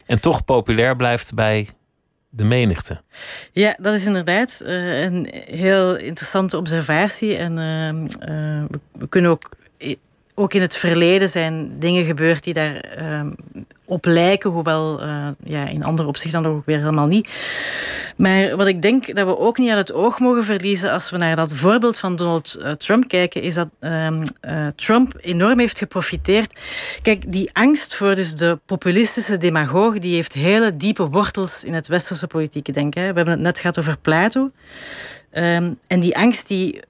En 0.06 0.22
toch 0.22 0.44
populair 0.44 0.96
blijft 0.96 1.34
bij 1.34 1.68
de 2.30 2.44
menigte. 2.44 3.02
Ja, 3.52 3.76
dat 3.82 3.94
is 3.94 4.06
inderdaad 4.06 4.62
uh, 4.66 5.02
een 5.02 5.28
heel 5.46 5.96
interessante 5.96 6.58
observatie. 6.58 7.36
En 7.36 7.58
uh, 7.58 7.88
uh, 7.90 8.66
we 8.92 9.08
kunnen 9.10 9.32
ook 9.32 9.50
ook 10.36 10.54
in 10.54 10.62
het 10.62 10.78
verleden 10.78 11.30
zijn 11.30 11.80
dingen 11.80 12.06
gebeurd 12.06 12.44
die 12.44 12.54
daar 12.54 12.98
uh, 13.02 13.26
op 13.86 14.06
lijken, 14.06 14.50
hoewel 14.50 15.04
uh, 15.04 15.28
ja, 15.44 15.68
in 15.68 15.84
andere 15.84 16.08
opzichten 16.08 16.44
dan 16.44 16.52
ook 16.52 16.66
weer 16.66 16.78
helemaal 16.78 17.08
niet. 17.08 17.30
Maar 18.18 18.56
wat 18.56 18.68
ik 18.68 18.82
denk 18.82 19.16
dat 19.16 19.28
we 19.28 19.38
ook 19.38 19.58
niet 19.58 19.70
uit 19.70 19.88
het 19.88 19.94
oog 19.94 20.20
mogen 20.20 20.44
verliezen 20.44 20.92
als 20.92 21.10
we 21.10 21.18
naar 21.18 21.36
dat 21.36 21.54
voorbeeld 21.54 21.98
van 21.98 22.16
Donald 22.16 22.58
uh, 22.60 22.72
Trump 22.72 23.08
kijken, 23.08 23.42
is 23.42 23.54
dat 23.54 23.68
uh, 23.80 24.18
Trump 24.76 25.14
enorm 25.22 25.60
heeft 25.60 25.78
geprofiteerd. 25.78 26.60
Kijk, 27.02 27.32
die 27.32 27.50
angst 27.54 27.96
voor 27.96 28.16
dus 28.16 28.36
de 28.36 28.60
populistische 28.66 29.38
demagoog, 29.38 30.00
die 30.00 30.16
heeft 30.16 30.34
hele 30.34 30.78
diepe 30.78 31.10
wortels 31.10 31.64
in 31.64 31.74
het 31.74 31.88
westerse 31.88 32.28
politieke 32.28 32.72
denken. 32.72 33.02
We 33.02 33.06
hebben 33.06 33.30
het 33.30 33.40
net 33.40 33.60
gehad 33.60 33.80
over 33.80 33.98
Plato. 33.98 34.50
Um, 35.32 35.80
en 35.88 36.00
die 36.00 36.18
angst 36.18 36.48
die 36.48 36.82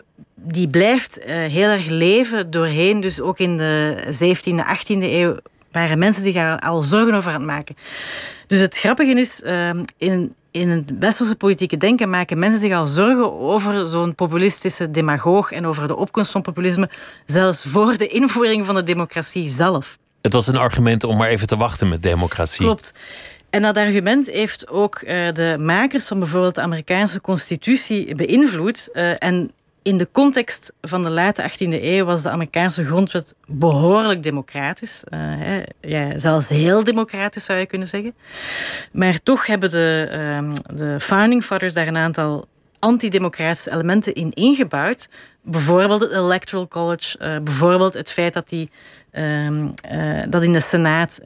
die 0.45 0.67
blijft 0.67 1.19
uh, 1.19 1.25
heel 1.25 1.69
erg 1.69 1.87
leven 1.87 2.51
doorheen. 2.51 3.01
Dus 3.01 3.21
ook 3.21 3.39
in 3.39 3.57
de 3.57 3.97
17e, 4.07 4.77
18e 4.77 5.03
eeuw 5.03 5.37
waren 5.71 5.99
mensen 5.99 6.23
zich 6.23 6.35
al, 6.35 6.59
al 6.59 6.83
zorgen 6.83 7.13
over 7.13 7.31
aan 7.31 7.37
het 7.37 7.45
maken. 7.45 7.75
Dus 8.47 8.59
het 8.59 8.77
grappige 8.77 9.19
is, 9.19 9.41
ehm, 9.41 9.83
in, 9.97 10.35
in 10.51 10.69
het 10.69 10.91
westerse 10.99 11.35
politieke 11.35 11.77
denken 11.77 12.09
maken 12.09 12.39
mensen 12.39 12.59
zich 12.59 12.73
al 12.73 12.87
zorgen 12.87 13.39
over 13.39 13.85
zo'n 13.85 14.15
populistische 14.15 14.91
demagoog 14.91 15.51
en 15.51 15.65
over 15.65 15.87
de 15.87 15.95
opkomst 15.95 16.31
van 16.31 16.41
populisme, 16.41 16.89
zelfs 17.25 17.63
voor 17.63 17.97
de 17.97 18.07
invoering 18.07 18.65
van 18.65 18.75
de 18.75 18.83
democratie 18.83 19.49
zelf. 19.49 19.97
Het 20.21 20.33
was 20.33 20.47
een 20.47 20.57
argument 20.57 21.03
om 21.03 21.17
maar 21.17 21.29
even 21.29 21.47
te 21.47 21.57
wachten 21.57 21.87
met 21.87 22.01
democratie. 22.01 22.65
Klopt. 22.65 22.93
En 23.49 23.61
dat 23.61 23.77
argument 23.77 24.29
heeft 24.29 24.67
ook 24.67 25.01
uh, 25.01 25.31
de 25.33 25.55
makers 25.59 26.07
van 26.07 26.19
bijvoorbeeld 26.19 26.55
de 26.55 26.61
Amerikaanse 26.61 27.21
constitutie 27.21 28.15
beïnvloed. 28.15 28.89
En 29.17 29.51
in 29.85 29.97
de 29.97 30.07
context 30.11 30.73
van 30.81 31.03
de 31.03 31.09
late 31.09 31.43
18e 31.43 31.83
eeuw 31.83 32.05
was 32.05 32.21
de 32.21 32.29
Amerikaanse 32.29 32.85
grondwet 32.85 33.35
behoorlijk 33.47 34.23
democratisch. 34.23 35.03
Uh, 35.09 35.19
hè, 35.19 35.63
ja, 35.81 36.19
zelfs 36.19 36.49
heel 36.49 36.83
democratisch 36.83 37.45
zou 37.45 37.59
je 37.59 37.65
kunnen 37.65 37.87
zeggen. 37.87 38.15
Maar 38.91 39.19
toch 39.23 39.45
hebben 39.45 39.69
de, 39.69 40.09
uh, 40.11 40.53
de 40.77 40.99
founding 40.99 41.43
fathers 41.43 41.73
daar 41.73 41.87
een 41.87 41.97
aantal 41.97 42.47
antidemocratische 42.79 43.71
elementen 43.71 44.13
in 44.13 44.31
ingebouwd. 44.31 45.09
Bijvoorbeeld 45.41 46.01
het 46.01 46.11
Electoral 46.11 46.67
College, 46.67 47.17
uh, 47.21 47.37
bijvoorbeeld 47.43 47.93
het 47.93 48.11
feit 48.11 48.33
dat, 48.33 48.49
die, 48.49 48.69
uh, 49.11 49.69
dat 50.29 50.43
in 50.43 50.53
de 50.53 50.59
Senaat 50.59 51.19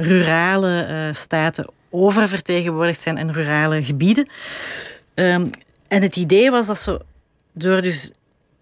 rurale 0.00 1.10
staten 1.12 1.66
oververtegenwoordigd 1.90 3.00
zijn 3.00 3.18
en 3.18 3.32
rurale 3.32 3.84
gebieden. 3.84 4.28
Um, 5.14 5.50
en 5.88 6.02
het 6.02 6.16
idee 6.16 6.50
was 6.50 6.66
dat 6.66 6.78
ze 6.78 7.00
door 7.54 7.82
dus 7.82 8.10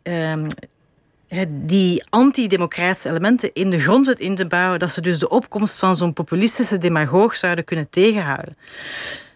um, 0.03 0.47
die 1.51 2.05
antidemocratische 2.09 3.09
elementen 3.09 3.53
in 3.53 3.71
de 3.71 3.81
grondwet 3.81 4.21
in 4.21 4.35
te 4.35 4.47
bouwen, 4.47 4.79
dat 4.79 4.93
ze 4.93 5.01
dus 5.01 5.19
de 5.19 5.29
opkomst 5.29 5.79
van 5.79 5.97
zo'n 5.97 6.13
populistische 6.13 6.79
demagoog 6.79 7.37
zouden 7.37 7.65
kunnen 7.65 7.91
tegenhouden. 7.91 8.55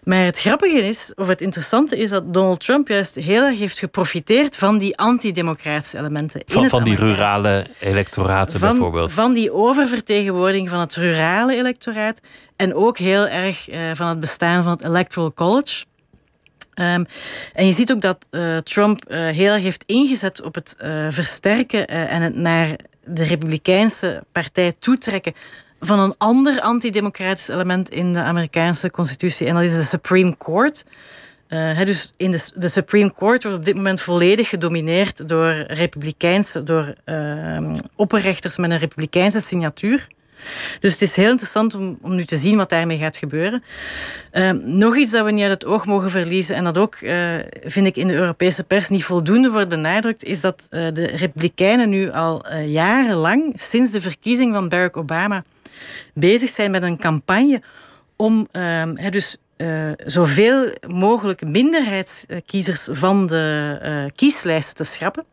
Maar 0.07 0.25
het 0.25 0.41
grappige 0.41 0.79
is, 0.79 1.13
of 1.15 1.29
het 1.29 1.41
interessante 1.41 1.97
is, 1.97 2.11
dat 2.11 2.35
Donald 2.35 2.61
Trump 2.61 2.89
juist 2.89 3.15
heel 3.15 3.43
erg 3.43 3.59
heeft 3.59 3.79
geprofiteerd 3.79 4.57
van 4.57 4.79
die 4.79 4.97
antidemocratische 4.97 5.99
elementen. 5.99 6.43
Van, 6.47 6.63
in 6.63 6.69
van 6.69 6.85
die 6.85 6.97
rurale 6.97 7.67
electoraten 7.81 8.61
van, 8.61 8.69
bijvoorbeeld. 8.69 9.13
Van 9.13 9.35
die 9.35 9.53
oververtegenwoordiging 9.53 10.69
van 10.69 10.81
het 10.81 10.95
rurale 10.95 11.57
electoraat. 11.57 12.21
En 12.57 12.75
ook 12.75 12.99
heel 12.99 13.27
erg 13.27 13.71
uh, 13.71 13.79
van 13.95 14.09
het 14.09 14.21
bestaan 14.21 14.63
van 14.63 14.73
het 14.73 14.85
Electoral 14.85 15.33
College. 15.33 15.85
Um, 16.81 17.07
en 17.53 17.67
je 17.67 17.73
ziet 17.73 17.93
ook 17.93 18.01
dat 18.01 18.27
uh, 18.31 18.57
Trump 18.57 19.05
uh, 19.09 19.29
heel 19.29 19.53
erg 19.53 19.63
heeft 19.63 19.85
ingezet 19.85 20.43
op 20.43 20.55
het 20.55 20.77
uh, 20.83 21.07
versterken 21.11 21.87
en 21.87 22.23
het 22.23 22.35
naar 22.35 22.77
de 23.05 23.25
Republikeinse 23.25 24.25
partij 24.33 24.73
toetrekken 24.79 25.33
van 25.81 25.99
een 25.99 26.15
ander 26.19 26.61
antidemocratisch 26.61 27.49
element 27.49 27.89
in 27.89 28.13
de 28.13 28.19
Amerikaanse 28.19 28.91
constitutie. 28.91 29.47
En 29.47 29.55
dat 29.55 29.63
is 29.63 29.77
de 29.77 29.83
Supreme 29.83 30.37
Court. 30.37 30.85
Dus 31.85 32.13
in 32.17 32.31
de, 32.31 32.51
de, 32.55 32.69
Supreme 32.69 33.15
Court 33.15 33.43
wordt 33.43 33.59
op 33.59 33.65
dit 33.65 33.75
moment 33.75 34.01
volledig 34.01 34.49
gedomineerd 34.49 35.29
door 35.29 35.53
Republikeinse, 35.53 36.63
door 36.63 36.95
ehm, 37.05 37.77
opperrechters 37.95 38.57
met 38.57 38.71
een 38.71 38.79
Republikeinse 38.79 39.41
signatuur. 39.41 40.07
Dus 40.81 40.93
het 40.93 41.03
is 41.03 41.17
heel 41.17 41.31
interessant 41.31 41.75
om, 41.75 41.99
om 42.03 42.15
nu 42.15 42.25
te 42.25 42.37
zien 42.37 42.57
wat 42.57 42.69
daarmee 42.69 42.99
gaat 42.99 43.17
gebeuren. 43.17 43.63
Uh, 44.33 44.51
nog 44.51 44.97
iets 44.97 45.11
dat 45.11 45.25
we 45.25 45.31
niet 45.31 45.43
uit 45.43 45.53
het 45.53 45.65
oog 45.65 45.87
mogen 45.87 46.11
verliezen, 46.11 46.57
en 46.57 46.65
dat 46.65 46.79
ook, 46.79 47.01
uh, 47.01 47.35
vind 47.65 47.87
ik, 47.87 47.97
in 47.97 48.07
de 48.07 48.15
Europese 48.15 48.65
pers 48.65 48.89
niet 48.89 49.05
voldoende 49.05 49.51
wordt 49.51 49.69
benadrukt, 49.69 50.25
is 50.25 50.41
dat 50.41 50.69
uh, 50.71 50.93
de 50.93 51.07
Republikeinen 51.07 51.89
nu 51.89 52.11
al 52.11 52.53
jarenlang, 52.53 53.53
sinds 53.57 53.91
de 53.91 54.01
verkiezing 54.01 54.55
van 54.55 54.69
Barack 54.69 54.97
Obama, 54.97 55.45
bezig 56.15 56.51
zijn 56.51 56.71
met 56.71 56.83
een 56.83 56.99
campagne 56.99 57.63
om 58.17 58.49
ehm, 58.53 59.11
dus 59.11 59.37
uh, 59.57 59.91
zoveel 59.97 60.69
mogelijk 60.89 61.45
minderheidskiezers 61.45 62.89
van 62.93 63.27
de 63.27 63.79
uh, 63.83 64.05
kieslijsten 64.15 64.75
te 64.75 64.85
schrappen. 64.85 65.25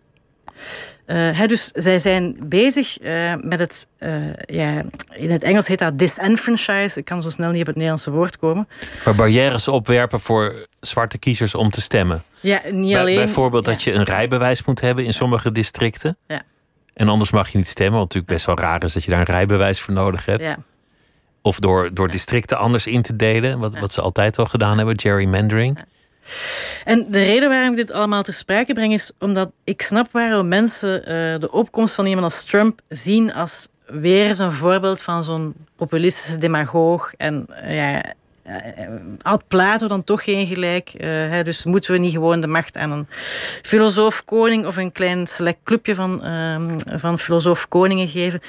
Uh, 1.14 1.48
dus 1.48 1.68
zij 1.68 2.00
zijn 2.00 2.36
bezig 2.46 3.02
uh, 3.02 3.34
met 3.36 3.60
het, 3.60 3.88
uh, 4.00 4.34
ja, 4.36 4.84
in 5.12 5.32
het 5.32 5.44
Engels 5.44 5.68
heet 5.68 5.80
dat 5.80 6.00
disenfranchise. 6.00 7.00
Ik 7.00 7.06
kan 7.06 7.22
zo 7.22 7.30
snel 7.30 7.52
niet 7.52 7.62
op 7.62 7.66
het 7.66 7.76
Nederlandse 7.76 8.12
woord 8.12 8.38
komen. 8.38 8.68
Maar 9.06 9.16
barrières 9.16 9.68
opwerpen 9.68 10.20
voor 10.20 10.68
zwarte 10.80 11.18
kiezers 11.18 11.56
om 11.56 11.70
te 11.70 11.82
stemmen. 11.82 12.24
Ja, 12.40 12.62
niet 12.70 12.96
alleen. 12.96 13.16
Bijvoorbeeld 13.16 13.66
ja. 13.66 13.72
dat 13.72 13.82
je 13.82 13.92
een 13.92 14.04
rijbewijs 14.04 14.64
moet 14.64 14.82
hebben 14.82 15.06
in 15.06 15.14
sommige 15.14 15.52
districten. 15.52 16.18
Ja. 16.28 16.42
En 16.94 17.10
anders 17.10 17.32
mag 17.32 17.50
je 17.50 17.58
niet 17.58 17.68
stemmen, 17.68 18.00
wat 18.00 18.04
natuurlijk 18.04 18.34
best 18.34 18.46
wel 18.46 18.58
raar 18.58 18.84
is 18.84 18.94
dat 18.94 19.04
je 19.04 19.10
daar 19.10 19.20
een 19.20 19.26
rijbewijs 19.26 19.80
voor 19.80 19.94
nodig 19.94 20.26
hebt. 20.26 20.44
Ja. 20.44 20.58
Of 21.42 21.60
door, 21.60 21.94
door 21.94 22.10
districten 22.10 22.58
anders 22.58 22.88
in 22.88 23.02
te 23.02 23.16
delen, 23.16 23.60
wat, 23.60 23.80
wat 23.80 23.92
ze 23.92 24.02
altijd 24.02 24.38
al 24.38 24.46
gedaan 24.46 24.78
hebben, 24.78 25.00
gerrymandering. 25.00 25.80
En 26.84 27.06
de 27.10 27.24
reden 27.24 27.50
waarom 27.50 27.70
ik 27.70 27.76
dit 27.76 27.92
allemaal 27.92 28.24
ter 28.24 28.34
sprake 28.34 28.74
breng 28.74 28.94
is 28.94 29.12
omdat 29.20 29.52
ik 29.64 29.82
snap 29.82 30.08
waarom 30.12 30.48
mensen 30.48 31.00
uh, 31.00 31.40
de 31.40 31.52
opkomst 31.52 31.96
van 31.96 32.06
iemand 32.06 32.26
als 32.26 32.44
Trump 32.44 32.80
zien 32.88 33.34
als 33.34 33.68
weer 33.86 34.40
een 34.40 34.52
voorbeeld 34.52 35.02
van 35.02 35.24
zo'n 35.24 35.54
populistische 35.76 36.38
demagoog. 36.38 37.14
En 37.14 37.46
uh, 37.50 37.76
ja, 37.76 38.14
had 39.22 39.48
Plato 39.48 39.88
dan 39.88 40.04
toch 40.04 40.24
geen 40.24 40.48
gelijk? 40.48 40.94
Hè, 40.98 41.44
dus 41.44 41.66
moeten 41.66 41.92
we 41.92 41.98
niet 41.98 42.12
gewoon 42.12 42.42
de 42.42 42.48
macht 42.48 42.78
aan 42.78 42.92
een 42.92 43.08
filosoof-koning 43.62 44.66
of 44.66 44.78
een 44.78 44.92
klein 44.92 45.28
select 45.28 45.60
clubje 45.64 45.96
van, 45.96 46.22
uh, 46.24 46.58
van 46.86 47.20
filosoof-koningen 47.20 48.08
geven? 48.08 48.42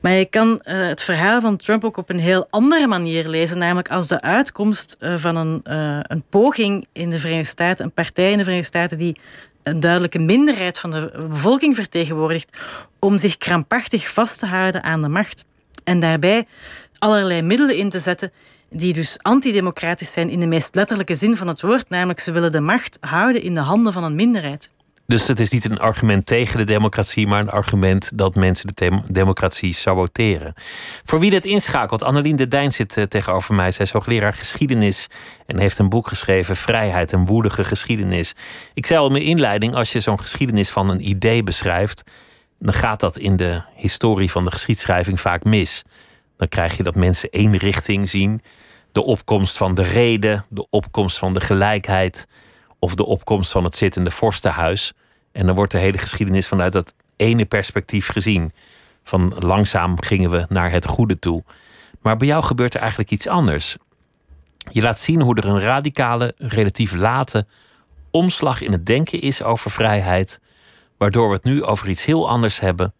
Maar 0.00 0.12
je 0.12 0.24
kan 0.24 0.60
het 0.62 1.02
verhaal 1.02 1.40
van 1.40 1.56
Trump 1.56 1.84
ook 1.84 1.96
op 1.96 2.10
een 2.10 2.18
heel 2.18 2.46
andere 2.50 2.86
manier 2.86 3.28
lezen, 3.28 3.58
namelijk 3.58 3.90
als 3.90 4.08
de 4.08 4.20
uitkomst 4.20 4.96
van 5.00 5.36
een, 5.36 5.60
een 6.02 6.24
poging 6.28 6.86
in 6.92 7.10
de 7.10 7.18
Verenigde 7.18 7.48
Staten, 7.48 7.84
een 7.84 7.92
partij 7.92 8.30
in 8.30 8.38
de 8.38 8.44
Verenigde 8.44 8.78
Staten 8.78 8.98
die 8.98 9.16
een 9.62 9.80
duidelijke 9.80 10.18
minderheid 10.18 10.78
van 10.78 10.90
de 10.90 11.26
bevolking 11.28 11.74
vertegenwoordigt, 11.74 12.58
om 12.98 13.18
zich 13.18 13.38
krampachtig 13.38 14.08
vast 14.08 14.38
te 14.38 14.46
houden 14.46 14.82
aan 14.82 15.02
de 15.02 15.08
macht. 15.08 15.44
En 15.84 16.00
daarbij 16.00 16.46
allerlei 16.98 17.42
middelen 17.42 17.76
in 17.76 17.88
te 17.88 17.98
zetten 17.98 18.32
die 18.72 18.92
dus 18.92 19.18
antidemocratisch 19.22 20.12
zijn 20.12 20.30
in 20.30 20.40
de 20.40 20.46
meest 20.46 20.74
letterlijke 20.74 21.14
zin 21.14 21.36
van 21.36 21.46
het 21.46 21.62
woord. 21.62 21.88
Namelijk, 21.88 22.20
ze 22.20 22.32
willen 22.32 22.52
de 22.52 22.60
macht 22.60 22.98
houden 23.00 23.42
in 23.42 23.54
de 23.54 23.60
handen 23.60 23.92
van 23.92 24.04
een 24.04 24.14
minderheid. 24.14 24.70
Dus 25.06 25.28
het 25.28 25.40
is 25.40 25.50
niet 25.50 25.64
een 25.64 25.78
argument 25.78 26.26
tegen 26.26 26.58
de 26.58 26.64
democratie, 26.64 27.26
maar 27.26 27.40
een 27.40 27.50
argument 27.50 28.18
dat 28.18 28.34
mensen 28.34 28.68
de 28.74 29.00
democratie 29.08 29.72
saboteren. 29.72 30.54
Voor 31.04 31.20
wie 31.20 31.30
dit 31.30 31.44
inschakelt, 31.44 32.02
Annelien 32.02 32.36
de 32.36 32.48
Dijn 32.48 32.72
zit 32.72 32.96
uh, 32.96 33.04
tegenover 33.04 33.54
mij. 33.54 33.70
Zij 33.70 33.84
is 33.84 33.90
hoogleraar 33.90 34.32
geschiedenis 34.32 35.06
en 35.46 35.58
heeft 35.58 35.78
een 35.78 35.88
boek 35.88 36.08
geschreven, 36.08 36.56
Vrijheid, 36.56 37.12
een 37.12 37.26
woelige 37.26 37.64
geschiedenis. 37.64 38.34
Ik 38.74 38.86
zei 38.86 39.00
al 39.00 39.06
in 39.06 39.12
mijn 39.12 39.24
inleiding, 39.24 39.74
als 39.74 39.92
je 39.92 40.00
zo'n 40.00 40.20
geschiedenis 40.20 40.70
van 40.70 40.90
een 40.90 41.08
idee 41.08 41.42
beschrijft, 41.42 42.02
dan 42.58 42.74
gaat 42.74 43.00
dat 43.00 43.18
in 43.18 43.36
de 43.36 43.62
historie 43.74 44.30
van 44.30 44.44
de 44.44 44.50
geschiedschrijving 44.50 45.20
vaak 45.20 45.44
mis. 45.44 45.82
Dan 46.42 46.50
krijg 46.50 46.76
je 46.76 46.82
dat 46.82 46.94
mensen 46.94 47.30
één 47.30 47.56
richting 47.56 48.08
zien. 48.08 48.42
De 48.92 49.02
opkomst 49.02 49.56
van 49.56 49.74
de 49.74 49.82
reden, 49.82 50.44
de 50.48 50.66
opkomst 50.70 51.18
van 51.18 51.34
de 51.34 51.40
gelijkheid 51.40 52.26
of 52.78 52.94
de 52.94 53.04
opkomst 53.04 53.50
van 53.50 53.64
het 53.64 53.76
zittende 53.76 54.10
vorstenhuis. 54.10 54.92
En 55.32 55.46
dan 55.46 55.54
wordt 55.54 55.72
de 55.72 55.78
hele 55.78 55.98
geschiedenis 55.98 56.48
vanuit 56.48 56.72
dat 56.72 56.94
ene 57.16 57.44
perspectief 57.44 58.06
gezien. 58.06 58.52
Van 59.04 59.34
langzaam 59.38 60.02
gingen 60.02 60.30
we 60.30 60.46
naar 60.48 60.70
het 60.70 60.86
goede 60.86 61.18
toe. 61.18 61.44
Maar 62.00 62.16
bij 62.16 62.26
jou 62.26 62.44
gebeurt 62.44 62.74
er 62.74 62.80
eigenlijk 62.80 63.10
iets 63.10 63.26
anders. 63.26 63.76
Je 64.70 64.82
laat 64.82 64.98
zien 64.98 65.20
hoe 65.20 65.36
er 65.36 65.48
een 65.48 65.60
radicale, 65.60 66.34
relatief 66.36 66.94
late 66.94 67.46
omslag 68.10 68.62
in 68.62 68.72
het 68.72 68.86
denken 68.86 69.20
is 69.20 69.42
over 69.42 69.70
vrijheid, 69.70 70.40
waardoor 70.98 71.28
we 71.28 71.34
het 71.34 71.44
nu 71.44 71.64
over 71.64 71.88
iets 71.88 72.04
heel 72.04 72.28
anders 72.28 72.60
hebben 72.60 72.94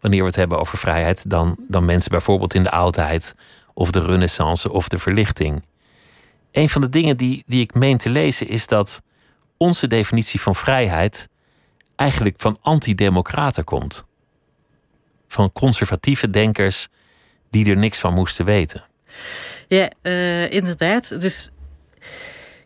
wanneer 0.00 0.20
we 0.20 0.26
het 0.26 0.36
hebben 0.36 0.58
over 0.58 0.78
vrijheid 0.78 1.30
dan, 1.30 1.56
dan 1.68 1.84
mensen 1.84 2.10
bijvoorbeeld 2.10 2.54
in 2.54 2.62
de 2.62 2.70
oudheid 2.70 3.34
of 3.74 3.90
de 3.90 4.00
renaissance 4.00 4.72
of 4.72 4.88
de 4.88 4.98
verlichting. 4.98 5.62
Een 6.52 6.68
van 6.68 6.80
de 6.80 6.88
dingen 6.88 7.16
die, 7.16 7.42
die 7.46 7.60
ik 7.60 7.74
meen 7.74 7.96
te 7.96 8.10
lezen 8.10 8.48
is 8.48 8.66
dat 8.66 9.02
onze 9.56 9.86
definitie 9.86 10.40
van 10.40 10.54
vrijheid 10.54 11.28
eigenlijk 11.96 12.34
van 12.38 12.58
antidemocraten 12.60 13.64
komt. 13.64 14.04
Van 15.28 15.52
conservatieve 15.52 16.30
denkers 16.30 16.88
die 17.50 17.70
er 17.70 17.76
niks 17.76 17.98
van 17.98 18.14
moesten 18.14 18.44
weten. 18.44 18.84
Ja, 19.68 19.90
uh, 20.02 20.50
inderdaad. 20.50 21.20
Dus 21.20 21.50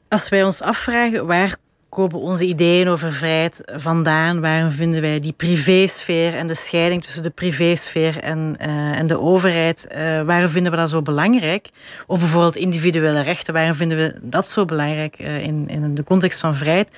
als 0.09 0.29
wij 0.29 0.45
ons 0.45 0.61
afvragen 0.61 1.27
waar 1.27 1.57
komen 1.95 2.21
onze 2.21 2.45
ideeën 2.45 2.89
over 2.89 3.13
vrijheid 3.13 3.61
vandaan? 3.75 4.41
Waarom 4.41 4.71
vinden 4.71 5.01
wij 5.01 5.21
die 5.21 5.33
privésfeer 5.33 6.35
en 6.35 6.47
de 6.47 6.55
scheiding 6.55 7.03
tussen 7.03 7.23
de 7.23 7.31
privésfeer 7.31 8.19
en, 8.19 8.57
uh, 8.61 8.99
en 8.99 9.07
de 9.07 9.21
overheid, 9.21 9.87
uh, 9.91 10.23
waarom 10.23 10.49
vinden 10.49 10.73
we 10.73 10.79
dat 10.79 10.91
zo 10.91 11.03
belangrijk? 11.03 11.69
Of 12.07 12.19
bijvoorbeeld 12.19 12.57
individuele 12.57 13.21
rechten, 13.21 13.55
waarom 13.55 13.75
vinden 13.75 13.99
we 13.99 14.15
dat 14.21 14.49
zo 14.49 14.65
belangrijk 14.65 15.19
uh, 15.19 15.43
in, 15.43 15.69
in 15.69 15.95
de 15.95 16.05
context 16.05 16.41
van 16.41 16.55
vrijheid? 16.55 16.97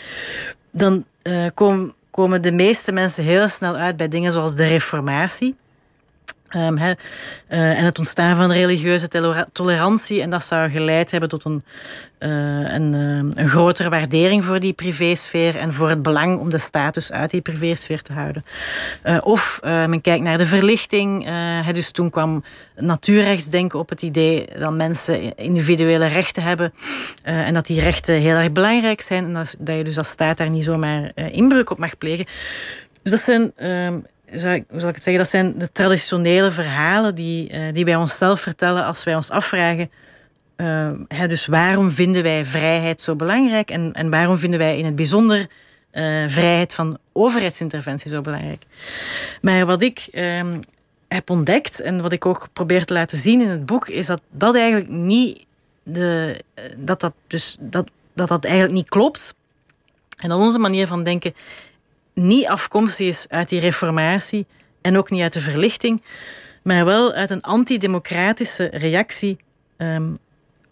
Dan 0.71 1.05
komen, 1.55 1.95
komen 2.11 2.43
de 2.43 2.53
meeste 2.53 2.93
mensen 2.93 3.25
heel 3.25 3.49
snel 3.49 3.77
uit 3.77 3.97
bij 3.97 4.09
dingen 4.09 4.33
zoals 4.33 4.55
de 4.55 4.65
reformatie. 4.65 5.57
He, 6.55 6.91
uh, 6.91 7.79
en 7.79 7.85
het 7.85 7.99
ontstaan 7.99 8.37
van 8.37 8.53
religieuze 8.53 9.09
tolerantie. 9.53 10.21
En 10.21 10.31
dat 10.31 10.45
zou 10.45 10.71
geleid 10.71 11.11
hebben 11.11 11.29
tot 11.29 11.45
een, 11.45 11.65
uh, 12.19 12.73
een, 12.75 12.93
uh, 12.93 13.43
een, 13.43 13.49
grotere 13.49 13.89
waardering 13.89 14.45
voor 14.45 14.61
die 14.61 14.73
privésfeer 14.73 15.57
en 15.57 15.73
voor 15.73 15.89
het 15.89 16.03
belang 16.03 16.39
om 16.39 16.51
de 16.51 16.59
status 16.59 17.13
uit 17.13 17.31
die 17.31 17.41
privésfeer 17.41 18.03
te 18.03 18.13
houden. 18.13 18.45
of 19.21 19.61
men 19.63 20.01
kijkt 20.01 20.25
naar 20.25 20.39
de 20.39 20.47
verlichting. 20.47 21.29
Dus 21.73 21.91
toen 21.91 22.11
kwam 22.11 22.45
natuurrechtsdenken 22.77 23.79
op 23.79 23.89
het 23.89 24.03
idee 24.03 24.47
dat 24.59 24.73
mensen 24.73 25.37
individuele 25.37 26.07
rechten 26.07 26.43
hebben 26.43 26.73
en 27.23 27.55
dat 27.55 27.67
die 27.67 27.81
rechten 27.81 28.15
heel 28.15 28.37
erg 28.37 28.53
belangrijk 28.53 29.01
zijn 29.01 29.25
en 29.25 29.33
dat, 29.33 29.57
dat 29.59 29.77
je 29.77 29.85
dus 29.85 29.99
als 29.99 30.09
staat 30.09 30.37
daar 30.37 30.51
niet 30.51 30.65
zomaar 30.65 31.13
inbreuk 31.15 31.71
op 31.71 31.79
mag 31.79 31.99
plegen. 31.99 32.27
Dus 33.03 33.13
dat 33.13 33.21
zijn 33.21 33.53
ehm, 33.57 33.99
zal 34.33 34.53
ik 34.53 34.65
het 34.69 35.03
zeggen, 35.03 35.17
dat 35.17 35.29
zijn 35.29 35.59
de 35.59 35.73
traditionele 35.73 36.51
verhalen 36.51 37.15
die, 37.15 37.53
uh, 37.53 37.73
die 37.73 37.85
wij 37.85 37.97
onszelf 37.97 38.41
vertellen 38.41 38.85
als 38.85 39.05
wij 39.05 39.15
ons 39.15 39.31
afvragen. 39.31 39.91
Hè, 41.09 41.29
dus 41.29 41.47
waarom 41.47 41.91
vinden 41.91 42.23
wij 42.23 42.45
vrijheid 42.45 43.01
zo 43.01 43.17
belangrijk 43.17 43.71
en, 43.71 43.93
en 43.93 44.11
waarom 44.11 44.39
vinden 44.39 44.59
wij 44.59 44.79
in 44.79 44.85
het 44.85 44.97
bijzonder 44.97 45.39
uh, 45.39 45.47
vrijheid 46.27 46.75
van 46.75 46.99
overheidsinterventie 47.13 48.11
zo 48.11 48.21
belangrijk? 48.21 48.63
Maar 49.41 49.67
wat 49.67 49.83
ik 49.83 50.09
ehm, 50.11 50.59
heb 51.09 51.31
ontdekt 51.31 51.81
en 51.81 52.03
wat 52.03 52.13
ik 52.13 52.27
ook 52.27 52.49
probeer 52.53 52.85
te 52.85 52.93
laten 52.93 53.19
zien 53.19 53.41
in 53.41 53.49
het 53.49 53.67
boek, 53.67 53.89
is 53.89 54.07
dat 54.07 54.23
dat 54.31 54.55
eigenlijk 54.55 54.89
niet 54.89 55.47
de, 55.83 56.41
dat 56.77 57.01
dat 57.01 57.13
dus 57.27 57.57
dat, 57.61 57.91
dat 58.15 58.29
dat 58.29 58.45
eigenlijk 58.45 58.75
niet 58.75 58.89
klopt. 58.89 59.35
En 60.19 60.29
dat 60.29 60.39
onze 60.39 60.59
manier 60.59 60.87
van 60.87 61.03
denken 61.03 61.35
niet 62.15 62.47
afkomstig 62.47 63.07
is 63.07 63.27
uit 63.29 63.49
die 63.49 63.61
reformatie 63.61 64.47
en 64.81 64.97
ook 64.97 65.11
niet 65.11 65.23
uit 65.23 65.33
de 65.33 65.41
verlichting, 65.41 66.03
maar 66.63 66.85
wel 66.85 67.13
uit 67.13 67.31
een 67.31 67.43
antidemocratische 67.43 68.71
reactie 68.73 69.37
um, 69.77 70.19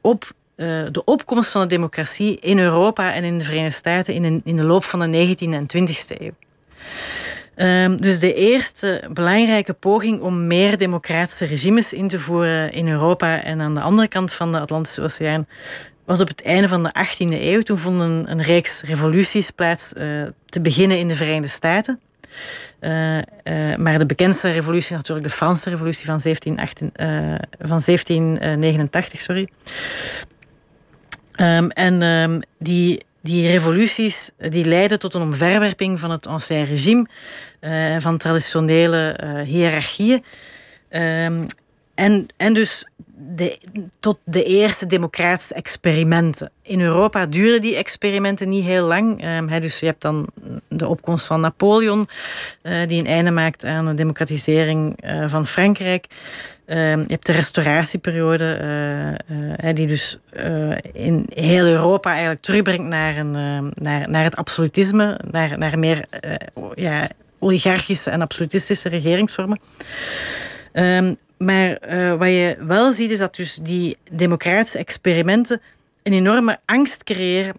op 0.01 0.33
uh, 0.57 0.83
de 0.91 1.05
opkomst 1.05 1.51
van 1.51 1.61
de 1.61 1.67
democratie 1.67 2.41
in 2.41 2.59
Europa 2.59 3.13
en 3.13 3.25
in 3.25 3.39
de 3.39 3.45
Verenigde 3.45 3.77
Staten 3.77 4.15
in, 4.15 4.41
in 4.45 4.57
de 4.57 4.65
loop 4.65 4.85
van 4.85 5.11
de 5.11 5.37
19e 5.37 5.53
en 5.53 5.67
20e 5.77 6.21
eeuw. 6.21 6.35
Um, 7.57 7.97
dus 7.97 8.19
de 8.19 8.35
eerste 8.35 9.09
belangrijke 9.13 9.73
poging 9.73 10.21
om 10.21 10.47
meer 10.47 10.79
democratische 10.79 11.45
regimes 11.45 11.93
in 11.93 12.09
te 12.09 12.19
voeren 12.21 12.73
in 12.73 12.89
Europa 12.89 13.43
en 13.43 13.61
aan 13.61 13.75
de 13.75 13.81
andere 13.81 14.09
kant 14.09 14.33
van 14.33 14.53
de 14.53 14.61
Atlantische 14.61 15.03
Oceaan 15.03 15.47
was 16.13 16.21
op 16.21 16.29
het 16.29 16.43
einde 16.43 16.69
van 16.69 16.83
de 16.83 16.95
18e 17.07 17.41
eeuw. 17.41 17.61
Toen 17.61 17.79
vonden 17.79 18.31
een 18.31 18.43
reeks 18.43 18.83
revoluties 18.83 19.51
plaats, 19.51 19.93
uh, 19.97 20.27
te 20.47 20.61
beginnen 20.61 20.99
in 20.99 21.09
de 21.09 21.15
Verenigde 21.15 21.49
Staten. 21.49 22.01
Uh, 22.81 23.17
uh, 23.17 23.23
maar 23.77 23.99
de 23.99 24.07
bekendste 24.07 24.51
revolutie 24.51 24.91
is 24.91 24.97
natuurlijk 24.97 25.27
de 25.27 25.33
Franse 25.33 25.71
revolutie 25.71 26.07
van, 26.07 26.21
1718, 26.23 26.91
van 27.59 27.81
1789. 27.85 29.21
Sorry. 29.21 29.49
Um, 31.37 31.71
en 31.71 32.03
um, 32.03 32.41
die, 32.59 33.05
die 33.23 33.49
revoluties 33.49 34.31
die 34.39 34.65
leidden 34.65 34.99
tot 34.99 35.15
een 35.15 35.23
omverwerping 35.23 36.01
van 36.01 36.11
het 36.11 36.27
ancien 36.27 36.65
regime, 36.65 37.07
van 38.01 38.19
traditionele 38.19 39.17
hiërarchieën. 39.47 40.25
Um, 40.91 41.47
en, 41.95 42.27
en 42.37 42.55
dus 42.55 42.87
de, 43.35 43.59
tot 44.01 44.19
de 44.25 44.45
eerste 44.45 44.87
democratische 44.87 45.55
experimenten. 45.55 46.51
In 46.63 46.81
Europa 46.81 47.27
duurden 47.27 47.61
die 47.61 47.77
experimenten 47.77 48.49
niet 48.49 48.65
heel 48.65 48.87
lang. 48.87 49.25
Um, 49.25 49.61
dus 49.61 49.81
je 49.81 49.87
hebt 49.87 50.03
dan 50.03 50.29
de 50.69 50.89
opkomst 50.89 51.27
van 51.27 51.41
Napoleon, 51.41 52.09
uh, 52.63 52.87
die 52.87 53.01
een 53.01 53.07
einde 53.07 53.31
maakt 53.31 53.65
aan 53.65 53.87
de 53.87 53.95
democratisering 53.95 55.05
uh, 55.05 55.29
van 55.29 55.47
Frankrijk. 55.47 56.07
Um, 56.67 56.77
je 57.01 57.05
hebt 57.07 57.27
de 57.27 57.33
restauratieperiode, 57.33 58.61
uh, 59.31 59.75
die 59.75 59.87
dus 59.87 60.19
in 60.93 61.27
heel 61.35 61.67
Europa 61.67 62.11
eigenlijk 62.11 62.41
terugbrengt 62.41 62.89
naar, 62.89 63.17
een, 63.17 63.31
naar, 63.75 64.11
naar 64.11 64.25
het 64.25 64.37
absolutisme, 64.37 65.21
naar, 65.31 65.59
naar 65.59 65.79
meer 65.79 66.05
ja, 66.75 67.09
oligarchische 67.39 68.11
en 68.11 68.23
absolutistische 68.23 68.89
regeringsvormen. 68.89 69.59
Maar 71.43 71.89
uh, 71.89 72.15
wat 72.15 72.29
je 72.29 72.57
wel 72.61 72.93
ziet 72.93 73.11
is 73.11 73.19
dat 73.19 73.35
dus 73.35 73.57
die 73.57 73.97
democratische 74.11 74.79
experimenten 74.79 75.61
een 76.03 76.13
enorme 76.13 76.59
angst 76.65 77.05
creëren, 77.05 77.55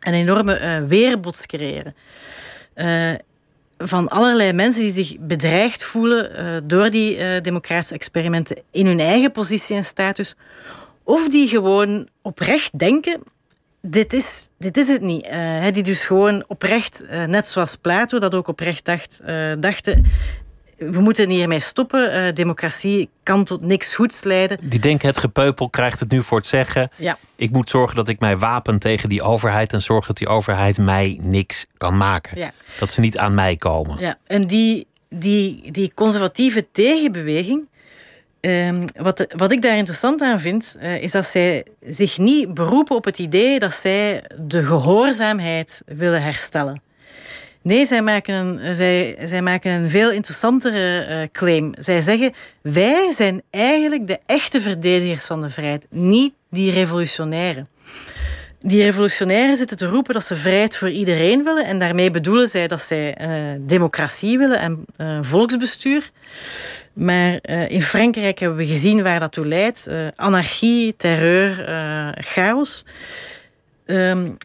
een 0.00 0.14
enorme 0.14 0.60
uh, 0.60 0.88
weerbots 0.88 1.46
creëren. 1.46 1.94
Uh, 2.74 3.14
van 3.78 4.08
allerlei 4.08 4.52
mensen 4.52 4.82
die 4.82 4.90
zich 4.90 5.16
bedreigd 5.18 5.82
voelen 5.82 6.68
door 6.68 6.90
die 6.90 7.40
democratische 7.40 7.94
experimenten 7.94 8.56
in 8.70 8.86
hun 8.86 9.00
eigen 9.00 9.32
positie 9.32 9.76
en 9.76 9.84
status, 9.84 10.34
of 11.02 11.28
die 11.28 11.48
gewoon 11.48 12.08
oprecht 12.22 12.78
denken 12.78 13.22
dit 13.80 14.12
is, 14.12 14.48
dit 14.58 14.76
is 14.76 14.88
het 14.88 15.02
niet. 15.02 15.28
Die 15.72 15.82
dus 15.82 16.04
gewoon 16.04 16.44
oprecht, 16.48 17.04
net 17.26 17.46
zoals 17.46 17.76
Plato 17.76 18.18
dat 18.18 18.34
ook 18.34 18.48
oprecht 18.48 18.84
dacht, 18.84 19.20
dachten 19.60 20.04
we 20.76 21.00
moeten 21.00 21.30
hiermee 21.30 21.60
stoppen. 21.60 22.26
Uh, 22.26 22.32
democratie 22.32 23.08
kan 23.22 23.44
tot 23.44 23.60
niks 23.60 23.94
goeds 23.94 24.24
leiden. 24.24 24.58
Die 24.62 24.80
denken 24.80 25.08
het 25.08 25.18
gepeupel 25.18 25.70
krijgt 25.70 26.00
het 26.00 26.10
nu 26.10 26.22
voor 26.22 26.38
het 26.38 26.46
zeggen. 26.46 26.90
Ja. 26.96 27.18
Ik 27.36 27.50
moet 27.50 27.70
zorgen 27.70 27.96
dat 27.96 28.08
ik 28.08 28.20
mij 28.20 28.36
wapen 28.36 28.78
tegen 28.78 29.08
die 29.08 29.22
overheid 29.22 29.72
en 29.72 29.82
zorg 29.82 30.06
dat 30.06 30.16
die 30.16 30.28
overheid 30.28 30.78
mij 30.78 31.18
niks 31.22 31.66
kan 31.76 31.96
maken. 31.96 32.38
Ja. 32.38 32.50
Dat 32.78 32.90
ze 32.90 33.00
niet 33.00 33.18
aan 33.18 33.34
mij 33.34 33.56
komen. 33.56 33.98
Ja. 33.98 34.16
En 34.26 34.46
die, 34.46 34.86
die, 35.08 35.72
die 35.72 35.92
conservatieve 35.94 36.66
tegenbeweging. 36.72 37.68
Um, 38.40 38.84
wat, 38.92 39.26
wat 39.36 39.52
ik 39.52 39.62
daar 39.62 39.76
interessant 39.76 40.20
aan 40.20 40.40
vind, 40.40 40.76
uh, 40.80 41.02
is 41.02 41.12
dat 41.12 41.26
zij 41.26 41.66
zich 41.86 42.18
niet 42.18 42.54
beroepen 42.54 42.96
op 42.96 43.04
het 43.04 43.18
idee 43.18 43.58
dat 43.58 43.72
zij 43.72 44.24
de 44.38 44.64
gehoorzaamheid 44.64 45.82
willen 45.86 46.22
herstellen. 46.22 46.80
Nee, 47.66 47.86
zij 47.86 48.02
maken 48.02 48.34
een, 48.34 48.74
zij, 48.74 49.16
zij 49.24 49.42
maken 49.42 49.70
een 49.70 49.88
veel 49.88 50.10
interessantere 50.10 51.06
uh, 51.08 51.28
claim. 51.32 51.74
Zij 51.78 52.00
zeggen: 52.00 52.32
wij 52.62 53.12
zijn 53.12 53.42
eigenlijk 53.50 54.06
de 54.06 54.18
echte 54.26 54.60
verdedigers 54.60 55.24
van 55.24 55.40
de 55.40 55.48
vrijheid, 55.48 55.86
niet 55.90 56.32
die 56.50 56.72
revolutionairen. 56.72 57.68
Die 58.60 58.82
revolutionairen 58.82 59.56
zitten 59.56 59.76
te 59.76 59.86
roepen 59.86 60.14
dat 60.14 60.24
ze 60.24 60.34
vrijheid 60.34 60.76
voor 60.76 60.90
iedereen 60.90 61.44
willen. 61.44 61.64
En 61.64 61.78
daarmee 61.78 62.10
bedoelen 62.10 62.48
zij 62.48 62.66
dat 62.66 62.82
zij 62.82 63.18
uh, 63.20 63.60
democratie 63.60 64.38
willen 64.38 64.58
en 64.58 64.84
volksbestuur. 65.24 66.10
Maar 66.92 67.38
in 67.68 67.82
Frankrijk 67.82 68.38
hebben 68.38 68.58
we 68.58 68.66
gezien 68.66 69.02
waar 69.02 69.20
dat 69.20 69.32
toe 69.32 69.46
leidt: 69.46 69.88
anarchie, 70.16 70.96
terreur, 70.96 71.64
chaos. 72.20 72.84
Um, 73.86 74.36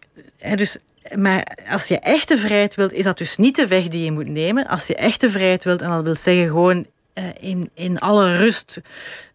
dus 0.55 0.78
maar 1.16 1.57
als 1.70 1.88
je 1.88 1.99
echte 1.99 2.38
vrijheid 2.38 2.76
wilt, 2.76 2.93
is 2.93 3.03
dat 3.03 3.18
dus 3.18 3.38
niet 3.38 3.55
de 3.55 3.68
weg 3.68 3.88
die 3.88 4.03
je 4.03 4.12
moet 4.12 4.28
nemen. 4.28 4.68
Als 4.68 4.88
je 4.88 4.95
echte 4.95 5.30
vrijheid 5.30 5.64
wilt, 5.64 5.82
en 5.82 5.89
dat 5.89 6.03
wil 6.03 6.16
zeggen 6.16 6.47
gewoon 6.47 6.86
uh, 7.14 7.24
in, 7.39 7.70
in 7.74 7.99
alle 7.99 8.38
rust 8.38 8.82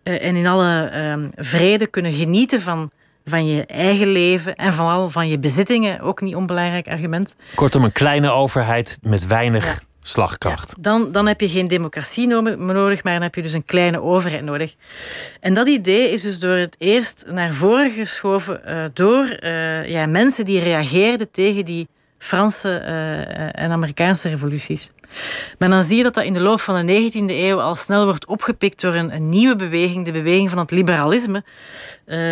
uh, 0.05 0.25
en 0.25 0.37
in 0.37 0.47
alle 0.47 0.91
um, 1.11 1.31
vrede 1.35 1.87
kunnen 1.87 2.13
genieten 2.13 2.61
van, 2.61 2.91
van 3.25 3.47
je 3.47 3.67
eigen 3.67 4.09
leven 4.09 4.55
en 4.55 4.73
vooral 4.73 5.11
van 5.11 5.29
je 5.29 5.39
bezittingen, 5.39 6.01
ook 6.01 6.21
niet 6.21 6.35
onbelangrijk 6.35 6.89
argument. 6.89 7.37
Kortom, 7.55 7.85
een 7.85 7.93
kleine 7.93 8.31
overheid 8.31 8.99
met 9.03 9.27
weinig 9.27 9.65
ja 9.65 9.87
slagkracht. 10.07 10.69
Ja, 10.69 10.83
dan, 10.83 11.13
dan 11.13 11.27
heb 11.27 11.41
je 11.41 11.49
geen 11.49 11.69
democratie 11.69 12.27
nodig, 12.27 13.03
maar 13.03 13.13
dan 13.13 13.23
heb 13.23 13.35
je 13.35 13.43
dus 13.43 13.53
een 13.53 13.65
kleine 13.65 14.03
overheid 14.03 14.45
nodig. 14.45 14.75
En 15.41 15.55
dat 15.55 15.69
idee 15.69 16.11
is 16.11 16.23
dus 16.23 16.39
door 16.39 16.57
het 16.57 16.77
eerst 16.79 17.25
naar 17.29 17.53
voren 17.53 17.91
geschoven 17.91 18.61
uh, 18.67 18.85
door 18.93 19.39
uh, 19.41 19.89
ja, 19.89 20.07
mensen 20.07 20.45
die 20.45 20.61
reageerden 20.61 21.31
tegen 21.31 21.65
die 21.65 21.89
Franse 22.19 22.83
uh, 22.83 23.63
en 23.63 23.71
Amerikaanse 23.71 24.29
revoluties. 24.29 24.91
Maar 25.59 25.69
dan 25.69 25.85
zie 25.85 25.97
je 25.97 26.03
dat 26.03 26.15
dat 26.15 26.25
in 26.25 26.33
de 26.33 26.41
loop 26.41 26.61
van 26.61 26.87
de 26.87 27.11
19e 27.13 27.17
eeuw 27.27 27.61
al 27.61 27.75
snel 27.75 28.05
wordt 28.05 28.27
opgepikt 28.27 28.81
door 28.81 28.95
een, 28.95 29.15
een 29.15 29.29
nieuwe 29.29 29.57
beweging, 29.57 30.05
de 30.05 30.13
beweging 30.13 30.51
van 30.51 30.59
het 30.59 30.71
liberalisme, 30.71 31.45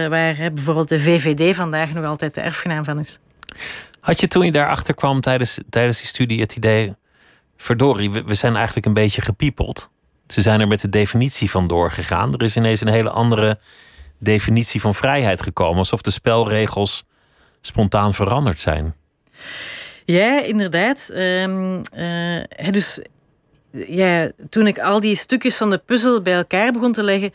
waar 0.08 0.36
bijvoorbeeld 0.36 0.88
de 0.88 1.00
VVD 1.00 1.56
vandaag 1.56 1.92
nog 1.92 2.04
altijd 2.04 2.34
de 2.34 2.40
erfgenaam 2.40 2.84
van 2.84 2.98
is. 2.98 3.18
Had 4.00 4.20
je 4.20 4.28
toen 4.28 4.44
je 4.44 4.52
daarachter 4.52 4.94
kwam 4.94 5.20
tijdens, 5.20 5.58
tijdens 5.70 5.98
die 5.98 6.06
studie 6.06 6.40
het 6.40 6.56
idee 6.56 6.94
verdorie, 7.64 8.10
we, 8.10 8.34
zijn 8.34 8.56
eigenlijk 8.56 8.86
een 8.86 8.92
beetje 8.92 9.22
gepiepeld. 9.22 9.90
Ze 10.26 10.42
zijn 10.42 10.60
er 10.60 10.68
met 10.68 10.80
de 10.80 10.88
definitie 10.88 11.50
van 11.50 11.66
doorgegaan. 11.66 12.32
Er 12.32 12.42
is 12.42 12.56
ineens 12.56 12.80
een 12.80 12.88
hele 12.88 13.10
andere 13.10 13.58
definitie 14.18 14.80
van 14.80 14.94
vrijheid 14.94 15.42
gekomen. 15.42 15.78
Alsof 15.78 16.02
de 16.02 16.10
spelregels 16.10 17.04
spontaan 17.60 18.14
veranderd 18.14 18.58
zijn. 18.58 18.94
Ja, 20.04 20.42
inderdaad. 20.42 21.10
Um, 21.14 21.82
uh, 21.96 22.70
dus 22.70 23.00
ja, 23.70 24.30
toen 24.48 24.66
ik 24.66 24.78
al 24.78 25.00
die 25.00 25.16
stukjes 25.16 25.56
van 25.56 25.70
de 25.70 25.78
puzzel 25.78 26.22
bij 26.22 26.34
elkaar 26.34 26.72
begon 26.72 26.92
te 26.92 27.02
leggen, 27.02 27.32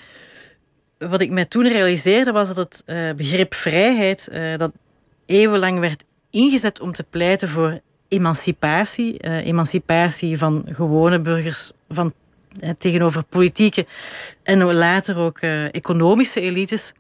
wat 0.98 1.22
ik 1.22 1.30
mij 1.30 1.46
toen 1.46 1.68
realiseerde 1.68 2.32
was 2.32 2.48
dat 2.48 2.58
het 2.58 2.84
uh, 2.86 3.12
begrip 3.14 3.54
vrijheid, 3.54 4.30
uh, 4.32 4.58
dat 4.58 4.72
eeuwenlang 5.26 5.80
werd 5.80 6.04
ingezet 6.30 6.80
om 6.80 6.92
te 6.92 7.04
pleiten 7.04 7.50
voor 7.50 7.80
emancipatie. 8.10 9.26
Uh, 9.26 9.46
emancipatie 9.46 10.38
van 10.38 10.66
gewone 10.72 11.20
burgers, 11.20 11.72
van 11.90 12.14
tegenover 12.78 13.24
politieke 13.24 13.86
en 14.44 14.74
later 14.74 15.18
ook 15.18 15.40
economische 15.72 16.42
elites. 16.42 16.94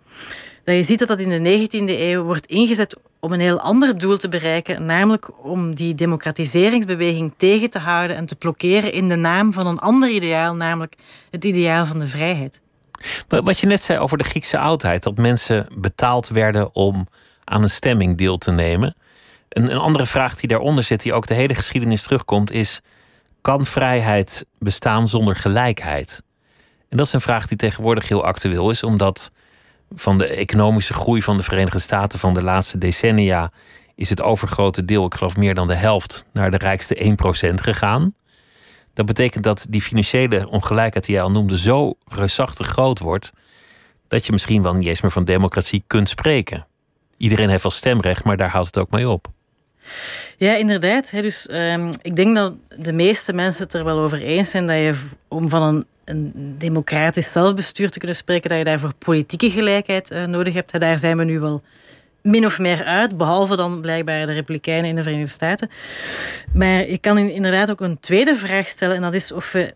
Dat 0.64 0.76
je 0.76 0.84
ziet 0.84 1.00
dat 1.00 1.08
dat 1.08 1.20
in 1.20 1.44
de 1.44 1.68
19e 1.68 2.00
eeuw 2.00 2.24
wordt 2.24 2.46
ingezet 2.46 2.98
om 3.20 3.34
een 3.34 3.40
heel 3.40 3.60
ander 3.60 3.98
doel 3.98 4.18
te 4.18 4.30
bereiken, 4.30 4.86
namelijk 4.86 5.46
om 5.46 5.76
die 5.76 5.96
democratiseringsbeweging 5.96 7.34
tegen 7.38 7.70
te 7.70 7.80
houden 7.80 8.16
en 8.16 8.26
te 8.26 8.36
blokkeren 8.36 8.94
in 8.94 9.08
de 9.08 9.16
naam 9.16 9.54
van 9.54 9.68
een 9.68 9.80
ander 9.80 10.10
ideaal, 10.10 10.56
namelijk 10.56 10.96
het 11.30 11.44
ideaal 11.44 11.86
van 11.86 12.00
de 12.00 12.08
vrijheid. 12.08 12.62
Wat 13.28 13.60
je 13.60 13.68
net 13.68 13.82
zei 13.82 14.00
over 14.00 14.18
de 14.18 14.24
Griekse 14.24 14.58
oudheid, 14.58 15.04
dat 15.04 15.18
mensen 15.18 15.68
betaald 15.78 16.28
werden 16.28 16.76
om 16.76 17.08
aan 17.44 17.62
een 17.62 17.70
stemming 17.70 18.18
deel 18.18 18.38
te 18.38 18.52
nemen. 18.52 18.96
Een, 19.50 19.72
een 19.72 19.78
andere 19.78 20.06
vraag 20.06 20.36
die 20.36 20.50
daaronder 20.50 20.84
zit, 20.84 21.02
die 21.02 21.14
ook 21.14 21.28
de 21.28 21.34
hele 21.34 21.56
geschiedenis 21.56 22.04
terugkomt, 22.04 22.52
is: 22.52 22.82
kan 23.42 23.66
vrijheid 23.66 24.46
bestaan 24.60 25.08
zonder 25.08 25.36
gelijkheid? 25.36 26.24
En 26.90 26.98
dat 26.98 27.06
is 27.06 27.14
een 27.14 27.22
vraag 27.22 27.48
die 27.48 27.58
tegenwoordig 27.58 28.08
heel 28.08 28.26
actueel 28.26 28.70
is, 28.70 28.84
omdat 28.84 29.32
van 29.96 30.18
de 30.18 30.28
economische 30.28 30.94
groei 30.94 31.22
van 31.22 31.38
de 31.38 31.44
Verenigde 31.44 31.80
Staten 31.80 32.20
van 32.20 32.34
de 32.34 32.44
laatste 32.44 32.78
decennia 32.78 33.52
is 33.96 34.10
het 34.10 34.22
overgrote 34.22 34.86
deel, 34.86 35.06
ik 35.06 35.14
geloof 35.14 35.38
meer 35.38 35.56
dan 35.56 35.68
de 35.68 35.76
helft, 35.76 36.26
naar 36.34 36.52
de 36.52 36.58
rijkste 36.58 37.18
1% 37.50 37.54
gegaan. 37.54 38.16
Dat 38.94 39.06
betekent 39.06 39.44
dat 39.44 39.66
die 39.70 39.82
financiële 39.82 40.50
ongelijkheid 40.50 41.06
die 41.06 41.16
jij 41.16 41.24
al 41.24 41.32
noemde 41.32 41.58
zo 41.58 41.94
reusachtig 42.06 42.68
groot 42.68 43.00
wordt, 43.00 43.32
dat 44.08 44.26
je 44.26 44.32
misschien 44.32 44.62
wel 44.62 44.74
niet 44.74 44.88
eens 44.88 45.02
meer 45.02 45.12
van 45.12 45.24
democratie 45.24 45.84
kunt 45.88 46.10
spreken. 46.10 46.68
Iedereen 47.18 47.50
heeft 47.50 47.64
wel 47.64 47.72
stemrecht, 47.72 48.24
maar 48.24 48.38
daar 48.38 48.50
houdt 48.50 48.68
het 48.68 48.78
ook 48.78 48.90
mee 48.90 49.10
op. 49.10 49.28
Ja, 50.38 50.56
inderdaad. 50.56 51.12
Dus 51.12 51.48
um, 51.52 51.90
ik 52.02 52.16
denk 52.16 52.36
dat 52.36 52.54
de 52.78 52.94
meeste 52.94 53.34
mensen 53.34 53.64
het 53.64 53.74
er 53.74 53.84
wel 53.84 54.00
over 54.00 54.22
eens 54.22 54.50
zijn 54.50 54.68
dat 54.68 54.76
je 54.76 54.94
om 55.28 55.50
van 55.50 55.62
een, 55.62 55.86
een 56.06 56.56
democratisch 56.58 57.32
zelfbestuur 57.32 57.90
te 57.90 57.98
kunnen 57.98 58.18
spreken, 58.18 58.50
dat 58.50 58.58
je 58.58 58.64
daarvoor 58.64 58.94
politieke 58.98 59.50
gelijkheid 59.50 60.12
uh, 60.12 60.26
nodig 60.26 60.54
hebt. 60.54 60.80
Daar 60.80 60.98
zijn 60.98 61.18
we 61.18 61.24
nu 61.24 61.40
wel 61.40 61.62
min 62.22 62.46
of 62.46 62.60
meer 62.60 62.84
uit, 62.84 63.18
behalve 63.18 63.56
dan 63.56 63.82
blijkbaar 63.82 64.26
de 64.26 64.34
Republikeinen 64.34 64.90
in 64.90 64.96
de 64.96 65.04
Verenigde 65.04 65.32
Staten. 65.32 65.70
Maar 66.54 66.90
je 66.90 66.98
kan 66.98 67.18
inderdaad 67.18 67.72
ook 67.72 67.82
een 67.82 68.00
tweede 68.00 68.36
vraag 68.36 68.68
stellen, 68.68 68.96
en 68.96 69.02
dat 69.02 69.14
is 69.14 69.32
of 69.32 69.52
we 69.52 69.74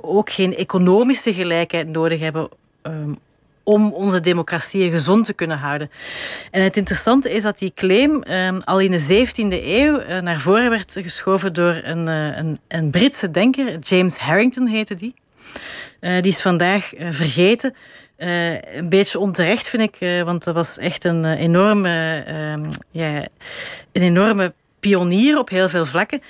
ook 0.00 0.30
geen 0.30 0.54
economische 0.54 1.34
gelijkheid 1.34 1.88
nodig 1.88 2.20
hebben 2.20 2.48
um, 2.82 3.16
om 3.64 3.92
onze 3.92 4.20
democratieën 4.20 4.90
gezond 4.90 5.24
te 5.24 5.32
kunnen 5.32 5.58
houden. 5.58 5.90
En 6.50 6.62
het 6.62 6.76
interessante 6.76 7.30
is 7.30 7.42
dat 7.42 7.58
die 7.58 7.72
claim 7.74 8.24
um, 8.30 8.60
al 8.64 8.80
in 8.80 8.90
de 8.90 9.26
17e 9.26 9.64
eeuw 9.64 10.00
uh, 10.00 10.18
naar 10.18 10.40
voren 10.40 10.70
werd 10.70 10.92
geschoven 11.02 11.52
door 11.52 11.80
een, 11.82 12.06
uh, 12.06 12.36
een, 12.36 12.58
een, 12.68 12.90
Britse 12.90 13.30
denker, 13.30 13.78
James 13.78 14.16
Harrington 14.16 14.66
heette 14.66 14.94
die. 14.94 15.14
Uh, 16.00 16.20
die 16.20 16.30
is 16.30 16.40
vandaag 16.40 16.92
vergeten. 16.98 17.74
een 18.16 18.88
beetje 18.88 19.18
onterecht 19.18 19.68
vind 19.68 19.82
ik, 19.82 20.24
want 20.24 20.44
dat 20.44 20.54
was 20.54 20.78
echt 20.78 21.04
een 21.04 21.24
enorme, 21.24 22.22
ehm, 22.26 22.70
ja, 22.90 23.26
een 23.92 24.02
enorme 24.02 24.52
pionier 24.80 25.38
op 25.38 25.48
heel 25.48 25.68
veel 25.68 25.86
vlakken. 25.86 26.20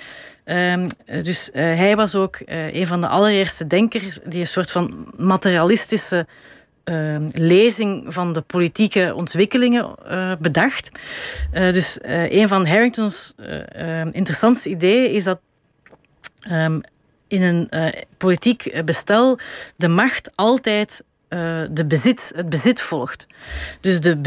Um, 0.45 0.87
dus 1.23 1.49
hij 1.53 1.95
was 1.95 2.15
ook 2.15 2.37
een 2.45 2.87
van 2.87 3.01
de 3.01 3.07
allereerste 3.07 3.67
denkers 3.67 4.19
die 4.25 4.39
een 4.39 4.47
soort 4.47 4.71
van 4.71 5.13
materialistische 5.17 6.27
Ehm, 6.83 7.29
lezing 7.31 8.13
van 8.13 8.33
de 8.33 8.41
politieke 8.41 9.13
ontwikkelingen 9.15 9.95
uh, 10.07 10.31
bedacht. 10.39 10.91
Uh, 11.53 11.73
dus 11.73 11.97
uh, 12.05 12.31
een 12.31 12.47
van 12.47 12.65
Harrington's 12.65 13.33
ehm, 13.37 14.09
interessantste 14.11 14.69
ideeën 14.69 15.11
is 15.11 15.23
dat 15.23 15.39
um, 16.51 16.81
in 17.27 17.41
een 17.41 17.69
politiek 18.17 18.85
bestel 18.85 19.39
de 19.75 19.87
macht 19.87 20.31
altijd 20.35 21.03
de 21.69 21.85
bezit, 21.87 22.31
het 22.35 22.49
bezit 22.49 22.81
volgt. 22.81 23.27
Dus 23.81 23.99
de 23.99 24.17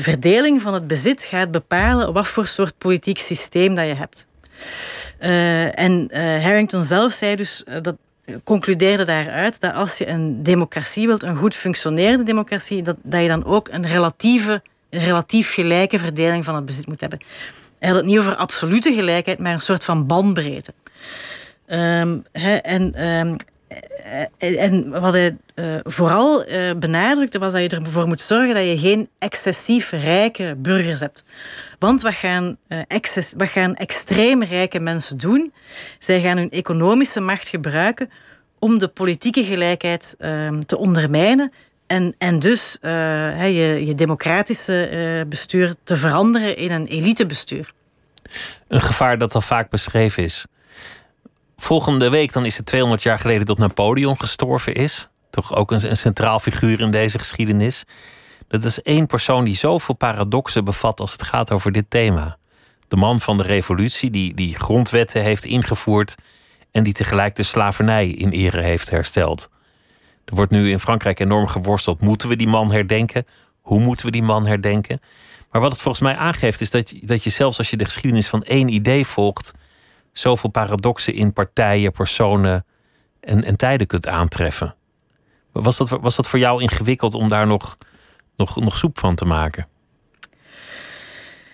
verdeling 0.00 0.62
van 0.62 0.74
het 0.74 0.86
bezit 0.86 1.22
gaat 1.22 1.50
bepalen 1.50 2.12
wat 2.12 2.26
voor 2.26 2.46
soort 2.46 2.78
politiek 2.78 3.18
systeem 3.18 3.74
dat 3.74 3.86
je 3.86 3.94
hebt. 3.94 4.26
en 5.74 6.08
Harrington 6.42 6.84
zelf 6.84 7.12
zei 7.12 7.36
dus 7.36 7.64
dat 7.82 7.96
concludeerde 8.44 9.04
daaruit 9.04 9.60
dat 9.60 9.74
als 9.74 9.98
je 9.98 10.08
een 10.08 10.42
democratie 10.42 11.06
wilt, 11.06 11.22
een 11.22 11.36
goed 11.36 11.54
functionerende 11.54 12.24
democratie, 12.24 12.82
dat, 12.82 12.96
dat 13.02 13.22
je 13.22 13.28
dan 13.28 13.44
ook 13.44 13.68
een 13.68 13.86
relatieve, 13.86 14.62
een 14.90 15.00
relatief 15.00 15.52
gelijke 15.52 15.98
verdeling 15.98 16.44
van 16.44 16.54
het 16.54 16.64
bezit 16.64 16.86
moet 16.86 17.00
hebben. 17.00 17.18
Hij 17.78 17.88
had 17.88 17.98
het 17.98 18.06
niet 18.06 18.18
over 18.18 18.36
absolute 18.36 18.92
gelijkheid, 18.94 19.38
maar 19.38 19.52
een 19.52 19.60
soort 19.60 19.84
van 19.84 20.06
bandbreedte. 20.06 20.72
Um, 21.66 22.24
en, 22.62 23.06
um, 23.06 23.36
en 24.38 24.90
wat 24.90 25.12
hij 25.12 25.36
uh, 25.54 25.74
vooral 25.82 26.44
benadrukte, 26.78 27.38
was 27.38 27.52
dat 27.52 27.62
je 27.62 27.68
ervoor 27.68 28.06
moet 28.06 28.20
zorgen 28.20 28.54
dat 28.54 28.64
je 28.64 28.78
geen 28.78 29.08
excessief 29.18 29.90
rijke 29.90 30.54
burgers 30.58 31.00
hebt. 31.00 31.24
Want 31.78 32.02
wat 32.02 32.14
gaan, 32.14 32.56
excess, 32.88 33.34
wat 33.36 33.48
gaan 33.48 33.74
extreem 33.74 34.42
rijke 34.42 34.80
mensen 34.80 35.18
doen? 35.18 35.52
Zij 35.98 36.20
gaan 36.20 36.36
hun 36.36 36.50
economische 36.50 37.20
macht 37.20 37.48
gebruiken 37.48 38.10
om 38.58 38.78
de 38.78 38.88
politieke 38.88 39.44
gelijkheid 39.44 40.14
ehm, 40.18 40.60
te 40.60 40.78
ondermijnen 40.78 41.52
en, 41.86 42.14
en 42.18 42.38
dus 42.38 42.78
je, 42.80 43.82
je 43.84 43.94
democratische 43.94 45.24
bestuur 45.28 45.74
te 45.84 45.96
veranderen 45.96 46.56
in 46.56 46.70
een 46.70 46.86
elitebestuur. 46.86 47.72
Een 48.68 48.80
gevaar 48.80 49.18
dat 49.18 49.34
al 49.34 49.40
vaak 49.40 49.70
beschreven 49.70 50.22
is. 50.22 50.46
Volgende 51.56 52.08
week 52.08 52.32
dan 52.32 52.44
is 52.44 52.56
het 52.56 52.66
200 52.66 53.02
jaar 53.02 53.18
geleden 53.18 53.46
dat 53.46 53.58
Napoleon 53.58 54.20
gestorven 54.20 54.74
is. 54.74 55.08
Toch 55.30 55.54
ook 55.54 55.70
een, 55.70 55.96
centraal 55.96 56.40
figuur 56.40 56.80
in 56.80 56.90
deze 56.90 57.18
geschiedenis. 57.18 57.84
Dat 58.48 58.64
is 58.64 58.82
één 58.82 59.06
persoon 59.06 59.44
die 59.44 59.56
zoveel 59.56 59.94
paradoxen 59.94 60.64
bevat 60.64 61.00
als 61.00 61.12
het 61.12 61.22
gaat 61.22 61.52
over 61.52 61.72
dit 61.72 61.90
thema. 61.90 62.38
De 62.88 62.96
man 62.96 63.20
van 63.20 63.36
de 63.36 63.42
revolutie 63.42 64.10
die, 64.10 64.34
die 64.34 64.54
grondwetten 64.54 65.22
heeft 65.22 65.44
ingevoerd 65.44 66.14
en 66.70 66.82
die 66.82 66.92
tegelijk 66.92 67.34
de 67.34 67.42
slavernij 67.42 68.08
in 68.08 68.30
ere 68.30 68.62
heeft 68.62 68.90
hersteld. 68.90 69.48
Er 70.24 70.34
wordt 70.34 70.50
nu 70.50 70.70
in 70.70 70.80
Frankrijk 70.80 71.20
enorm 71.20 71.46
geworsteld. 71.46 72.00
Moeten 72.00 72.28
we 72.28 72.36
die 72.36 72.48
man 72.48 72.72
herdenken? 72.72 73.26
Hoe 73.60 73.80
moeten 73.80 74.06
we 74.06 74.12
die 74.12 74.22
man 74.22 74.46
herdenken? 74.46 75.00
Maar 75.50 75.60
wat 75.60 75.72
het 75.72 75.80
volgens 75.80 76.02
mij 76.02 76.16
aangeeft 76.16 76.60
is 76.60 76.70
dat, 76.70 76.94
dat 77.00 77.24
je 77.24 77.30
zelfs 77.30 77.58
als 77.58 77.70
je 77.70 77.76
de 77.76 77.84
geschiedenis 77.84 78.28
van 78.28 78.42
één 78.42 78.68
idee 78.68 79.06
volgt, 79.06 79.52
zoveel 80.18 80.50
paradoxen 80.50 81.14
in 81.14 81.32
partijen, 81.32 81.92
personen 81.92 82.64
en, 83.20 83.44
en 83.44 83.56
tijden 83.56 83.86
kunt 83.86 84.08
aantreffen. 84.08 84.74
Was 85.52 85.76
dat, 85.76 85.88
was 85.88 86.16
dat 86.16 86.28
voor 86.28 86.38
jou 86.38 86.62
ingewikkeld 86.62 87.14
om 87.14 87.28
daar 87.28 87.46
nog, 87.46 87.76
nog, 88.36 88.60
nog 88.60 88.76
soep 88.76 88.98
van 88.98 89.14
te 89.14 89.24
maken? 89.24 89.68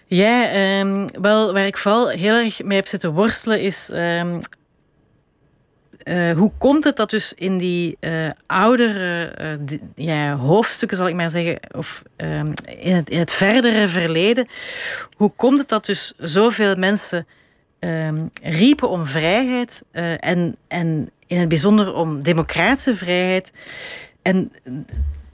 Ja, 0.07 0.55
um, 0.81 1.21
wel, 1.21 1.53
waar 1.53 1.67
ik 1.67 1.77
vooral 1.77 2.09
heel 2.09 2.35
erg 2.35 2.63
mee 2.63 2.77
heb 2.77 2.87
zitten 2.87 3.13
worstelen 3.13 3.61
is. 3.61 3.91
Um, 3.93 4.39
uh, 6.05 6.37
hoe 6.37 6.53
komt 6.59 6.85
het 6.85 6.97
dat 6.97 7.11
dus 7.11 7.33
in 7.33 7.59
die 7.59 7.97
uh, 8.01 8.31
oudere 8.47 9.33
uh, 9.71 9.79
ja, 9.95 10.37
hoofdstukken, 10.37 10.97
zal 10.97 11.09
ik 11.09 11.15
maar 11.15 11.31
zeggen, 11.31 11.59
of 11.71 12.03
um, 12.17 12.55
in, 12.79 12.95
het, 12.95 13.11
in 13.11 13.19
het 13.19 13.31
verdere 13.31 13.89
verleden, 13.89 14.49
hoe 15.17 15.33
komt 15.37 15.59
het 15.59 15.69
dat 15.69 15.85
dus 15.85 16.13
zoveel 16.17 16.75
mensen 16.77 17.27
um, 17.85 18.31
riepen 18.43 18.89
om 18.89 19.07
vrijheid 19.07 19.83
uh, 19.93 20.25
en, 20.25 20.57
en 20.69 21.11
in 21.27 21.39
het 21.39 21.49
bijzonder 21.49 21.95
om 21.95 22.23
democratische 22.23 22.97
vrijheid. 22.97 23.53
En 24.23 24.53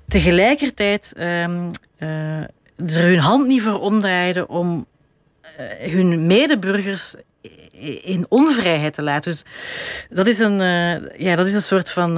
tegelijkertijd 0.09 1.15
um, 1.19 1.71
er 1.97 3.03
hun 3.03 3.19
hand 3.19 3.47
niet 3.47 3.63
voor 3.63 3.81
omdraaiden 3.81 4.49
om 4.49 4.87
uh, 5.61 5.93
hun 5.93 6.27
medeburgers 6.27 7.15
in 8.03 8.27
onvrijheid 8.29 8.95
te 8.95 9.03
laten. 9.03 9.33
Dus 9.33 9.45
dat 10.11 10.27
is 10.27 10.39
een, 10.39 10.59
ja, 11.19 11.37
dat 11.37 11.47
is 11.47 11.55
een 11.55 11.63
soort 11.63 11.91
van 11.91 12.17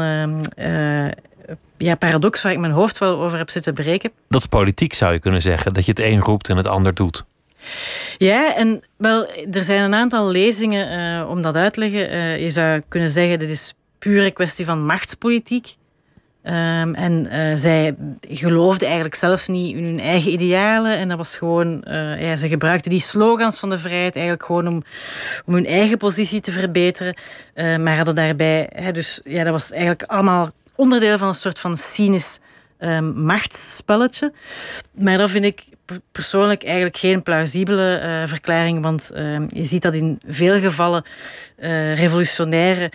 ja, 1.76 1.94
paradox 1.94 2.42
waar 2.42 2.52
ik 2.52 2.58
mijn 2.58 2.72
hoofd 2.72 2.98
wel 2.98 3.20
over 3.20 3.38
heb 3.38 3.50
zitten 3.50 3.74
breken. 3.74 4.10
Dat 4.28 4.40
is 4.40 4.46
politiek, 4.46 4.94
zou 4.94 5.12
je 5.12 5.18
kunnen 5.18 5.42
zeggen. 5.42 5.74
Dat 5.74 5.84
je 5.84 5.90
het 5.90 6.00
een 6.00 6.20
roept 6.20 6.48
en 6.48 6.56
het 6.56 6.66
ander 6.66 6.94
doet. 6.94 7.24
Ja, 8.18 8.56
en 8.56 8.82
wel, 8.96 9.26
er 9.50 9.62
zijn 9.62 9.82
een 9.82 9.94
aantal 9.94 10.30
lezingen 10.30 11.20
uh, 11.22 11.30
om 11.30 11.42
dat 11.42 11.54
uit 11.54 11.72
te 11.72 11.80
leggen. 11.80 12.12
Uh, 12.12 12.42
je 12.42 12.50
zou 12.50 12.82
kunnen 12.88 13.10
zeggen, 13.10 13.38
dit 13.38 13.50
is 13.50 13.74
pure 13.98 14.30
kwestie 14.30 14.64
van 14.64 14.86
machtspolitiek. 14.86 15.78
Um, 16.44 16.94
en 16.94 17.26
uh, 17.32 17.56
zij 17.56 17.94
geloofden 18.20 18.86
eigenlijk 18.86 19.16
zelf 19.16 19.48
niet 19.48 19.76
in 19.76 19.84
hun 19.84 20.00
eigen 20.00 20.32
idealen. 20.32 20.96
En 20.96 21.08
dat 21.08 21.16
was 21.16 21.36
gewoon, 21.36 21.84
ja, 22.18 22.36
ze 22.36 22.48
gebruikten 22.48 22.90
die 22.90 23.00
slogans 23.00 23.58
van 23.58 23.70
de 23.70 23.78
vrijheid 23.78 24.14
eigenlijk 24.14 24.44
gewoon 24.44 24.66
om, 24.66 24.82
om 25.46 25.54
hun 25.54 25.66
eigen 25.66 25.98
positie 25.98 26.40
te 26.40 26.50
verbeteren. 26.50 27.14
maar 27.54 27.96
hadden 27.96 28.14
daarbij, 28.14 28.70
hè, 28.74 28.92
dus 28.92 29.20
ja, 29.24 29.44
dat 29.44 29.52
was 29.52 29.70
eigenlijk 29.70 30.02
allemaal 30.02 30.50
onderdeel 30.74 31.18
van 31.18 31.28
een 31.28 31.34
soort 31.34 31.58
van 31.58 31.76
cynisch 31.76 32.38
um, 32.78 33.24
machtsspelletje. 33.24 34.32
Maar 34.94 35.18
dat 35.18 35.30
vind 35.30 35.44
ik 35.44 35.64
persoonlijk 36.12 36.64
eigenlijk 36.64 36.96
geen 36.96 37.22
plausibele 37.22 38.00
uh, 38.02 38.28
verklaring, 38.28 38.82
want 38.82 39.10
uh, 39.14 39.40
je 39.48 39.64
ziet 39.64 39.82
dat 39.82 39.94
in 39.94 40.20
veel 40.26 40.58
gevallen 40.60 41.04
uh, 41.58 41.94
revolutionaire 41.94 42.92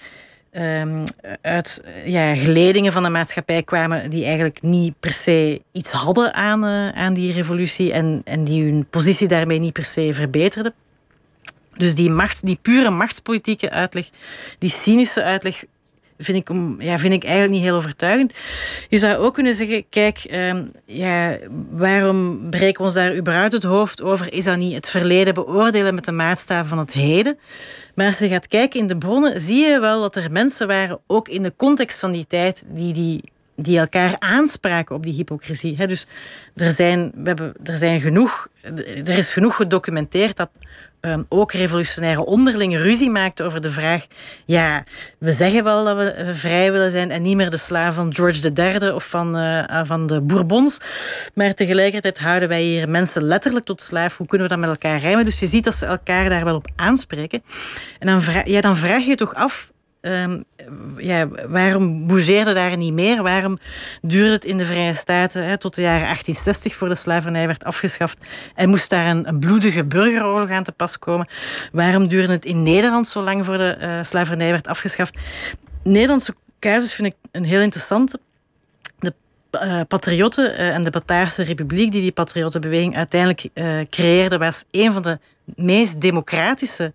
ehm, 0.51 1.05
uit 1.41 1.81
ja, 2.05 2.35
geledingen 2.35 2.91
van 2.91 3.03
de 3.03 3.09
maatschappij 3.09 3.63
kwamen 3.63 4.09
die 4.09 4.23
eigenlijk 4.25 4.61
niet 4.61 4.93
per 4.99 5.13
se 5.13 5.61
iets 5.71 5.91
hadden 5.91 6.33
aan, 6.33 6.65
aan 6.93 7.13
die 7.13 7.33
revolutie 7.33 7.91
en, 7.93 8.21
en 8.23 8.43
die 8.43 8.63
hun 8.63 8.87
positie 8.89 9.27
daarmee 9.27 9.59
niet 9.59 9.73
per 9.73 9.85
se 9.85 10.13
verbeterden. 10.13 10.73
Dus 11.77 11.95
die, 11.95 12.09
macht, 12.09 12.45
die 12.45 12.59
pure 12.61 12.89
machtspolitieke 12.89 13.69
uitleg, 13.69 14.09
die 14.57 14.69
cynische 14.69 15.23
uitleg, 15.23 15.63
vind 16.17 16.37
ik, 16.37 16.55
ja, 16.79 16.97
vind 16.97 17.13
ik 17.13 17.23
eigenlijk 17.23 17.53
niet 17.53 17.63
heel 17.63 17.75
overtuigend. 17.75 18.33
Je 18.89 18.97
zou 18.97 19.17
ook 19.17 19.33
kunnen 19.33 19.53
zeggen, 19.53 19.85
kijk, 19.89 20.17
ehm, 20.17 20.65
waarom 21.69 22.49
breken 22.49 22.77
we 22.77 22.83
ons 22.83 22.93
daar 22.93 23.15
überhaupt 23.15 23.51
het 23.51 23.63
hoofd 23.63 24.01
over? 24.01 24.33
Is 24.33 24.43
dat 24.43 24.57
niet 24.57 24.73
het 24.73 24.89
verleden 24.89 25.33
beoordelen 25.33 25.95
met 25.95 26.05
de 26.05 26.11
maatstaven 26.11 26.65
van 26.65 26.77
het 26.77 26.93
heden? 26.93 27.37
Maar 27.95 28.05
als 28.05 28.19
je 28.19 28.27
gaat 28.27 28.47
kijken 28.47 28.79
in 28.79 28.87
de 28.87 28.97
bronnen, 28.97 29.41
zie 29.41 29.65
je 29.65 29.79
wel 29.79 30.01
dat 30.01 30.15
er 30.15 30.31
mensen 30.31 30.67
waren, 30.67 30.99
ook 31.07 31.27
in 31.27 31.43
de 31.43 31.53
context 31.57 31.99
van 31.99 32.11
die 32.11 32.27
tijd, 32.27 32.63
die, 32.67 32.93
die, 32.93 33.23
die 33.55 33.79
elkaar 33.79 34.15
aanspraken 34.19 34.95
op 34.95 35.03
die 35.03 35.13
hypocrisie. 35.13 35.87
dus 35.87 36.07
er 36.55 36.71
zijn, 36.71 37.11
we 37.15 37.27
hebben, 37.27 37.53
er 37.63 37.77
zijn 37.77 38.01
genoeg, 38.01 38.47
er 39.05 39.17
is 39.17 39.33
genoeg 39.33 39.55
gedocumenteerd 39.55 40.37
dat 40.37 40.49
Ehm, 41.05 41.23
ook 41.29 41.51
revolutionaire 41.51 42.25
onderling 42.25 42.77
ruzie 42.77 43.09
maakte 43.09 43.43
over 43.43 43.61
de 43.61 43.69
vraag: 43.69 44.05
ja, 44.45 44.83
we 45.17 45.31
zeggen 45.31 45.63
wel 45.63 45.83
dat 45.83 45.97
we 45.97 46.03
eh, 46.03 46.33
vrij 46.33 46.71
willen 46.71 46.91
zijn 46.91 47.11
en 47.11 47.21
niet 47.21 47.35
meer 47.35 47.49
de 47.49 47.57
slaaf 47.57 47.95
van 47.95 48.15
George 48.15 48.51
III 48.55 48.89
of 48.89 49.07
van, 49.07 49.37
uh, 49.37 49.81
van 49.83 50.07
de 50.07 50.21
Bourbons. 50.21 50.77
Maar 51.33 51.53
tegelijkertijd 51.53 52.19
houden 52.19 52.49
wij 52.49 52.61
hier 52.61 52.89
mensen 52.89 53.23
letterlijk 53.23 53.65
tot 53.65 53.81
slaaf. 53.81 54.17
Hoe 54.17 54.27
kunnen 54.27 54.47
we 54.47 54.53
dat 54.53 54.63
met 54.63 54.69
elkaar 54.69 54.99
rijmen? 54.99 55.25
Dus 55.25 55.39
je 55.39 55.47
ziet 55.47 55.63
dat 55.63 55.75
ze 55.75 55.85
elkaar 55.85 56.29
daar 56.29 56.43
wel 56.43 56.55
op 56.55 56.67
aanspreken. 56.75 57.43
En 57.99 58.07
dan 58.07 58.21
vraag, 58.21 58.61
dan 58.61 58.75
vraag 58.75 59.05
je 59.05 59.15
toch 59.15 59.33
af 59.33 59.71
Um, 60.05 60.43
ja, 60.97 61.27
waarom 61.47 62.07
bougeerde 62.07 62.53
daar 62.53 62.77
niet 62.77 62.93
meer? 62.93 63.23
Waarom 63.23 63.57
duurde 64.01 64.31
het 64.31 64.45
in 64.45 64.57
de 64.57 64.65
Vrije 64.65 64.93
Staten 64.93 65.59
tot 65.59 65.75
de 65.75 65.81
jaren 65.81 66.01
1860 66.01 66.75
voor 66.75 66.89
de 66.89 66.95
slavernij 66.95 67.47
werd 67.47 67.63
afgeschaft 67.63 68.17
en 68.55 68.69
moest 68.69 68.89
daar 68.89 69.05
een, 69.05 69.39
bloedige 69.39 69.83
burgeroorlog 69.83 70.49
aan 70.49 70.63
te 70.63 70.71
pas 70.71 70.99
komen? 70.99 71.27
Waarom 71.71 72.07
duurde 72.07 72.31
het 72.31 72.45
in 72.45 72.63
Nederland 72.63 73.07
zo 73.07 73.21
lang 73.21 73.45
voor 73.45 73.57
de 73.57 73.77
uh, 73.81 74.03
slavernij 74.03 74.51
werd 74.51 74.67
afgeschaft? 74.67 75.17
Nederlandse 75.83 76.35
casus 76.59 76.93
vind 76.93 77.07
ik 77.07 77.15
een 77.31 77.45
heel 77.45 77.61
interessante. 77.61 78.19
De 78.99 79.13
uh, 79.51 79.81
patriotten 79.87 80.51
uh, 80.51 80.75
en 80.75 80.83
de 80.83 80.89
Bataarse 80.89 81.43
Republiek 81.43 81.91
die 81.91 82.01
die 82.01 82.11
patriottenbeweging 82.11 82.95
uiteindelijk 82.95 83.49
creëerde, 83.89 84.37
was 84.37 84.63
een 84.71 84.93
van 84.93 85.01
de 85.01 85.19
meest 85.55 86.01
democratische 86.01 86.93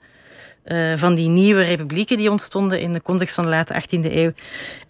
uh, 0.65 0.93
van 0.97 1.15
die 1.15 1.29
nieuwe 1.29 1.63
republieken 1.63 2.17
die 2.17 2.31
ontstonden 2.31 2.81
in 2.81 2.93
de 2.93 3.03
context 3.03 3.35
van 3.35 3.45
de 3.45 3.51
late 3.51 3.83
18e 3.83 4.13
eeuw. 4.13 4.33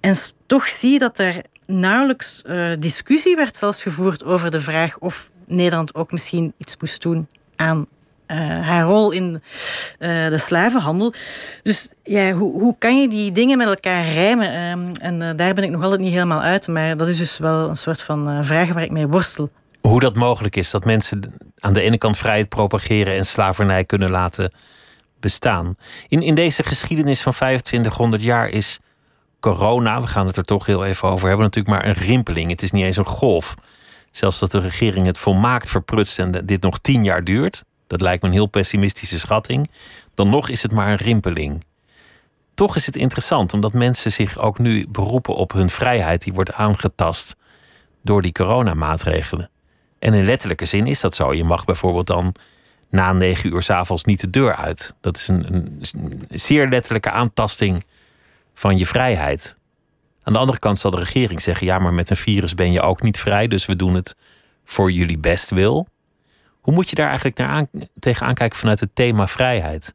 En 0.01 0.17
toch 0.47 0.69
zie 0.69 0.93
je 0.93 0.99
dat 0.99 1.19
er 1.19 1.43
nauwelijks 1.67 2.43
uh, 2.47 2.73
discussie 2.79 3.37
werd 3.37 3.57
zelfs 3.57 3.83
gevoerd 3.83 4.25
over 4.25 4.51
de 4.51 4.61
vraag 4.61 4.99
of 4.99 5.31
Nederland 5.47 5.95
ook 5.95 6.13
misschien 6.13 6.53
iets 6.57 6.77
moest 6.81 7.03
doen 7.03 7.29
aan 7.57 7.87
uh, 8.27 8.37
haar 8.67 8.85
rol 8.85 9.11
in 9.11 9.43
de 9.99 10.39
slavenhandel. 10.39 11.13
Dus 11.63 11.93
ja, 12.03 12.33
hoe, 12.33 12.61
hoe 12.61 12.77
kan 12.79 13.01
je 13.01 13.09
die 13.09 13.33
dingen 13.33 13.59
met 13.59 13.67
elkaar 13.67 14.05
rijmen? 14.05 14.61
Um, 14.63 14.93
en 14.93 15.37
daar 15.37 15.55
ben 15.55 15.65
ik 15.65 15.71
nog 15.71 15.83
altijd 15.83 16.01
niet 16.01 16.13
helemaal 16.13 16.43
uit, 16.43 16.69
maar 16.69 16.97
dat 16.97 17.09
is 17.09 17.19
dus 17.19 17.39
wel 17.39 17.69
een 17.69 17.77
soort 17.77 18.03
van 18.03 18.45
vraag 18.45 18.73
waar 18.73 18.83
ik 18.83 18.91
mee 18.91 19.07
worstel. 19.07 19.51
Hoe 19.81 20.01
dat 20.01 20.15
mogelijk 20.15 20.57
is 20.57 20.71
dat 20.71 20.85
mensen 20.85 21.21
aan 21.59 21.73
de 21.73 21.81
ene 21.81 21.99
kant 21.99 22.17
vrijheid 22.17 22.49
propageren 22.49 23.15
en 23.15 23.27
slavernij 23.27 23.85
kunnen 23.85 24.11
laten 24.11 24.51
bestaan. 25.21 25.75
In, 26.09 26.23
in 26.23 26.35
deze 26.35 26.63
geschiedenis 26.63 27.21
van 27.21 27.33
2500 27.33 28.23
jaar 28.23 28.49
is 28.49 28.79
corona, 29.41 30.01
we 30.01 30.07
gaan 30.07 30.27
het 30.27 30.37
er 30.37 30.45
toch 30.45 30.67
heel 30.67 30.85
even 30.85 31.09
over 31.09 31.29
hebben, 31.29 31.47
natuurlijk 31.47 31.75
maar 31.75 31.87
een 31.87 32.05
rimpeling. 32.05 32.51
Het 32.51 32.63
is 32.63 32.71
niet 32.71 32.85
eens 32.85 32.97
een 32.97 33.05
golf. 33.05 33.55
Zelfs 34.11 34.39
dat 34.39 34.51
de 34.51 34.61
regering 34.61 35.07
het 35.07 35.19
volmaakt 35.19 35.71
verprutst 35.71 36.19
en 36.19 36.31
dit 36.45 36.63
nog 36.63 36.79
tien 36.79 37.05
jaar 37.05 37.25
duurt, 37.25 37.65
dat 37.87 38.01
lijkt 38.01 38.23
me 38.23 38.29
een 38.29 38.35
heel 38.35 38.47
pessimistische 38.47 39.19
schatting, 39.19 39.71
dan 40.15 40.31
nog 40.31 40.49
is 40.49 40.63
het 40.63 40.73
maar 40.73 40.91
een 40.91 40.97
rimpeling. 40.97 41.65
Toch 42.55 42.77
is 42.77 42.87
het 42.87 42.97
interessant, 42.97 43.55
omdat 43.55 43.73
mensen 43.73 44.13
zich 44.13 44.39
ook 44.39 44.59
nu 44.59 44.87
beroepen 44.89 45.35
op 45.35 45.53
hun 45.53 45.71
vrijheid, 45.71 46.23
die 46.23 46.33
wordt 46.33 46.53
aangetast 46.53 47.37
door 48.03 48.23
die 48.23 48.33
coronamaatregelen. 48.33 49.51
En 49.99 50.15
in 50.15 50.25
letterlijke 50.25 50.65
zin 50.65 50.87
is 50.87 51.01
dat 51.01 51.15
zo. 51.15 51.33
Je 51.33 51.45
mag 51.45 51.65
bijvoorbeeld 51.65 52.07
dan 52.07 52.35
na 52.91 53.13
negen 53.13 53.53
uur 53.53 53.63
s 53.63 53.71
avonds 53.71 54.05
niet 54.05 54.21
de 54.21 54.31
deur 54.31 54.55
uit. 54.55 54.95
Dat 55.01 55.17
is 55.17 55.29
een, 55.29 55.55
een, 55.55 55.83
zeer 56.29 56.69
letterlijke 56.69 57.11
aantasting 57.11 57.85
van 58.55 58.79
je 58.79 58.87
vrijheid. 58.87 59.57
Aan 60.23 60.33
de 60.33 60.39
andere 60.39 60.59
kant 60.59 60.79
zal 60.79 60.91
de 60.91 60.99
regering 60.99 61.43
zeggen: 61.43 61.67
ja, 61.67 61.79
maar 61.79 61.95
met 61.95 62.11
een 62.11 62.17
virus 62.17 62.55
ben 62.55 62.73
je 62.73 62.81
ook 62.81 63.03
niet 63.03 63.19
vrij, 63.19 63.47
dus 63.47 63.67
we 63.67 63.77
doen 63.77 63.95
het 63.95 64.17
voor 64.65 64.93
jullie 64.93 65.19
bestwil. 65.19 65.87
Hoe 66.61 66.75
moet 66.75 66.89
je 66.89 66.95
daar 66.95 67.07
eigenlijk 67.07 67.39
naar 67.39 67.49
aan, 67.49 67.69
tegenaan 67.99 68.35
kijken 68.35 68.59
vanuit 68.59 68.81
het 68.81 68.95
thema 68.95 69.27
vrijheid? 69.27 69.95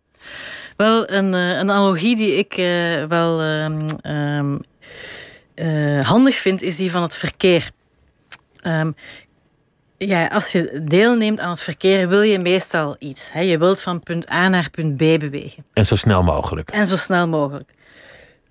Wel, 0.77 1.11
een, 1.11 1.33
eh, 1.33 1.49
een 1.49 1.71
analogie 1.71 2.15
die 2.15 2.37
ik 2.37 2.57
uh, 2.57 3.03
wel 3.03 3.43
um, 3.43 4.59
uh, 5.55 6.03
handig 6.03 6.35
vind, 6.35 6.61
is 6.61 6.75
die 6.75 6.91
van 6.91 7.01
het 7.01 7.15
verkeer. 7.15 7.71
Um, 8.63 8.95
ja, 9.97 10.27
als 10.27 10.51
je 10.51 10.81
deelneemt 10.83 11.39
aan 11.39 11.49
het 11.49 11.61
verkeer, 11.61 12.07
wil 12.07 12.21
je 12.21 12.39
meestal 12.39 12.95
iets. 12.99 13.31
Hè? 13.31 13.39
Je 13.39 13.57
wilt 13.57 13.81
van 13.81 13.99
punt 13.99 14.29
A 14.31 14.47
naar 14.47 14.69
punt 14.69 14.95
B 14.95 14.97
bewegen. 14.97 15.65
En 15.73 15.85
zo 15.85 15.95
snel 15.95 16.23
mogelijk. 16.23 16.69
En 16.69 16.85
zo 16.85 16.95
snel 16.95 17.27
mogelijk. 17.27 17.73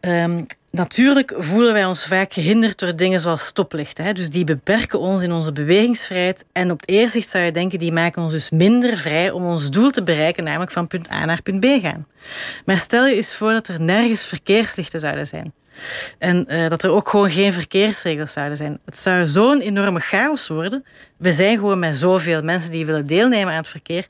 Um, 0.01 0.47
natuurlijk 0.71 1.35
voelen 1.37 1.73
wij 1.73 1.85
ons 1.85 2.07
vaak 2.07 2.33
gehinderd 2.33 2.79
door 2.79 2.97
dingen 2.97 3.21
zoals 3.21 3.47
stoplichten. 3.47 4.05
Hè? 4.05 4.13
Dus 4.13 4.31
die 4.31 4.45
beperken 4.45 4.99
ons 4.99 5.23
in 5.23 5.33
onze 5.33 5.53
bewegingsvrijheid. 5.53 6.45
En 6.53 6.71
op 6.71 6.81
het 6.81 6.89
eerste 6.89 7.11
zicht 7.11 7.29
zou 7.29 7.45
je 7.45 7.51
denken, 7.51 7.79
die 7.79 7.93
maken 7.93 8.23
ons 8.23 8.33
dus 8.33 8.51
minder 8.51 8.97
vrij 8.97 9.31
om 9.31 9.45
ons 9.45 9.71
doel 9.71 9.91
te 9.91 10.03
bereiken, 10.03 10.45
namelijk 10.45 10.71
van 10.71 10.87
punt 10.87 11.11
A 11.11 11.25
naar 11.25 11.43
punt 11.43 11.61
B 11.61 11.67
gaan. 11.83 12.07
Maar 12.65 12.77
stel 12.77 13.07
je 13.07 13.15
eens 13.15 13.35
voor 13.35 13.53
dat 13.53 13.69
er 13.69 13.81
nergens 13.81 14.27
verkeerslichten 14.27 15.01
zouden 15.01 15.27
zijn. 15.27 15.53
En 16.19 16.47
uh, 16.49 16.69
dat 16.69 16.83
er 16.83 16.91
ook 16.91 17.09
gewoon 17.09 17.31
geen 17.31 17.53
verkeersregels 17.53 18.33
zouden 18.33 18.57
zijn. 18.57 18.79
Het 18.85 18.97
zou 18.97 19.27
zo'n 19.27 19.61
enorme 19.61 20.01
chaos 20.01 20.49
worden. 20.49 20.85
We 21.17 21.33
zijn 21.33 21.59
gewoon 21.59 21.79
met 21.79 21.97
zoveel 21.97 22.43
mensen 22.43 22.71
die 22.71 22.87
willen 22.87 23.07
deelnemen 23.07 23.51
aan 23.53 23.59
het 23.59 23.69
verkeer. 23.69 24.07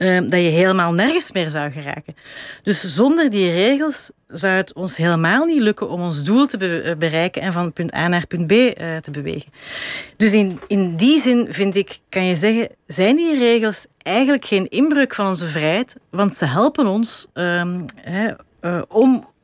Uh, 0.00 0.20
dat 0.20 0.40
je 0.40 0.48
helemaal 0.48 0.92
nergens 0.92 1.32
meer 1.32 1.50
zou 1.50 1.70
geraken. 1.70 2.14
Dus 2.62 2.94
zonder 2.94 3.30
die 3.30 3.50
regels 3.50 4.10
zou 4.28 4.52
het 4.52 4.74
ons 4.74 4.96
helemaal 4.96 5.44
niet 5.44 5.60
lukken 5.60 5.88
om 5.88 6.00
ons 6.00 6.24
doel 6.24 6.46
te 6.46 6.82
eh, 6.82 6.96
bereiken 6.96 7.42
en 7.42 7.52
van 7.52 7.72
punt 7.72 7.94
A 7.94 8.08
naar 8.08 8.26
punt 8.26 8.46
B 8.46 8.52
uh, 8.52 8.96
te 8.96 9.10
bewegen. 9.10 9.52
Dus 10.16 10.32
in, 10.32 10.60
in 10.66 10.96
die 10.96 11.20
zin 11.20 11.48
vind 11.50 11.74
ik, 11.74 11.98
kan 12.08 12.24
je 12.24 12.36
zeggen, 12.36 12.68
zijn 12.86 13.16
die 13.16 13.38
regels 13.38 13.86
eigenlijk 14.02 14.44
geen 14.44 14.68
inbreuk 14.68 15.14
van 15.14 15.26
onze 15.26 15.46
vrijheid, 15.46 15.96
want 16.10 16.36
ze 16.36 16.44
helpen 16.44 16.86
ons 16.86 17.26
hè, 17.32 18.30
uh, 18.60 18.82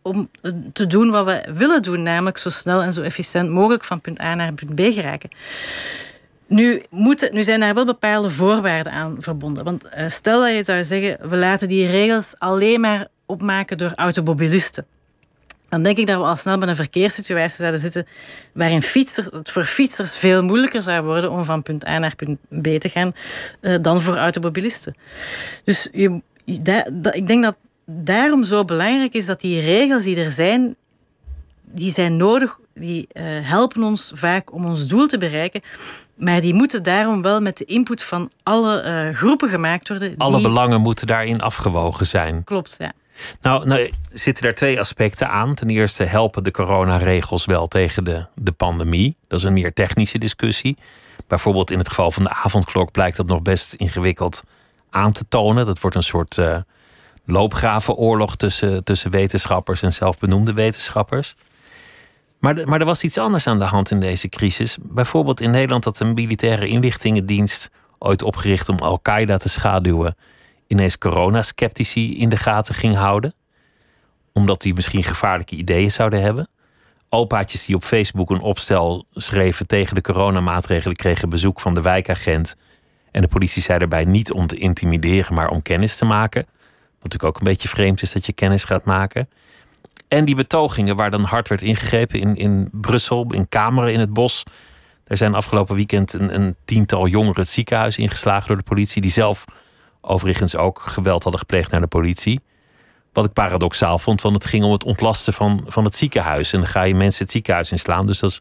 om 0.07 0.29
om 0.43 0.73
te 0.73 0.87
doen 0.87 1.11
wat 1.11 1.25
we 1.25 1.45
willen 1.53 1.83
doen, 1.83 2.03
namelijk 2.03 2.39
zo 2.39 2.51
snel 2.51 2.83
en 2.83 2.93
zo 2.93 3.03
efficiënt 3.03 3.51
mogelijk 3.51 3.85
van 3.85 4.01
punt 4.01 4.21
A 4.21 4.35
naar 4.35 4.53
punt 4.53 4.75
B 4.75 4.81
geraken. 4.81 5.29
Nu, 6.47 6.83
moeten, 6.91 7.35
nu 7.35 7.45
zijn 7.45 7.61
daar 7.61 7.75
wel 7.75 7.85
bepaalde 7.85 8.31
voorwaarden 8.31 8.93
aan 8.93 9.17
verbonden. 9.19 9.65
Want 9.65 9.85
uh, 9.85 10.11
stel 10.11 10.41
dat 10.41 10.55
je 10.55 10.63
zou 10.63 10.85
zeggen, 10.85 11.29
we 11.29 11.37
laten 11.37 11.69
die 11.69 11.87
regels 11.87 12.35
alleen 12.39 12.81
maar 12.81 13.09
opmaken 13.27 13.79
door 13.79 13.93
automobilisten. 13.95 14.87
Dan 15.69 15.83
denk 15.83 15.99
ik 15.99 16.07
dat 16.07 16.19
we 16.19 16.25
al 16.25 16.37
snel 16.37 16.59
bij 16.59 16.69
een 16.69 16.77
verkeerssituatie 16.77 17.57
zouden 17.57 17.81
zitten 17.81 18.07
waarin 18.53 18.83
fietsers, 18.83 19.27
het 19.31 19.51
voor 19.51 19.65
fietsers 19.65 20.17
veel 20.17 20.43
moeilijker 20.43 20.83
zou 20.83 21.05
worden 21.05 21.31
om 21.31 21.45
van 21.45 21.63
punt 21.63 21.87
A 21.87 21.99
naar 21.99 22.17
punt 22.17 22.39
B 22.63 22.81
te 22.81 22.89
gaan 22.89 23.13
uh, 23.61 23.77
dan 23.81 24.01
voor 24.01 24.17
automobilisten. 24.17 24.95
Dus 25.65 25.89
je, 25.93 26.21
dat, 26.61 27.15
ik 27.15 27.27
denk 27.27 27.43
dat 27.43 27.57
daarom 27.87 28.45
zo 28.45 28.65
belangrijk 28.65 29.15
is 29.15 29.27
dat 29.27 29.41
die 29.41 29.61
regels 29.61 30.05
die 30.05 30.17
er 30.17 30.31
zijn, 30.31 30.77
die 31.65 31.93
zijn 31.93 32.17
nodig, 32.17 32.59
die 32.75 33.09
uh, 33.13 33.23
helpen 33.27 33.83
ons 33.83 34.13
vaak 34.15 34.53
om 34.53 34.65
ons 34.65 34.87
doel 34.87 35.07
te 35.07 35.19
bereiken. 35.19 35.63
Maar 36.15 36.41
die 36.41 36.55
moeten 36.55 36.83
daarom 36.83 37.23
wel 37.23 37.41
met 37.41 37.57
de 37.57 37.65
input 37.65 38.03
van 38.03 38.31
alle 38.43 38.85
uh, 38.85 39.17
groepen 39.17 39.49
gemaakt 39.49 39.89
worden. 39.89 40.15
Alle 40.17 40.41
belangen 40.41 40.81
moeten 40.81 41.07
daarin 41.07 41.41
afgewogen 41.41 42.07
zijn. 42.07 42.45
Klopt, 42.45 42.77
ja. 42.79 42.93
Nou, 43.41 43.67
nou, 43.67 43.91
zitten 44.13 44.47
er 44.47 44.55
twee 44.55 44.81
aspecten 44.81 45.31
aan. 45.31 45.55
Ten 45.55 45.71
eerste 45.71 46.05
helpen 46.05 46.45
de 46.45 46.51
coronaregels 46.51 47.45
wel 47.45 47.67
tegen 47.67 48.05
de, 48.05 48.27
de 48.35 48.53
pandemie. 48.53 49.17
Dat 49.29 49.39
is 49.39 49.45
een 49.45 49.53
meer 49.53 49.73
technische 49.73 50.19
discussie. 50.19 50.77
Bijvoorbeeld 51.27 51.71
in 51.71 51.79
het 51.79 51.89
geval 51.89 52.11
van 52.11 52.23
de 52.23 52.31
avondklok 52.31 52.91
blijkt 52.91 53.17
dat 53.17 53.27
nog 53.27 53.43
best 53.43 53.73
ingewikkeld 53.73 54.43
aan 54.91 55.13
te 55.13 55.25
tonen. 55.29 55.67
Dat 55.67 55.81
wordt 55.81 55.97
een 55.97 56.03
soort 56.03 56.37
uh, 56.37 56.57
loopgravenoorlog 57.27 58.37
tussen, 58.37 58.85
tussen 58.85 59.11
wetenschappers 59.11 59.83
en 59.83 59.93
zelfbenoemde 59.93 60.53
wetenschappers. 60.53 61.35
Maar, 62.39 62.69
maar 62.69 62.81
er 62.81 62.87
was 62.87 63.05
iets 63.05 63.19
anders 63.19 63.47
aan 63.47 63.59
de 63.59 63.65
hand 63.65 63.91
in 63.91 64.01
deze 64.01 64.29
crisis. 64.29 64.79
Bijvoorbeeld 64.83 65.41
in 65.41 65.51
Nederland 65.51 65.85
dat 65.85 66.01
een 66.01 66.13
militaire 66.13 66.67
inlichtingendienst, 66.69 67.71
ooit 67.99 68.23
opgericht 68.23 68.69
om 68.69 68.79
Al-Qaeda 68.79 69.37
te 69.37 69.49
schaduwen, 69.49 70.17
ineens 70.67 70.99
coronasceptici 70.99 72.19
in 72.19 72.29
de 72.29 72.37
gaten 72.37 72.75
ging 72.75 72.95
houden. 72.95 73.35
omdat 74.33 74.61
die 74.63 74.75
misschien 74.75 75.03
gevaarlijke 75.03 75.57
ideeën 75.57 75.91
zouden 75.91 76.23
hebben. 76.23 76.49
Opaatjes 77.09 77.65
die 77.65 77.77
op 77.77 77.85
Facebook 77.85 78.31
een 78.31 78.41
opstel 78.41 79.07
schreven 79.13 79.67
tegen 79.67 79.95
de 79.95 80.01
coronamaatregelen 80.01 80.97
kregen 80.97 81.29
bezoek 81.29 81.61
van 81.61 81.75
de 81.75 81.81
wijkagent. 81.81 82.57
En 83.11 83.21
de 83.21 83.29
politie 83.29 83.63
zei 83.63 83.79
erbij 83.79 84.05
niet 84.05 84.33
om 84.33 84.47
te 84.47 84.57
intimideren, 84.57 85.35
maar 85.35 85.49
om 85.49 85.63
kennis 85.63 85.97
te 85.97 86.05
maken. 86.05 86.47
Natuurlijk 87.07 87.37
ook 87.37 87.47
een 87.47 87.53
beetje 87.53 87.69
vreemd 87.69 88.03
is 88.03 88.13
dat 88.13 88.27
je 88.27 88.33
kennis 88.33 88.65
gaat 88.65 88.85
maken. 88.85 89.29
En 90.09 90.25
die 90.25 90.35
betogingen 90.35 90.97
waar 90.97 91.11
dan 91.11 91.23
hard 91.23 91.49
werd 91.49 91.63
ingegrepen 91.63 92.21
in, 92.21 92.37
in 92.37 92.69
Brussel, 92.73 93.33
in 93.33 93.49
Kameren 93.49 93.93
in 93.93 94.01
het 94.01 94.13
bos. 94.13 94.43
Er 95.05 95.17
zijn 95.17 95.35
afgelopen 95.35 95.75
weekend 95.75 96.13
een, 96.13 96.35
een 96.35 96.57
tiental 96.65 97.07
jongeren 97.07 97.41
het 97.41 97.49
ziekenhuis 97.49 97.99
ingeslagen 97.99 98.49
door 98.49 98.57
de 98.57 98.63
politie. 98.63 99.03
Die 99.03 99.11
zelf 99.11 99.45
overigens 100.01 100.57
ook 100.57 100.81
geweld 100.81 101.23
hadden 101.23 101.41
gepleegd 101.41 101.71
naar 101.71 101.81
de 101.81 101.87
politie. 101.87 102.41
Wat 103.13 103.25
ik 103.25 103.33
paradoxaal 103.33 103.99
vond, 103.99 104.21
want 104.21 104.35
het 104.35 104.47
ging 104.47 104.65
om 104.65 104.73
het 104.73 104.85
ontlasten 104.85 105.33
van, 105.33 105.65
van 105.67 105.85
het 105.85 105.95
ziekenhuis. 105.95 106.53
En 106.53 106.61
dan 106.61 106.69
ga 106.69 106.83
je 106.83 106.95
mensen 106.95 107.23
het 107.23 107.33
ziekenhuis 107.33 107.71
inslaan. 107.71 108.07
Dus 108.07 108.19
dat 108.19 108.31
is 108.31 108.41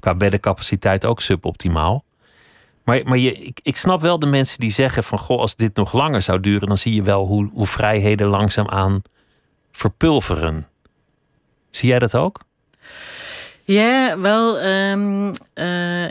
qua 0.00 0.14
beddencapaciteit 0.14 1.04
ook 1.04 1.20
suboptimaal. 1.20 2.04
Maar, 2.84 3.00
maar 3.04 3.18
je, 3.18 3.32
ik, 3.32 3.60
ik 3.62 3.76
snap 3.76 4.00
wel 4.00 4.18
de 4.18 4.26
mensen 4.26 4.60
die 4.60 4.72
zeggen 4.72 5.04
van... 5.04 5.18
goh, 5.18 5.38
als 5.38 5.56
dit 5.56 5.76
nog 5.76 5.92
langer 5.92 6.22
zou 6.22 6.40
duren... 6.40 6.68
dan 6.68 6.78
zie 6.78 6.94
je 6.94 7.02
wel 7.02 7.26
hoe, 7.26 7.50
hoe 7.52 7.66
vrijheden 7.66 8.26
langzaamaan 8.26 9.02
verpulveren. 9.72 10.68
Zie 11.70 11.88
jij 11.88 11.98
dat 11.98 12.14
ook? 12.14 12.40
Ja, 13.64 14.18
wel. 14.18 14.62
Um, 14.62 15.32
uh, 15.54 16.04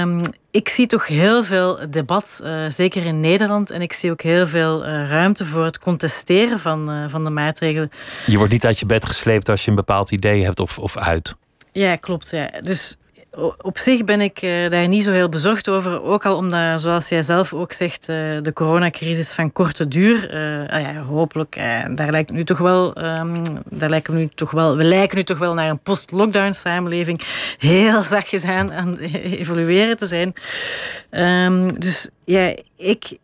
um, 0.00 0.20
ik 0.50 0.68
zie 0.68 0.86
toch 0.86 1.06
heel 1.06 1.44
veel 1.44 1.90
debat, 1.90 2.40
uh, 2.44 2.68
zeker 2.68 3.04
in 3.04 3.20
Nederland. 3.20 3.70
En 3.70 3.82
ik 3.82 3.92
zie 3.92 4.10
ook 4.10 4.22
heel 4.22 4.46
veel 4.46 4.86
uh, 4.86 5.08
ruimte 5.08 5.44
voor 5.44 5.64
het 5.64 5.78
contesteren 5.78 6.60
van, 6.60 7.10
van 7.10 7.24
de 7.24 7.30
maatregelen. 7.30 7.90
Je 8.26 8.36
wordt 8.36 8.52
niet 8.52 8.66
uit 8.66 8.78
je 8.78 8.86
bed 8.86 9.06
gesleept 9.06 9.48
als 9.48 9.64
je 9.64 9.70
een 9.70 9.76
bepaald 9.76 10.10
idee 10.10 10.44
hebt 10.44 10.60
of, 10.60 10.78
of 10.78 10.96
uit. 10.96 11.34
Ja, 11.72 11.96
klopt. 11.96 12.30
Ja. 12.30 12.50
Dus 12.60 12.96
op 13.62 13.78
zich 13.78 14.04
ben 14.04 14.20
ik 14.20 14.42
uh, 14.42 14.70
daar 14.70 14.88
niet 14.88 15.04
zo 15.04 15.12
heel 15.12 15.28
bezorgd 15.28 15.68
over. 15.68 16.02
Ook 16.02 16.26
al 16.26 16.36
omdat, 16.36 16.80
zoals 16.80 17.08
jij 17.08 17.22
zelf 17.22 17.54
ook 17.54 17.72
zegt, 17.72 18.08
uh, 18.08 18.16
de 18.42 18.52
coronacrisis 18.54 19.32
van 19.32 19.52
korte 19.52 19.88
duur. 19.88 20.34
Uh, 20.34 20.68
ah 20.68 20.80
ja, 20.80 21.02
hopelijk, 21.02 21.54
daar 21.94 22.10
lijkt 22.10 22.30
nu 22.30 22.44
toch 22.44 22.58
wel, 22.58 23.04
um, 23.04 23.42
daar 23.64 23.90
lijken 23.90 24.12
we 24.12 24.18
nu 24.18 24.28
toch 24.34 24.50
wel. 24.50 24.76
We 24.76 24.84
lijken 24.84 25.16
nu 25.16 25.24
toch 25.24 25.38
wel 25.38 25.54
naar 25.54 25.68
een 25.68 25.78
post-lockdown 25.78 26.52
samenleving. 26.52 27.20
Heel 27.58 28.02
zachtjes 28.02 28.44
aan, 28.44 28.72
aan 28.72 28.96
evolueren 28.98 29.96
te 29.96 30.06
zijn. 30.06 30.32
Um, 31.10 31.80
dus 31.80 32.08
ja, 32.24 32.56
ik, 32.76 33.18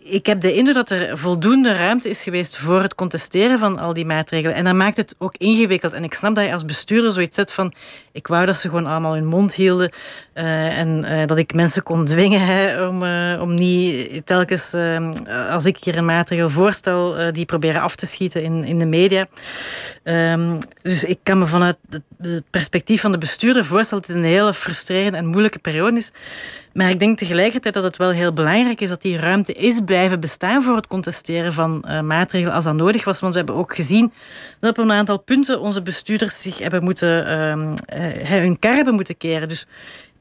ik 0.00 0.26
heb 0.26 0.40
de 0.40 0.52
indruk 0.52 0.74
dat 0.74 0.90
er 0.90 1.18
voldoende 1.18 1.76
ruimte 1.76 2.08
is 2.08 2.22
geweest 2.22 2.56
voor 2.56 2.82
het 2.82 2.94
contesteren 2.94 3.58
van 3.58 3.78
al 3.78 3.92
die 3.92 4.06
maatregelen. 4.06 4.56
En 4.56 4.64
dat 4.64 4.74
maakt 4.74 4.96
het 4.96 5.14
ook 5.18 5.34
ingewikkeld. 5.36 5.92
En 5.92 6.04
ik 6.04 6.14
snap 6.14 6.34
dat 6.34 6.44
je 6.44 6.52
als 6.52 6.64
bestuurder 6.64 7.12
zoiets 7.12 7.36
zet 7.36 7.52
van... 7.52 7.72
Ik 8.12 8.26
wou 8.26 8.46
dat 8.46 8.56
ze 8.56 8.68
gewoon 8.68 8.86
allemaal 8.86 9.14
hun 9.14 9.26
mond 9.26 9.54
hielden. 9.54 9.92
Uh, 10.34 10.78
en 10.78 11.04
uh, 11.04 11.26
dat 11.26 11.38
ik 11.38 11.54
mensen 11.54 11.82
kon 11.82 12.04
dwingen 12.04 12.88
om, 12.88 13.02
uh, 13.02 13.40
om 13.40 13.54
niet 13.54 14.26
telkens... 14.26 14.74
als 15.50 15.64
ik 15.64 15.84
hier 15.84 15.96
een 15.96 16.04
maatregel 16.04 16.50
voorstel, 16.50 17.32
die 17.32 17.44
proberen 17.44 17.80
af 17.80 17.96
te 17.96 18.06
schieten 18.06 18.42
in, 18.42 18.64
in 18.64 18.78
de 18.78 18.86
media. 18.86 19.26
Um, 20.04 20.58
dus 20.82 21.04
ik 21.04 21.18
kan 21.22 21.38
me 21.38 21.46
vanuit 21.46 21.76
het 22.20 22.50
perspectief 22.50 23.00
van 23.00 23.12
de 23.12 23.18
bestuurder 23.18 23.64
voorstellen... 23.64 24.04
dat 24.06 24.16
het 24.16 24.24
een 24.24 24.30
hele 24.30 24.54
frustrerende 24.54 25.18
en 25.18 25.26
moeilijke 25.26 25.58
periode 25.58 25.96
is. 25.96 26.12
Maar 26.72 26.90
ik 26.90 26.98
denk 26.98 27.18
tegelijkertijd 27.18 27.74
dat 27.74 27.84
het 27.84 27.96
wel 27.96 28.10
heel 28.10 28.32
belangrijk 28.32 28.80
is 28.80 28.88
dat 28.88 29.02
die 29.02 29.16
ruimte 29.16 29.52
is 29.52 29.80
blijven 29.84 30.20
bestaan 30.20 30.62
voor 30.62 30.76
het 30.76 30.86
contesteren 30.86 31.52
van 31.52 31.84
uh, 31.86 32.00
maatregelen 32.00 32.54
als 32.54 32.64
dat 32.64 32.74
nodig 32.74 33.04
was. 33.04 33.20
Want 33.20 33.32
we 33.32 33.38
hebben 33.38 33.56
ook 33.56 33.74
gezien 33.74 34.12
dat 34.60 34.78
op 34.78 34.84
een 34.84 34.92
aantal 34.92 35.18
punten 35.18 35.60
onze 35.60 35.82
bestuurders 35.82 36.42
zich 36.42 36.58
hebben 36.58 36.84
moeten, 36.84 37.26
uh, 37.30 38.38
hun 38.40 38.58
kar 38.58 38.74
hebben 38.74 38.94
moeten 38.94 39.16
keren. 39.16 39.48
Dus 39.48 39.66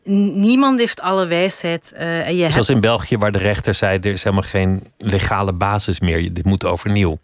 niemand 0.04 0.80
heeft 0.80 1.02
alle 1.02 1.28
wijsheid. 1.28 1.91
Uh, 1.95 2.28
en 2.28 2.36
je 2.36 2.39
Zoals 2.39 2.56
hebt... 2.56 2.70
in 2.70 2.82
België, 2.82 3.18
waar 3.18 3.32
de 3.32 3.38
rechter 3.38 3.74
zei: 3.74 3.97
er 3.99 4.12
is 4.12 4.24
helemaal 4.24 4.49
geen 4.49 4.84
legale 4.97 5.54
basis 5.54 5.99
meer. 5.99 6.34
Dit 6.34 6.45
moet 6.45 6.66
overnieuw. 6.66 7.20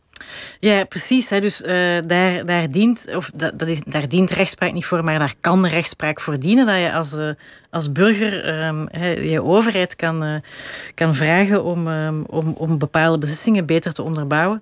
Ja, 0.59 0.83
precies. 0.83 1.27
Dus 1.27 1.61
uh, 1.61 1.69
daar, 2.05 2.45
daar, 2.45 2.69
dient, 2.69 3.15
of 3.15 3.31
dat, 3.31 3.59
dat 3.59 3.67
is, 3.67 3.79
daar 3.85 4.09
dient 4.09 4.31
rechtspraak 4.31 4.73
niet 4.73 4.85
voor, 4.85 5.03
maar 5.03 5.19
daar 5.19 5.33
kan 5.41 5.65
rechtspraak 5.65 6.19
voor 6.19 6.39
dienen. 6.39 6.65
Dat 6.65 6.79
je 6.79 6.93
als, 6.93 7.13
uh, 7.13 7.29
als 7.69 7.91
burger 7.91 8.63
um, 8.65 8.87
je 9.29 9.43
overheid 9.43 9.95
kan, 9.95 10.23
uh, 10.23 10.35
kan 10.93 11.15
vragen 11.15 11.63
om, 11.63 11.87
um, 11.87 12.23
om, 12.29 12.53
om 12.57 12.77
bepaalde 12.77 13.17
beslissingen 13.17 13.65
beter 13.65 13.93
te 13.93 14.03
onderbouwen. 14.03 14.61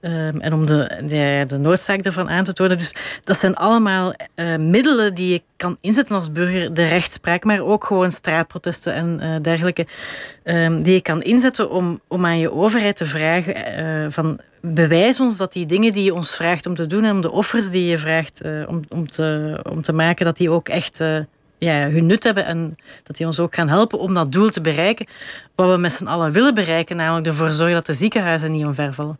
Um, 0.00 0.40
en 0.40 0.52
om 0.52 0.66
de, 0.66 1.00
de, 1.06 1.44
de, 1.46 1.58
noodzaak 1.58 2.00
ervan 2.00 2.30
aan 2.30 2.44
te 2.44 2.52
tonen. 2.52 2.78
Dus 2.78 2.94
dat 3.24 3.38
zijn 3.38 3.56
allemaal 3.56 4.14
middelen 4.58 5.14
die 5.14 5.32
je 5.32 5.42
kan 5.56 5.76
inzetten 5.80 6.16
als 6.16 6.32
burger. 6.32 6.74
De 6.74 6.86
rechtspraak, 6.86 7.44
maar 7.44 7.60
ook 7.60 7.84
gewoon 7.84 8.10
straatprotesten 8.10 8.94
en 8.94 9.42
dergelijke. 9.42 9.86
Die 10.82 10.92
je 10.92 11.00
kan 11.02 11.22
inzetten 11.22 11.70
om, 11.70 12.00
om 12.08 12.26
aan 12.26 12.38
je 12.38 12.52
overheid 12.52 12.96
te 12.96 13.04
vragen 13.06 14.12
van 14.12 14.40
bewijs 14.60 15.20
ons 15.20 15.36
dat 15.36 15.52
die 15.52 15.66
dingen 15.66 15.92
die 15.92 16.04
je 16.04 16.14
ons 16.14 16.34
vraagt 16.34 16.66
om 16.66 16.74
te 16.74 16.86
doen 16.86 17.04
en 17.04 17.10
om 17.10 17.20
de 17.20 17.30
offers 17.30 17.70
die 17.70 17.84
je 17.84 17.98
vraagt 17.98 18.40
om, 18.66 18.80
om, 18.88 19.06
te, 19.06 19.60
om 19.70 19.82
te 19.82 19.92
maken, 19.92 20.24
dat 20.24 20.36
die 20.36 20.50
ook 20.50 20.68
echt 20.68 21.00
ja, 21.60 21.88
hun 21.88 22.06
nut 22.06 22.24
hebben 22.24 22.44
en 22.44 22.74
dat 23.02 23.16
die 23.16 23.26
ons 23.26 23.38
ook 23.38 23.54
gaan 23.54 23.68
helpen 23.68 23.98
om 23.98 24.14
dat 24.14 24.32
doel 24.32 24.50
te 24.50 24.60
bereiken. 24.60 25.06
Wat 25.54 25.70
we 25.70 25.76
met 25.76 25.92
z'n 25.92 26.06
allen 26.06 26.32
willen 26.32 26.54
bereiken, 26.54 26.96
namelijk 26.96 27.26
ervoor 27.26 27.50
zorgen 27.50 27.74
dat 27.74 27.86
de 27.86 27.94
ziekenhuizen 27.94 28.52
niet 28.52 28.66
omvervallen. 28.66 29.18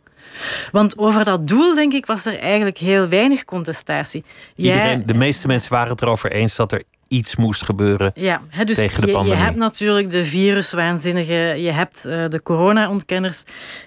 Want 0.71 0.97
over 0.97 1.23
dat 1.23 1.47
doel, 1.47 1.75
denk 1.75 1.93
ik, 1.93 2.05
was 2.05 2.25
er 2.25 2.39
eigenlijk 2.39 2.77
heel 2.77 3.07
weinig 3.07 3.45
contestatie. 3.45 4.23
Iedereen, 4.55 5.05
de 5.05 5.13
meeste 5.13 5.47
mensen 5.47 5.71
waren 5.71 5.91
het 5.91 6.01
erover 6.01 6.31
eens 6.31 6.55
dat 6.55 6.71
er 6.71 6.83
iets 7.11 7.35
moest 7.35 7.65
gebeuren 7.65 8.11
ja, 8.15 8.41
dus 8.65 8.75
tegen 8.75 9.01
de 9.01 9.07
je, 9.07 9.13
pandemie. 9.13 9.37
Je 9.37 9.43
hebt 9.43 9.57
natuurlijk 9.57 10.09
de 10.09 10.23
viruswaanzinnigen, 10.23 11.61
je 11.61 11.71
hebt 11.71 12.05
uh, 12.07 12.27
de 12.27 12.41
corona-ontkenners. 12.43 13.43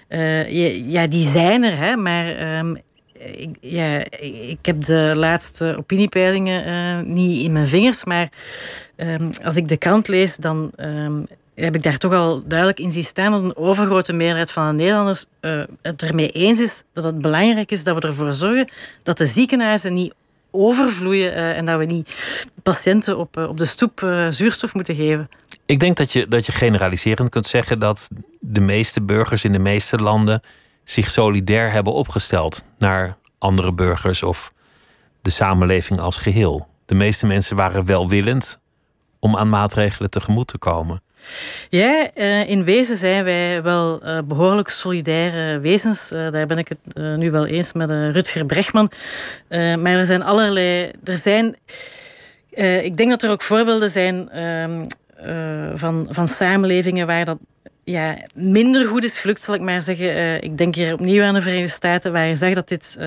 Uh, 0.09 0.85
ja, 0.91 1.07
die 1.07 1.27
zijn 1.27 1.63
er, 1.63 1.77
hè, 1.77 1.95
maar 1.95 2.57
um, 2.57 2.77
ik, 3.13 3.57
ja, 3.61 4.03
ik 4.21 4.57
heb 4.61 4.81
de 4.85 5.13
laatste 5.15 5.75
opiniepeilingen 5.77 6.67
uh, 6.67 7.13
niet 7.13 7.43
in 7.43 7.51
mijn 7.51 7.67
vingers, 7.67 8.05
maar 8.05 8.29
um, 8.95 9.29
als 9.43 9.55
ik 9.55 9.67
de 9.67 9.77
krant 9.77 10.07
lees, 10.07 10.35
dan 10.35 10.71
um, 10.77 11.25
heb 11.55 11.75
ik 11.75 11.83
daar 11.83 11.97
toch 11.97 12.13
al 12.13 12.43
duidelijk 12.47 12.79
in 12.79 12.91
zien 12.91 13.03
staan 13.03 13.31
dat 13.31 13.43
een 13.43 13.55
overgrote 13.55 14.13
meerderheid 14.13 14.51
van 14.51 14.67
de 14.67 14.73
Nederlanders 14.73 15.25
uh, 15.41 15.63
het 15.81 16.01
ermee 16.01 16.29
eens 16.29 16.59
is 16.59 16.83
dat 16.93 17.03
het 17.03 17.19
belangrijk 17.19 17.71
is 17.71 17.83
dat 17.83 17.95
we 17.95 18.07
ervoor 18.07 18.33
zorgen 18.33 18.71
dat 19.03 19.17
de 19.17 19.25
ziekenhuizen 19.25 19.93
niet 19.93 20.13
overvloeien 20.55 21.31
uh, 21.31 21.57
en 21.57 21.65
dat 21.65 21.77
we 21.77 21.85
niet 21.85 22.15
patiënten 22.63 23.17
op, 23.17 23.37
op 23.37 23.57
de 23.57 23.65
stoep 23.65 23.99
zuurstof 24.29 24.73
moeten 24.73 24.95
geven. 24.95 25.29
Ik 25.65 25.79
denk 25.79 25.97
dat 25.97 26.11
je, 26.11 26.27
dat 26.27 26.45
je 26.45 26.51
generaliserend 26.51 27.29
kunt 27.29 27.47
zeggen 27.47 27.79
dat 27.79 28.09
de 28.39 28.61
meeste 28.61 29.01
burgers 29.01 29.43
in 29.43 29.51
de 29.51 29.59
meeste 29.59 29.97
landen 29.97 30.39
zich 30.83 31.09
solidair 31.09 31.71
hebben 31.71 31.93
opgesteld 31.93 32.63
naar 32.77 33.17
andere 33.37 33.73
burgers 33.73 34.23
of 34.23 34.53
de 35.21 35.29
samenleving 35.29 35.99
als 35.99 36.17
geheel. 36.17 36.67
De 36.85 36.95
meeste 36.95 37.25
mensen 37.25 37.55
waren 37.55 37.85
welwillend 37.85 38.59
om 39.19 39.37
aan 39.37 39.49
maatregelen 39.49 40.09
tegemoet 40.09 40.47
te 40.47 40.57
komen. 40.57 41.01
Ja, 41.69 42.09
uh, 42.15 42.49
in 42.49 42.63
wezen 42.63 42.97
zijn 42.97 43.23
wij 43.23 43.63
wel 43.63 43.99
uh, 44.03 44.19
behoorlijk 44.25 44.69
solidaire 44.69 45.59
wezens. 45.59 46.11
Uh, 46.11 46.31
daar 46.31 46.45
ben 46.45 46.57
ik 46.57 46.67
het 46.67 47.17
nu 47.17 47.31
wel 47.31 47.45
eens 47.45 47.73
met 47.73 47.89
Rutger 47.89 48.45
Bregman. 48.45 48.91
maar 49.49 49.85
er 49.85 50.05
zijn 50.05 50.23
allerlei. 50.23 50.91
Er 51.03 51.17
zijn. 51.17 51.55
ik 52.83 52.97
denk 52.97 53.09
dat 53.09 53.23
er 53.23 53.29
ook 53.29 53.41
voorbeelden 53.41 53.91
zijn 53.91 54.29
ehm, 54.29 54.83
van, 55.77 56.07
van 56.09 56.27
samenlevingen 56.27 57.07
waar 57.07 57.25
dat 57.25 57.37
ja, 57.83 58.17
minder 58.33 58.87
goed 58.87 59.03
is 59.03 59.19
gelukt, 59.19 59.41
zal 59.41 59.55
ik 59.55 59.61
maar 59.61 59.81
zeggen. 59.81 60.41
Ik 60.43 60.57
denk 60.57 60.75
hier 60.75 60.93
opnieuw 60.93 61.23
aan 61.23 61.33
de 61.33 61.41
Verenigde 61.41 61.71
Staten, 61.71 62.11
waar 62.11 62.25
je 62.25 62.35
zegt 62.35 62.55
dat 62.55 62.67
dit 62.67 62.97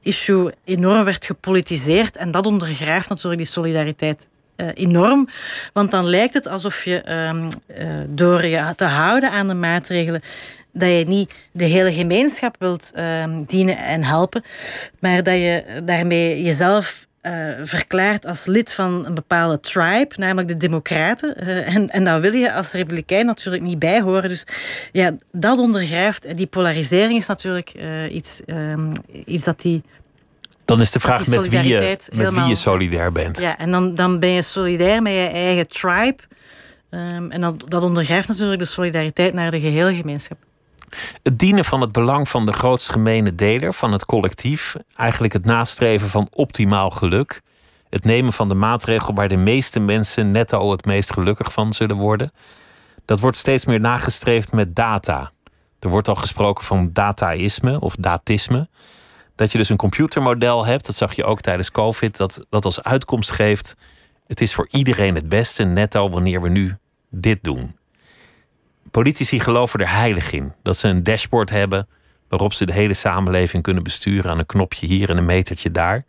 issue 0.00 0.52
enorm 0.64 1.04
werd 1.04 1.24
gepolitiseerd. 1.24 2.16
En 2.16 2.30
dat 2.30 2.46
ondergraaft 2.46 3.08
natuurlijk 3.08 3.42
die 3.42 3.52
solidariteit 3.52 4.28
uh, 4.60 4.68
enorm. 4.74 5.28
Want 5.72 5.90
dan 5.90 6.06
lijkt 6.06 6.34
het 6.34 6.48
alsof 6.48 6.84
je 6.84 7.00
ehm, 7.00 7.50
door 8.08 8.44
je 8.44 8.72
te 8.76 8.84
houden 8.84 9.30
aan 9.30 9.48
de 9.48 9.54
maatregelen 9.54 10.22
dat 10.72 10.88
je 10.88 11.04
niet 11.06 11.34
de 11.52 11.64
hele 11.64 11.92
gemeenschap 11.92 12.56
wilt 12.58 12.90
ehm, 12.94 13.42
dienen 13.46 13.78
en 13.78 14.04
helpen, 14.04 14.42
maar 15.00 15.22
dat 15.22 15.34
je 15.34 15.82
daarmee 15.84 16.42
jezelf 16.42 17.06
uh, 17.22 17.54
verklaard 17.62 18.26
als 18.26 18.46
lid 18.46 18.72
van 18.72 19.06
een 19.06 19.14
bepaalde 19.14 19.60
tribe, 19.60 20.14
namelijk 20.16 20.48
de 20.48 20.56
Democraten. 20.56 21.36
En, 21.66 21.88
en 21.88 22.04
daar 22.04 22.20
wil 22.20 22.32
je 22.32 22.52
als 22.52 22.72
Republikein 22.72 23.26
natuurlijk 23.26 23.62
niet 23.62 23.78
bij 23.78 24.00
horen. 24.00 24.28
Dus 24.28 24.44
ja, 24.92 25.16
dat 25.32 25.58
ondergrijft. 25.58 26.36
Die 26.36 26.46
polarisering 26.46 27.18
is 27.18 27.26
natuurlijk 27.26 27.74
iets, 28.10 28.40
um, 28.46 28.92
iets 29.24 29.44
dat 29.44 29.60
die. 29.60 29.82
Dan 30.68 30.80
is 30.80 30.90
de 30.90 31.00
vraag 31.00 31.26
met, 31.26 31.48
wie 31.48 31.62
je, 31.62 31.78
met 31.78 32.08
helemaal, 32.12 32.40
wie 32.40 32.48
je 32.48 32.54
solidair 32.54 33.12
bent. 33.12 33.40
Ja, 33.40 33.58
en 33.58 33.70
dan, 33.70 33.94
dan 33.94 34.18
ben 34.18 34.28
je 34.28 34.42
solidair 34.42 35.02
met 35.02 35.12
je 35.12 35.28
eigen 35.32 35.68
tribe. 35.68 36.16
Um, 36.90 37.30
en 37.30 37.40
dat, 37.40 37.70
dat 37.70 37.82
ondergrijft 37.82 38.28
natuurlijk 38.28 38.58
de 38.58 38.64
solidariteit 38.64 39.34
naar 39.34 39.50
de 39.50 39.60
gehele 39.60 39.94
gemeenschap. 39.94 40.38
Het 41.22 41.38
dienen 41.38 41.64
van 41.64 41.80
het 41.80 41.92
belang 41.92 42.28
van 42.28 42.46
de 42.46 42.52
grootst 42.52 42.90
gemene 42.90 43.34
deler, 43.34 43.72
van 43.72 43.92
het 43.92 44.04
collectief, 44.04 44.74
eigenlijk 44.96 45.32
het 45.32 45.44
nastreven 45.44 46.08
van 46.08 46.28
optimaal 46.30 46.90
geluk, 46.90 47.40
het 47.90 48.04
nemen 48.04 48.32
van 48.32 48.48
de 48.48 48.54
maatregel 48.54 49.14
waar 49.14 49.28
de 49.28 49.36
meeste 49.36 49.80
mensen 49.80 50.30
netto 50.30 50.70
het 50.70 50.84
meest 50.84 51.12
gelukkig 51.12 51.52
van 51.52 51.72
zullen 51.72 51.96
worden, 51.96 52.32
dat 53.04 53.20
wordt 53.20 53.36
steeds 53.36 53.64
meer 53.64 53.80
nagestreefd 53.80 54.52
met 54.52 54.76
data. 54.76 55.30
Er 55.78 55.88
wordt 55.88 56.08
al 56.08 56.14
gesproken 56.14 56.64
van 56.64 56.90
dataïsme 56.92 57.80
of 57.80 57.94
datisme. 57.94 58.68
Dat 59.38 59.52
je 59.52 59.58
dus 59.58 59.68
een 59.68 59.76
computermodel 59.76 60.66
hebt, 60.66 60.86
dat 60.86 60.94
zag 60.94 61.14
je 61.14 61.24
ook 61.24 61.40
tijdens 61.40 61.70
COVID, 61.70 62.16
dat, 62.16 62.46
dat 62.48 62.64
als 62.64 62.82
uitkomst 62.82 63.30
geeft: 63.30 63.74
het 64.26 64.40
is 64.40 64.54
voor 64.54 64.68
iedereen 64.70 65.14
het 65.14 65.28
beste 65.28 65.64
netto 65.64 66.10
wanneer 66.10 66.42
we 66.42 66.48
nu 66.48 66.76
dit 67.10 67.38
doen. 67.42 67.76
Politici 68.90 69.40
geloven 69.40 69.80
er 69.80 69.90
heilig 69.90 70.32
in 70.32 70.52
dat 70.62 70.76
ze 70.76 70.88
een 70.88 71.02
dashboard 71.02 71.50
hebben 71.50 71.88
waarop 72.28 72.52
ze 72.52 72.66
de 72.66 72.72
hele 72.72 72.94
samenleving 72.94 73.62
kunnen 73.62 73.82
besturen 73.82 74.30
aan 74.30 74.38
een 74.38 74.46
knopje 74.46 74.86
hier 74.86 75.10
en 75.10 75.16
een 75.16 75.24
metertje 75.24 75.70
daar. 75.70 76.04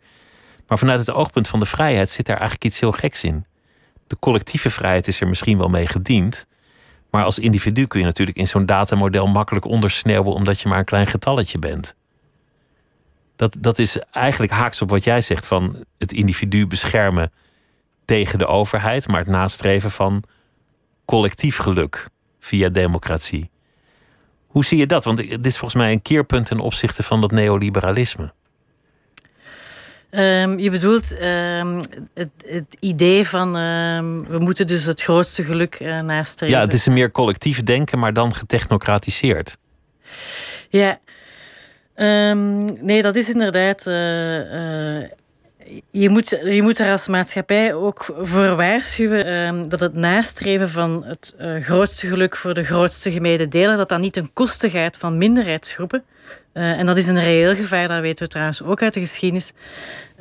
Maar 0.66 0.78
vanuit 0.78 1.00
het 1.00 1.10
oogpunt 1.10 1.48
van 1.48 1.60
de 1.60 1.66
vrijheid 1.66 2.10
zit 2.10 2.26
daar 2.26 2.38
eigenlijk 2.38 2.64
iets 2.64 2.80
heel 2.80 2.92
geks 2.92 3.24
in. 3.24 3.44
De 4.06 4.16
collectieve 4.18 4.70
vrijheid 4.70 5.08
is 5.08 5.20
er 5.20 5.28
misschien 5.28 5.58
wel 5.58 5.68
mee 5.68 5.86
gediend, 5.86 6.46
maar 7.10 7.24
als 7.24 7.38
individu 7.38 7.86
kun 7.86 8.00
je 8.00 8.06
natuurlijk 8.06 8.38
in 8.38 8.48
zo'n 8.48 8.66
datamodel 8.66 9.26
makkelijk 9.26 9.64
ondersneeuwen 9.64 10.32
omdat 10.32 10.60
je 10.60 10.68
maar 10.68 10.78
een 10.78 10.84
klein 10.84 11.06
getalletje 11.06 11.58
bent. 11.58 11.98
Dat, 13.40 13.56
dat 13.58 13.78
is 13.78 13.98
eigenlijk 14.10 14.52
haaks 14.52 14.82
op 14.82 14.90
wat 14.90 15.04
jij 15.04 15.20
zegt 15.20 15.46
van 15.46 15.84
het 15.98 16.12
individu 16.12 16.66
beschermen 16.66 17.32
tegen 18.04 18.38
de 18.38 18.46
overheid, 18.46 19.08
maar 19.08 19.18
het 19.18 19.28
nastreven 19.28 19.90
van 19.90 20.22
collectief 21.04 21.56
geluk 21.56 22.08
via 22.40 22.68
democratie. 22.68 23.50
Hoe 24.46 24.64
zie 24.64 24.78
je 24.78 24.86
dat? 24.86 25.04
Want 25.04 25.16
dit 25.16 25.46
is 25.46 25.58
volgens 25.58 25.82
mij 25.82 25.92
een 25.92 26.02
keerpunt 26.02 26.46
ten 26.46 26.58
opzichte 26.58 27.02
van 27.02 27.20
dat 27.20 27.30
neoliberalisme. 27.30 28.32
Um, 30.10 30.58
je 30.58 30.70
bedoelt 30.70 31.12
um, 31.22 31.80
het, 32.14 32.30
het, 32.46 32.76
idee 32.80 33.28
van 33.28 33.56
um, 33.56 34.26
we 34.26 34.38
moeten 34.38 34.66
dus 34.66 34.84
het 34.84 35.02
grootste 35.02 35.44
geluk 35.44 35.80
uh, 35.80 36.00
nastreven. 36.00 36.56
Ja, 36.56 36.62
het 36.62 36.74
is 36.74 36.86
een 36.86 36.92
meer 36.92 37.10
collectief 37.10 37.62
denken, 37.62 37.98
maar 37.98 38.12
dan 38.12 38.34
getechnocratiseerd. 38.34 39.58
Ja, 40.68 40.98
nee, 42.80 43.02
dat 43.02 43.16
is 43.16 43.30
inderdaad. 43.30 43.86
Uh, 43.86 44.94
uh, 44.94 45.08
je 45.90 46.08
moet, 46.08 46.28
je 46.44 46.62
moet 46.62 46.78
er 46.78 46.90
als 46.90 47.08
maatschappij 47.08 47.74
ook 47.74 48.14
voor 48.20 48.56
waarschuwen 48.56 49.32
um, 49.32 49.68
dat 49.68 49.80
het 49.80 49.94
nastreven 49.94 50.70
van 50.70 51.04
het 51.04 51.34
uh, 51.40 51.62
grootste 51.62 52.06
geluk 52.06 52.36
voor 52.36 52.54
de 52.54 52.64
grootste 52.64 53.12
gemede 53.12 53.48
delen, 53.48 53.76
dat 53.76 53.88
dat 53.88 54.00
niet 54.00 54.12
ten 54.12 54.30
koste 54.32 54.70
gaat 54.70 54.96
van 54.96 55.18
minderheidsgroepen. 55.18 56.04
En 56.52 56.86
dat 56.86 56.96
is 56.96 57.08
een 57.08 57.20
reëel 57.20 57.54
gevaar, 57.54 57.88
dat 57.88 58.00
weten 58.00 58.24
we 58.24 58.30
trouwens 58.30 58.62
ook 58.62 58.82
uit 58.82 58.94
de 58.94 59.00
geschiedenis. 59.00 59.52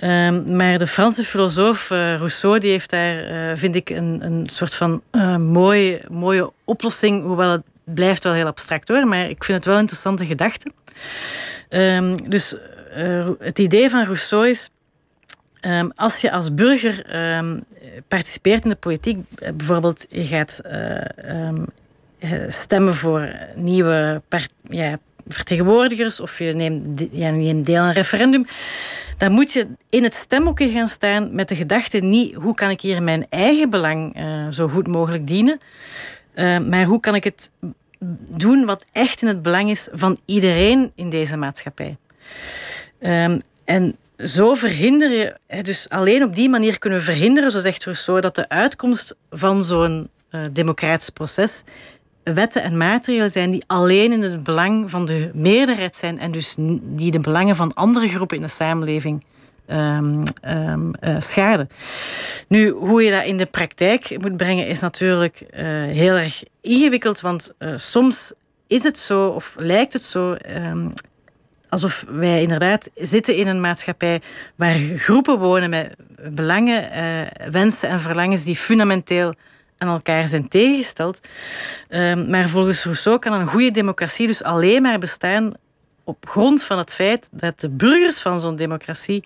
Um, 0.04 0.56
maar 0.56 0.78
de 0.78 0.88
Franse 0.88 1.24
filosoof 1.24 1.90
Rousseau 1.90 2.60
die 2.60 2.72
heeft 2.72 2.90
daar, 2.90 3.58
vind 3.58 3.76
ik, 3.76 3.90
een, 3.90 4.20
een 4.24 4.50
soort 4.52 4.76
van 4.76 5.02
mooie, 5.40 6.02
mooie 6.10 6.52
oplossing, 6.64 7.24
hoewel 7.24 7.52
het 7.52 7.62
blijft 7.84 8.24
wel 8.24 8.34
heel 8.34 8.46
abstract 8.46 8.88
hoor, 8.88 9.08
maar 9.08 9.30
ik 9.30 9.44
vind 9.44 9.58
het 9.58 9.68
wel 9.68 9.80
interessante 9.80 10.26
gedachte. 10.26 10.72
Um, 11.70 12.30
dus 12.30 12.56
het 13.40 13.60
idee 13.60 13.90
van 13.90 14.04
Rousseau 14.04 14.50
is 14.50 14.70
Um, 15.68 15.92
als 15.96 16.22
je 16.22 16.32
als 16.32 16.54
burger 16.54 17.16
um, 17.38 17.64
participeert 18.08 18.64
in 18.64 18.70
de 18.70 18.76
politiek, 18.76 19.18
eh, 19.36 19.52
bijvoorbeeld 19.54 20.06
je 20.10 20.26
gaat 20.26 20.62
um, 21.26 21.66
stemmen 22.50 22.96
voor 22.96 23.36
nieuwe 23.56 24.22
ja, 24.64 25.00
vertegenwoordigers 25.28 26.20
of 26.20 26.40
je 26.40 26.54
neemt, 26.54 27.08
ja, 27.12 27.30
neemt 27.30 27.66
deel 27.66 27.82
aan 27.82 27.88
een 27.88 27.94
referendum, 27.94 28.46
dan 29.18 29.32
moet 29.32 29.54
je 29.54 29.68
in 29.90 30.04
het 30.04 30.14
stemhokje 30.14 30.70
gaan 30.70 30.90
staan 30.90 31.36
met 31.36 31.50
de 31.50 31.56
gedachte 31.56 31.98
niet 31.98 32.34
hoe 32.34 32.56
kan 32.56 32.70
ik 32.70 32.82
hier 32.82 33.04
mijn 33.04 33.26
eigen 33.30 33.70
belang 33.70 34.24
zo 34.50 34.68
goed 34.68 34.88
mogelijk 34.88 35.28
dienen, 35.28 35.60
maar 36.70 36.84
hoe 36.84 37.00
kan 37.00 37.16
ik 37.16 37.24
het 37.24 37.52
doen 38.38 38.66
wat 38.66 38.86
echt 38.92 39.22
in 39.22 39.28
het 39.28 39.42
belang 39.42 39.70
is 39.70 39.88
van 39.92 40.20
iedereen 40.26 40.92
in 40.96 41.10
deze 41.10 41.38
maatschappij. 41.38 41.98
en 43.66 43.96
zo 44.18 44.54
verhinder 44.54 45.10
je, 45.10 45.36
dus 45.62 45.90
alleen 45.90 46.24
op 46.24 46.36
die 46.36 46.50
manier 46.50 46.80
kunnen 46.80 47.00
we 47.00 47.06
verhinderen, 47.06 47.52
zo 47.52 47.60
zegt 47.60 47.84
Rousseau, 47.84 48.22
dat 48.22 48.36
de 48.36 48.50
uitkomst 48.50 49.16
van 49.30 49.64
zo'n 49.64 50.10
uh, 50.32 50.42
democratisch 50.52 51.10
proces 51.10 51.64
wetten 52.24 52.64
en 52.64 52.78
maatregelen 52.78 53.32
zijn 53.32 53.52
die 53.52 53.64
alleen 53.68 54.12
in 54.12 54.22
het 54.22 54.44
belang 54.44 54.90
van 54.90 55.06
de 55.06 55.32
meerderheid 55.34 55.96
zijn 55.96 56.20
en 56.20 56.32
dus 56.32 56.56
die 56.82 57.12
de 57.12 57.20
belangen 57.20 57.56
van 57.56 57.74
andere 57.74 58.08
groepen 58.08 58.36
in 58.36 58.44
de 58.44 58.50
samenleving 58.50 59.24
um, 59.72 60.24
um, 60.48 60.92
uh, 61.04 61.16
schaden. 61.20 61.70
Nu, 62.48 62.70
hoe 62.70 63.04
je 63.04 63.12
dat 63.12 63.24
in 63.24 63.38
de 63.38 63.46
praktijk 63.46 64.16
moet 64.22 64.38
brengen 64.38 64.68
is 64.68 64.80
natuurlijk 64.80 65.42
uh, 65.42 65.60
heel 65.84 66.16
erg 66.16 66.44
ingewikkeld, 66.62 67.22
want 67.22 67.54
soms 67.76 68.34
is 68.68 68.84
het 68.84 69.00
zo 69.00 69.28
of 69.28 69.56
lijkt 69.58 69.94
het 69.94 70.02
zo 70.02 70.36
um, 70.56 70.94
alsof 71.70 72.06
wij 72.10 72.42
inderdaad 72.42 72.90
zitten 72.94 73.36
in 73.36 73.48
een 73.48 73.62
maatschappij 73.62 74.22
waar 74.56 74.76
groepen 74.96 75.40
wonen 75.40 75.70
met 75.70 75.96
belangen, 76.32 76.90
wensen 77.52 77.90
en 77.90 78.00
verlangens 78.00 78.44
die 78.44 78.56
fundamenteel 78.56 79.34
aan 79.78 79.88
elkaar 79.88 80.28
zijn 80.28 80.48
tegengesteld. 80.48 81.20
Maar 82.28 82.50
volgens 82.50 82.84
Rousseau 82.84 83.20
kan 83.20 83.34
een 83.34 83.48
goede 83.48 83.72
democratie 83.72 84.28
dus 84.28 84.44
alleen 84.44 84.82
maar 84.82 85.00
bestaan 85.00 85.54
op 86.04 86.26
grond 86.28 86.64
van 86.64 86.78
het 86.78 86.94
feit 86.94 87.30
dat 87.32 87.60
de 87.60 87.70
burgers 87.70 88.22
van 88.22 88.40
zo'n 88.40 88.56
democratie 88.56 89.24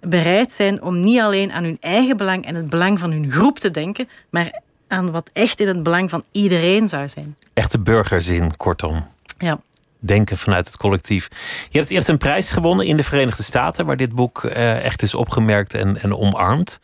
bereid 0.00 0.52
zijn 0.52 0.82
om 0.82 1.00
niet 1.00 1.20
alleen 1.20 1.52
aan 1.52 1.64
hun 1.64 1.76
eigen 1.80 2.16
belang 2.16 2.46
en 2.46 2.54
het 2.54 2.70
belang 2.70 2.98
van 2.98 3.10
hun 3.10 3.30
groep 3.30 3.58
te 3.58 3.70
denken, 3.70 4.08
maar 4.30 4.60
aan 4.88 5.10
wat 5.10 5.30
echt 5.32 5.60
in 5.60 5.68
het 5.68 5.82
belang 5.82 6.10
van 6.10 6.24
iedereen 6.32 6.88
zou 6.88 7.08
zijn. 7.08 7.36
Echte 7.54 7.78
burgerzin, 7.78 8.56
kortom. 8.56 9.06
Ja 9.38 9.60
denken 10.00 10.38
vanuit 10.38 10.66
het 10.66 10.76
collectief. 10.76 11.28
Je 11.68 11.78
hebt 11.78 11.90
eerst 11.90 12.08
een 12.08 12.18
prijs 12.18 12.52
gewonnen 12.52 12.86
in 12.86 12.96
de 12.96 13.02
Verenigde 13.02 13.42
Staten, 13.42 13.86
waar 13.86 13.96
dit 13.96 14.14
boek 14.14 14.42
uh, 14.42 14.84
echt 14.84 15.02
is 15.02 15.14
opgemerkt 15.14 15.74
en, 15.74 16.00
en 16.00 16.16
omarmd. 16.16 16.80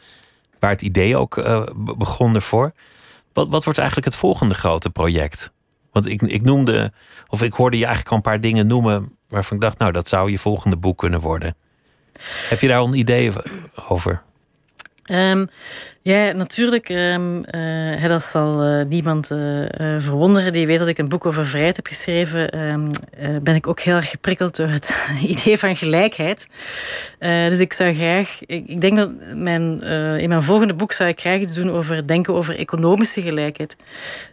Waar 0.59 0.71
het 0.71 0.83
idee 0.83 1.17
ook 1.17 1.37
uh, 1.37 1.63
begon 1.75 2.35
ervoor. 2.35 2.73
Wat, 3.33 3.49
wat 3.49 3.65
wordt 3.65 3.79
eigenlijk 3.79 4.09
het 4.09 4.19
volgende 4.19 4.55
grote 4.55 4.91
project? 4.91 5.53
Want 5.93 6.07
ik, 6.09 6.23
ik 6.23 6.43
noemde, 6.43 6.93
of 7.29 7.43
ik 7.43 7.53
hoorde 7.53 7.77
je 7.77 7.85
eigenlijk 7.85 8.11
al 8.11 8.17
een 8.17 8.31
paar 8.33 8.41
dingen 8.41 8.67
noemen 8.67 9.17
waarvan 9.29 9.57
ik 9.57 9.63
dacht, 9.63 9.79
nou, 9.79 9.93
dat 9.93 10.09
zou 10.09 10.31
je 10.31 10.39
volgende 10.39 10.77
boek 10.77 10.99
kunnen 10.99 11.21
worden. 11.21 11.57
Heb 12.49 12.61
je 12.61 12.69
daar 12.69 12.81
een 12.81 12.95
idee 12.95 13.33
over? 13.89 14.23
Um, 15.11 15.49
ja, 16.01 16.33
natuurlijk. 16.33 16.89
Um, 16.89 17.43
uh, 17.55 18.09
dat 18.09 18.25
zal 18.25 18.67
uh, 18.67 18.85
niemand 18.85 19.31
uh, 19.31 19.67
verwonderen 19.99 20.53
die 20.53 20.67
weet 20.67 20.79
dat 20.79 20.89
ik 20.89 20.99
een 20.99 21.09
boek 21.09 21.27
over 21.27 21.47
vrijheid 21.47 21.77
heb 21.77 21.87
geschreven. 21.87 22.59
Um, 22.59 22.91
ben 23.43 23.55
ik 23.55 23.67
ook 23.67 23.81
heel 23.81 23.97
erg 23.97 24.11
geprikkeld 24.11 24.57
door 24.57 24.69
het 24.69 25.07
idee 25.21 25.59
van 25.59 25.77
gelijkheid. 25.77 26.49
dus 27.19 27.59
ik 27.59 27.73
zou 27.73 27.95
graag, 27.95 28.41
ik, 28.47 28.67
ik 28.67 28.81
denk 28.81 28.97
dat 28.97 29.11
mijn, 29.35 29.83
in 30.19 30.29
mijn 30.29 30.43
volgende 30.43 30.75
boek 30.75 30.93
zou 30.93 31.09
ik 31.09 31.21
graag 31.21 31.41
iets 31.41 31.55
doen 31.55 31.71
over 31.71 32.07
denken 32.07 32.35
over 32.35 32.59
economische 32.59 33.23
gelijkheid. 33.23 33.77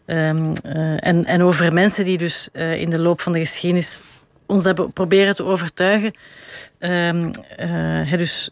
en, 0.05 1.25
en 1.25 1.41
over 1.41 1.73
mensen 1.73 2.05
die 2.05 2.17
dus 2.17 2.49
in 2.53 2.89
de 2.89 2.99
loop 2.99 3.21
van 3.21 3.31
de 3.31 3.39
geschiedenis 3.39 4.01
ons 4.45 4.63
hebben 4.63 4.93
proberen 4.93 5.35
te 5.35 5.43
overtuigen. 5.43 6.13
dus 8.17 8.49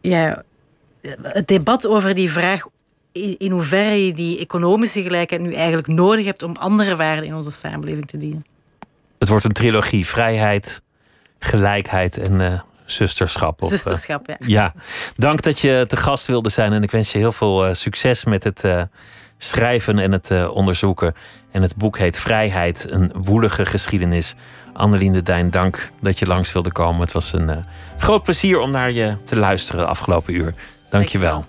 ja 0.00 0.42
het 1.22 1.48
debat 1.48 1.86
over 1.86 2.14
die 2.14 2.30
vraag 2.30 2.66
in 3.38 3.50
hoeverre 3.50 4.06
je 4.06 4.12
die 4.12 4.38
economische 4.38 5.02
gelijkheid 5.02 5.42
nu 5.42 5.54
eigenlijk 5.54 5.86
nodig 5.86 6.24
hebt 6.24 6.42
om 6.42 6.56
andere 6.56 6.96
waarden 6.96 7.24
in 7.24 7.34
onze 7.34 7.50
samenleving 7.50 8.06
te 8.06 8.16
dienen. 8.16 8.44
Het 9.18 9.28
wordt 9.28 9.44
een 9.44 9.52
trilogie: 9.52 10.06
vrijheid, 10.06 10.82
gelijkheid 11.38 12.18
en 12.18 12.40
uh, 12.40 12.60
zusterschap. 12.84 13.62
Of, 13.62 13.70
zusterschap, 13.70 14.26
ja. 14.26 14.36
ja. 14.38 14.74
Dank 15.16 15.42
dat 15.42 15.58
je 15.58 15.84
te 15.88 15.96
gast 15.96 16.26
wilde 16.26 16.48
zijn 16.48 16.72
en 16.72 16.82
ik 16.82 16.90
wens 16.90 17.12
je 17.12 17.18
heel 17.18 17.32
veel 17.32 17.68
uh, 17.68 17.74
succes 17.74 18.24
met 18.24 18.44
het 18.44 18.64
schrijven 19.42 19.98
en 19.98 20.12
het 20.12 20.48
onderzoeken. 20.48 21.14
En 21.50 21.62
het 21.62 21.76
boek 21.76 21.98
heet 21.98 22.18
Vrijheid, 22.18 22.86
een 22.90 23.12
woelige 23.14 23.66
geschiedenis. 23.66 24.34
Annelien 24.72 25.12
de 25.12 25.22
Dijn, 25.22 25.50
dank 25.50 25.90
dat 26.00 26.18
je 26.18 26.26
langs 26.26 26.52
wilde 26.52 26.72
komen. 26.72 27.00
Het 27.00 27.12
was 27.12 27.32
een 27.32 27.64
groot 27.98 28.22
plezier 28.22 28.60
om 28.60 28.70
naar 28.70 28.90
je 28.90 29.16
te 29.24 29.36
luisteren 29.36 29.80
de 29.80 29.86
afgelopen 29.86 30.34
uur. 30.34 30.54
Dankjewel. 30.90 31.44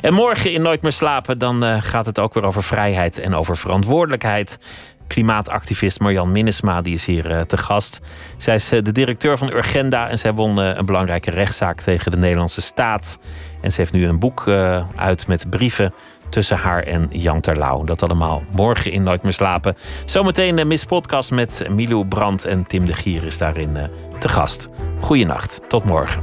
En 0.00 0.14
morgen 0.14 0.52
in 0.52 0.62
Nooit 0.62 0.82
meer 0.82 0.92
slapen, 0.92 1.38
dan 1.38 1.64
uh, 1.64 1.76
gaat 1.80 2.06
het 2.06 2.18
ook 2.18 2.34
weer 2.34 2.44
over 2.44 2.62
vrijheid 2.62 3.18
en 3.18 3.34
over 3.34 3.56
verantwoordelijkheid. 3.56 4.58
Klimaatactivist 5.06 6.00
Marjan 6.00 6.32
Minnesma 6.32 6.82
die 6.82 6.94
is 6.94 7.06
hier 7.06 7.46
te 7.46 7.56
gast. 7.56 8.00
Zij 8.36 8.54
is 8.54 8.68
de 8.68 8.92
directeur 8.92 9.38
van 9.38 9.52
Urgenda 9.52 10.08
en 10.08 10.18
zij 10.18 10.32
won 10.32 10.56
een 10.56 10.86
belangrijke 10.86 11.30
rechtszaak 11.30 11.80
tegen 11.80 12.10
de 12.10 12.16
Nederlandse 12.16 12.60
staat. 12.60 13.18
En 13.60 13.72
ze 13.72 13.80
heeft 13.80 13.92
nu 13.92 14.06
een 14.06 14.18
boek 14.18 14.48
uit 14.96 15.26
met 15.26 15.50
brieven 15.50 15.94
tussen 16.30 16.56
haar 16.56 16.82
en 16.82 17.08
Jan 17.10 17.40
Terlouw. 17.40 17.84
Dat 17.84 18.02
allemaal 18.02 18.42
morgen 18.52 18.92
in 18.92 19.02
Nooit 19.02 19.22
meer 19.22 19.32
slapen. 19.32 19.76
Zometeen 20.04 20.58
een 20.58 20.68
Miss 20.68 20.84
Podcast 20.84 21.30
met 21.30 21.64
Milou 21.70 22.06
Brandt 22.06 22.44
en 22.44 22.62
Tim 22.62 22.84
de 22.84 22.94
Gier 22.94 23.24
is 23.24 23.38
daarin 23.38 23.76
uh, 23.76 23.82
te 24.18 24.28
gast. 24.28 24.68
Goeienacht, 25.00 25.60
tot 25.68 25.84
morgen. 25.84 26.22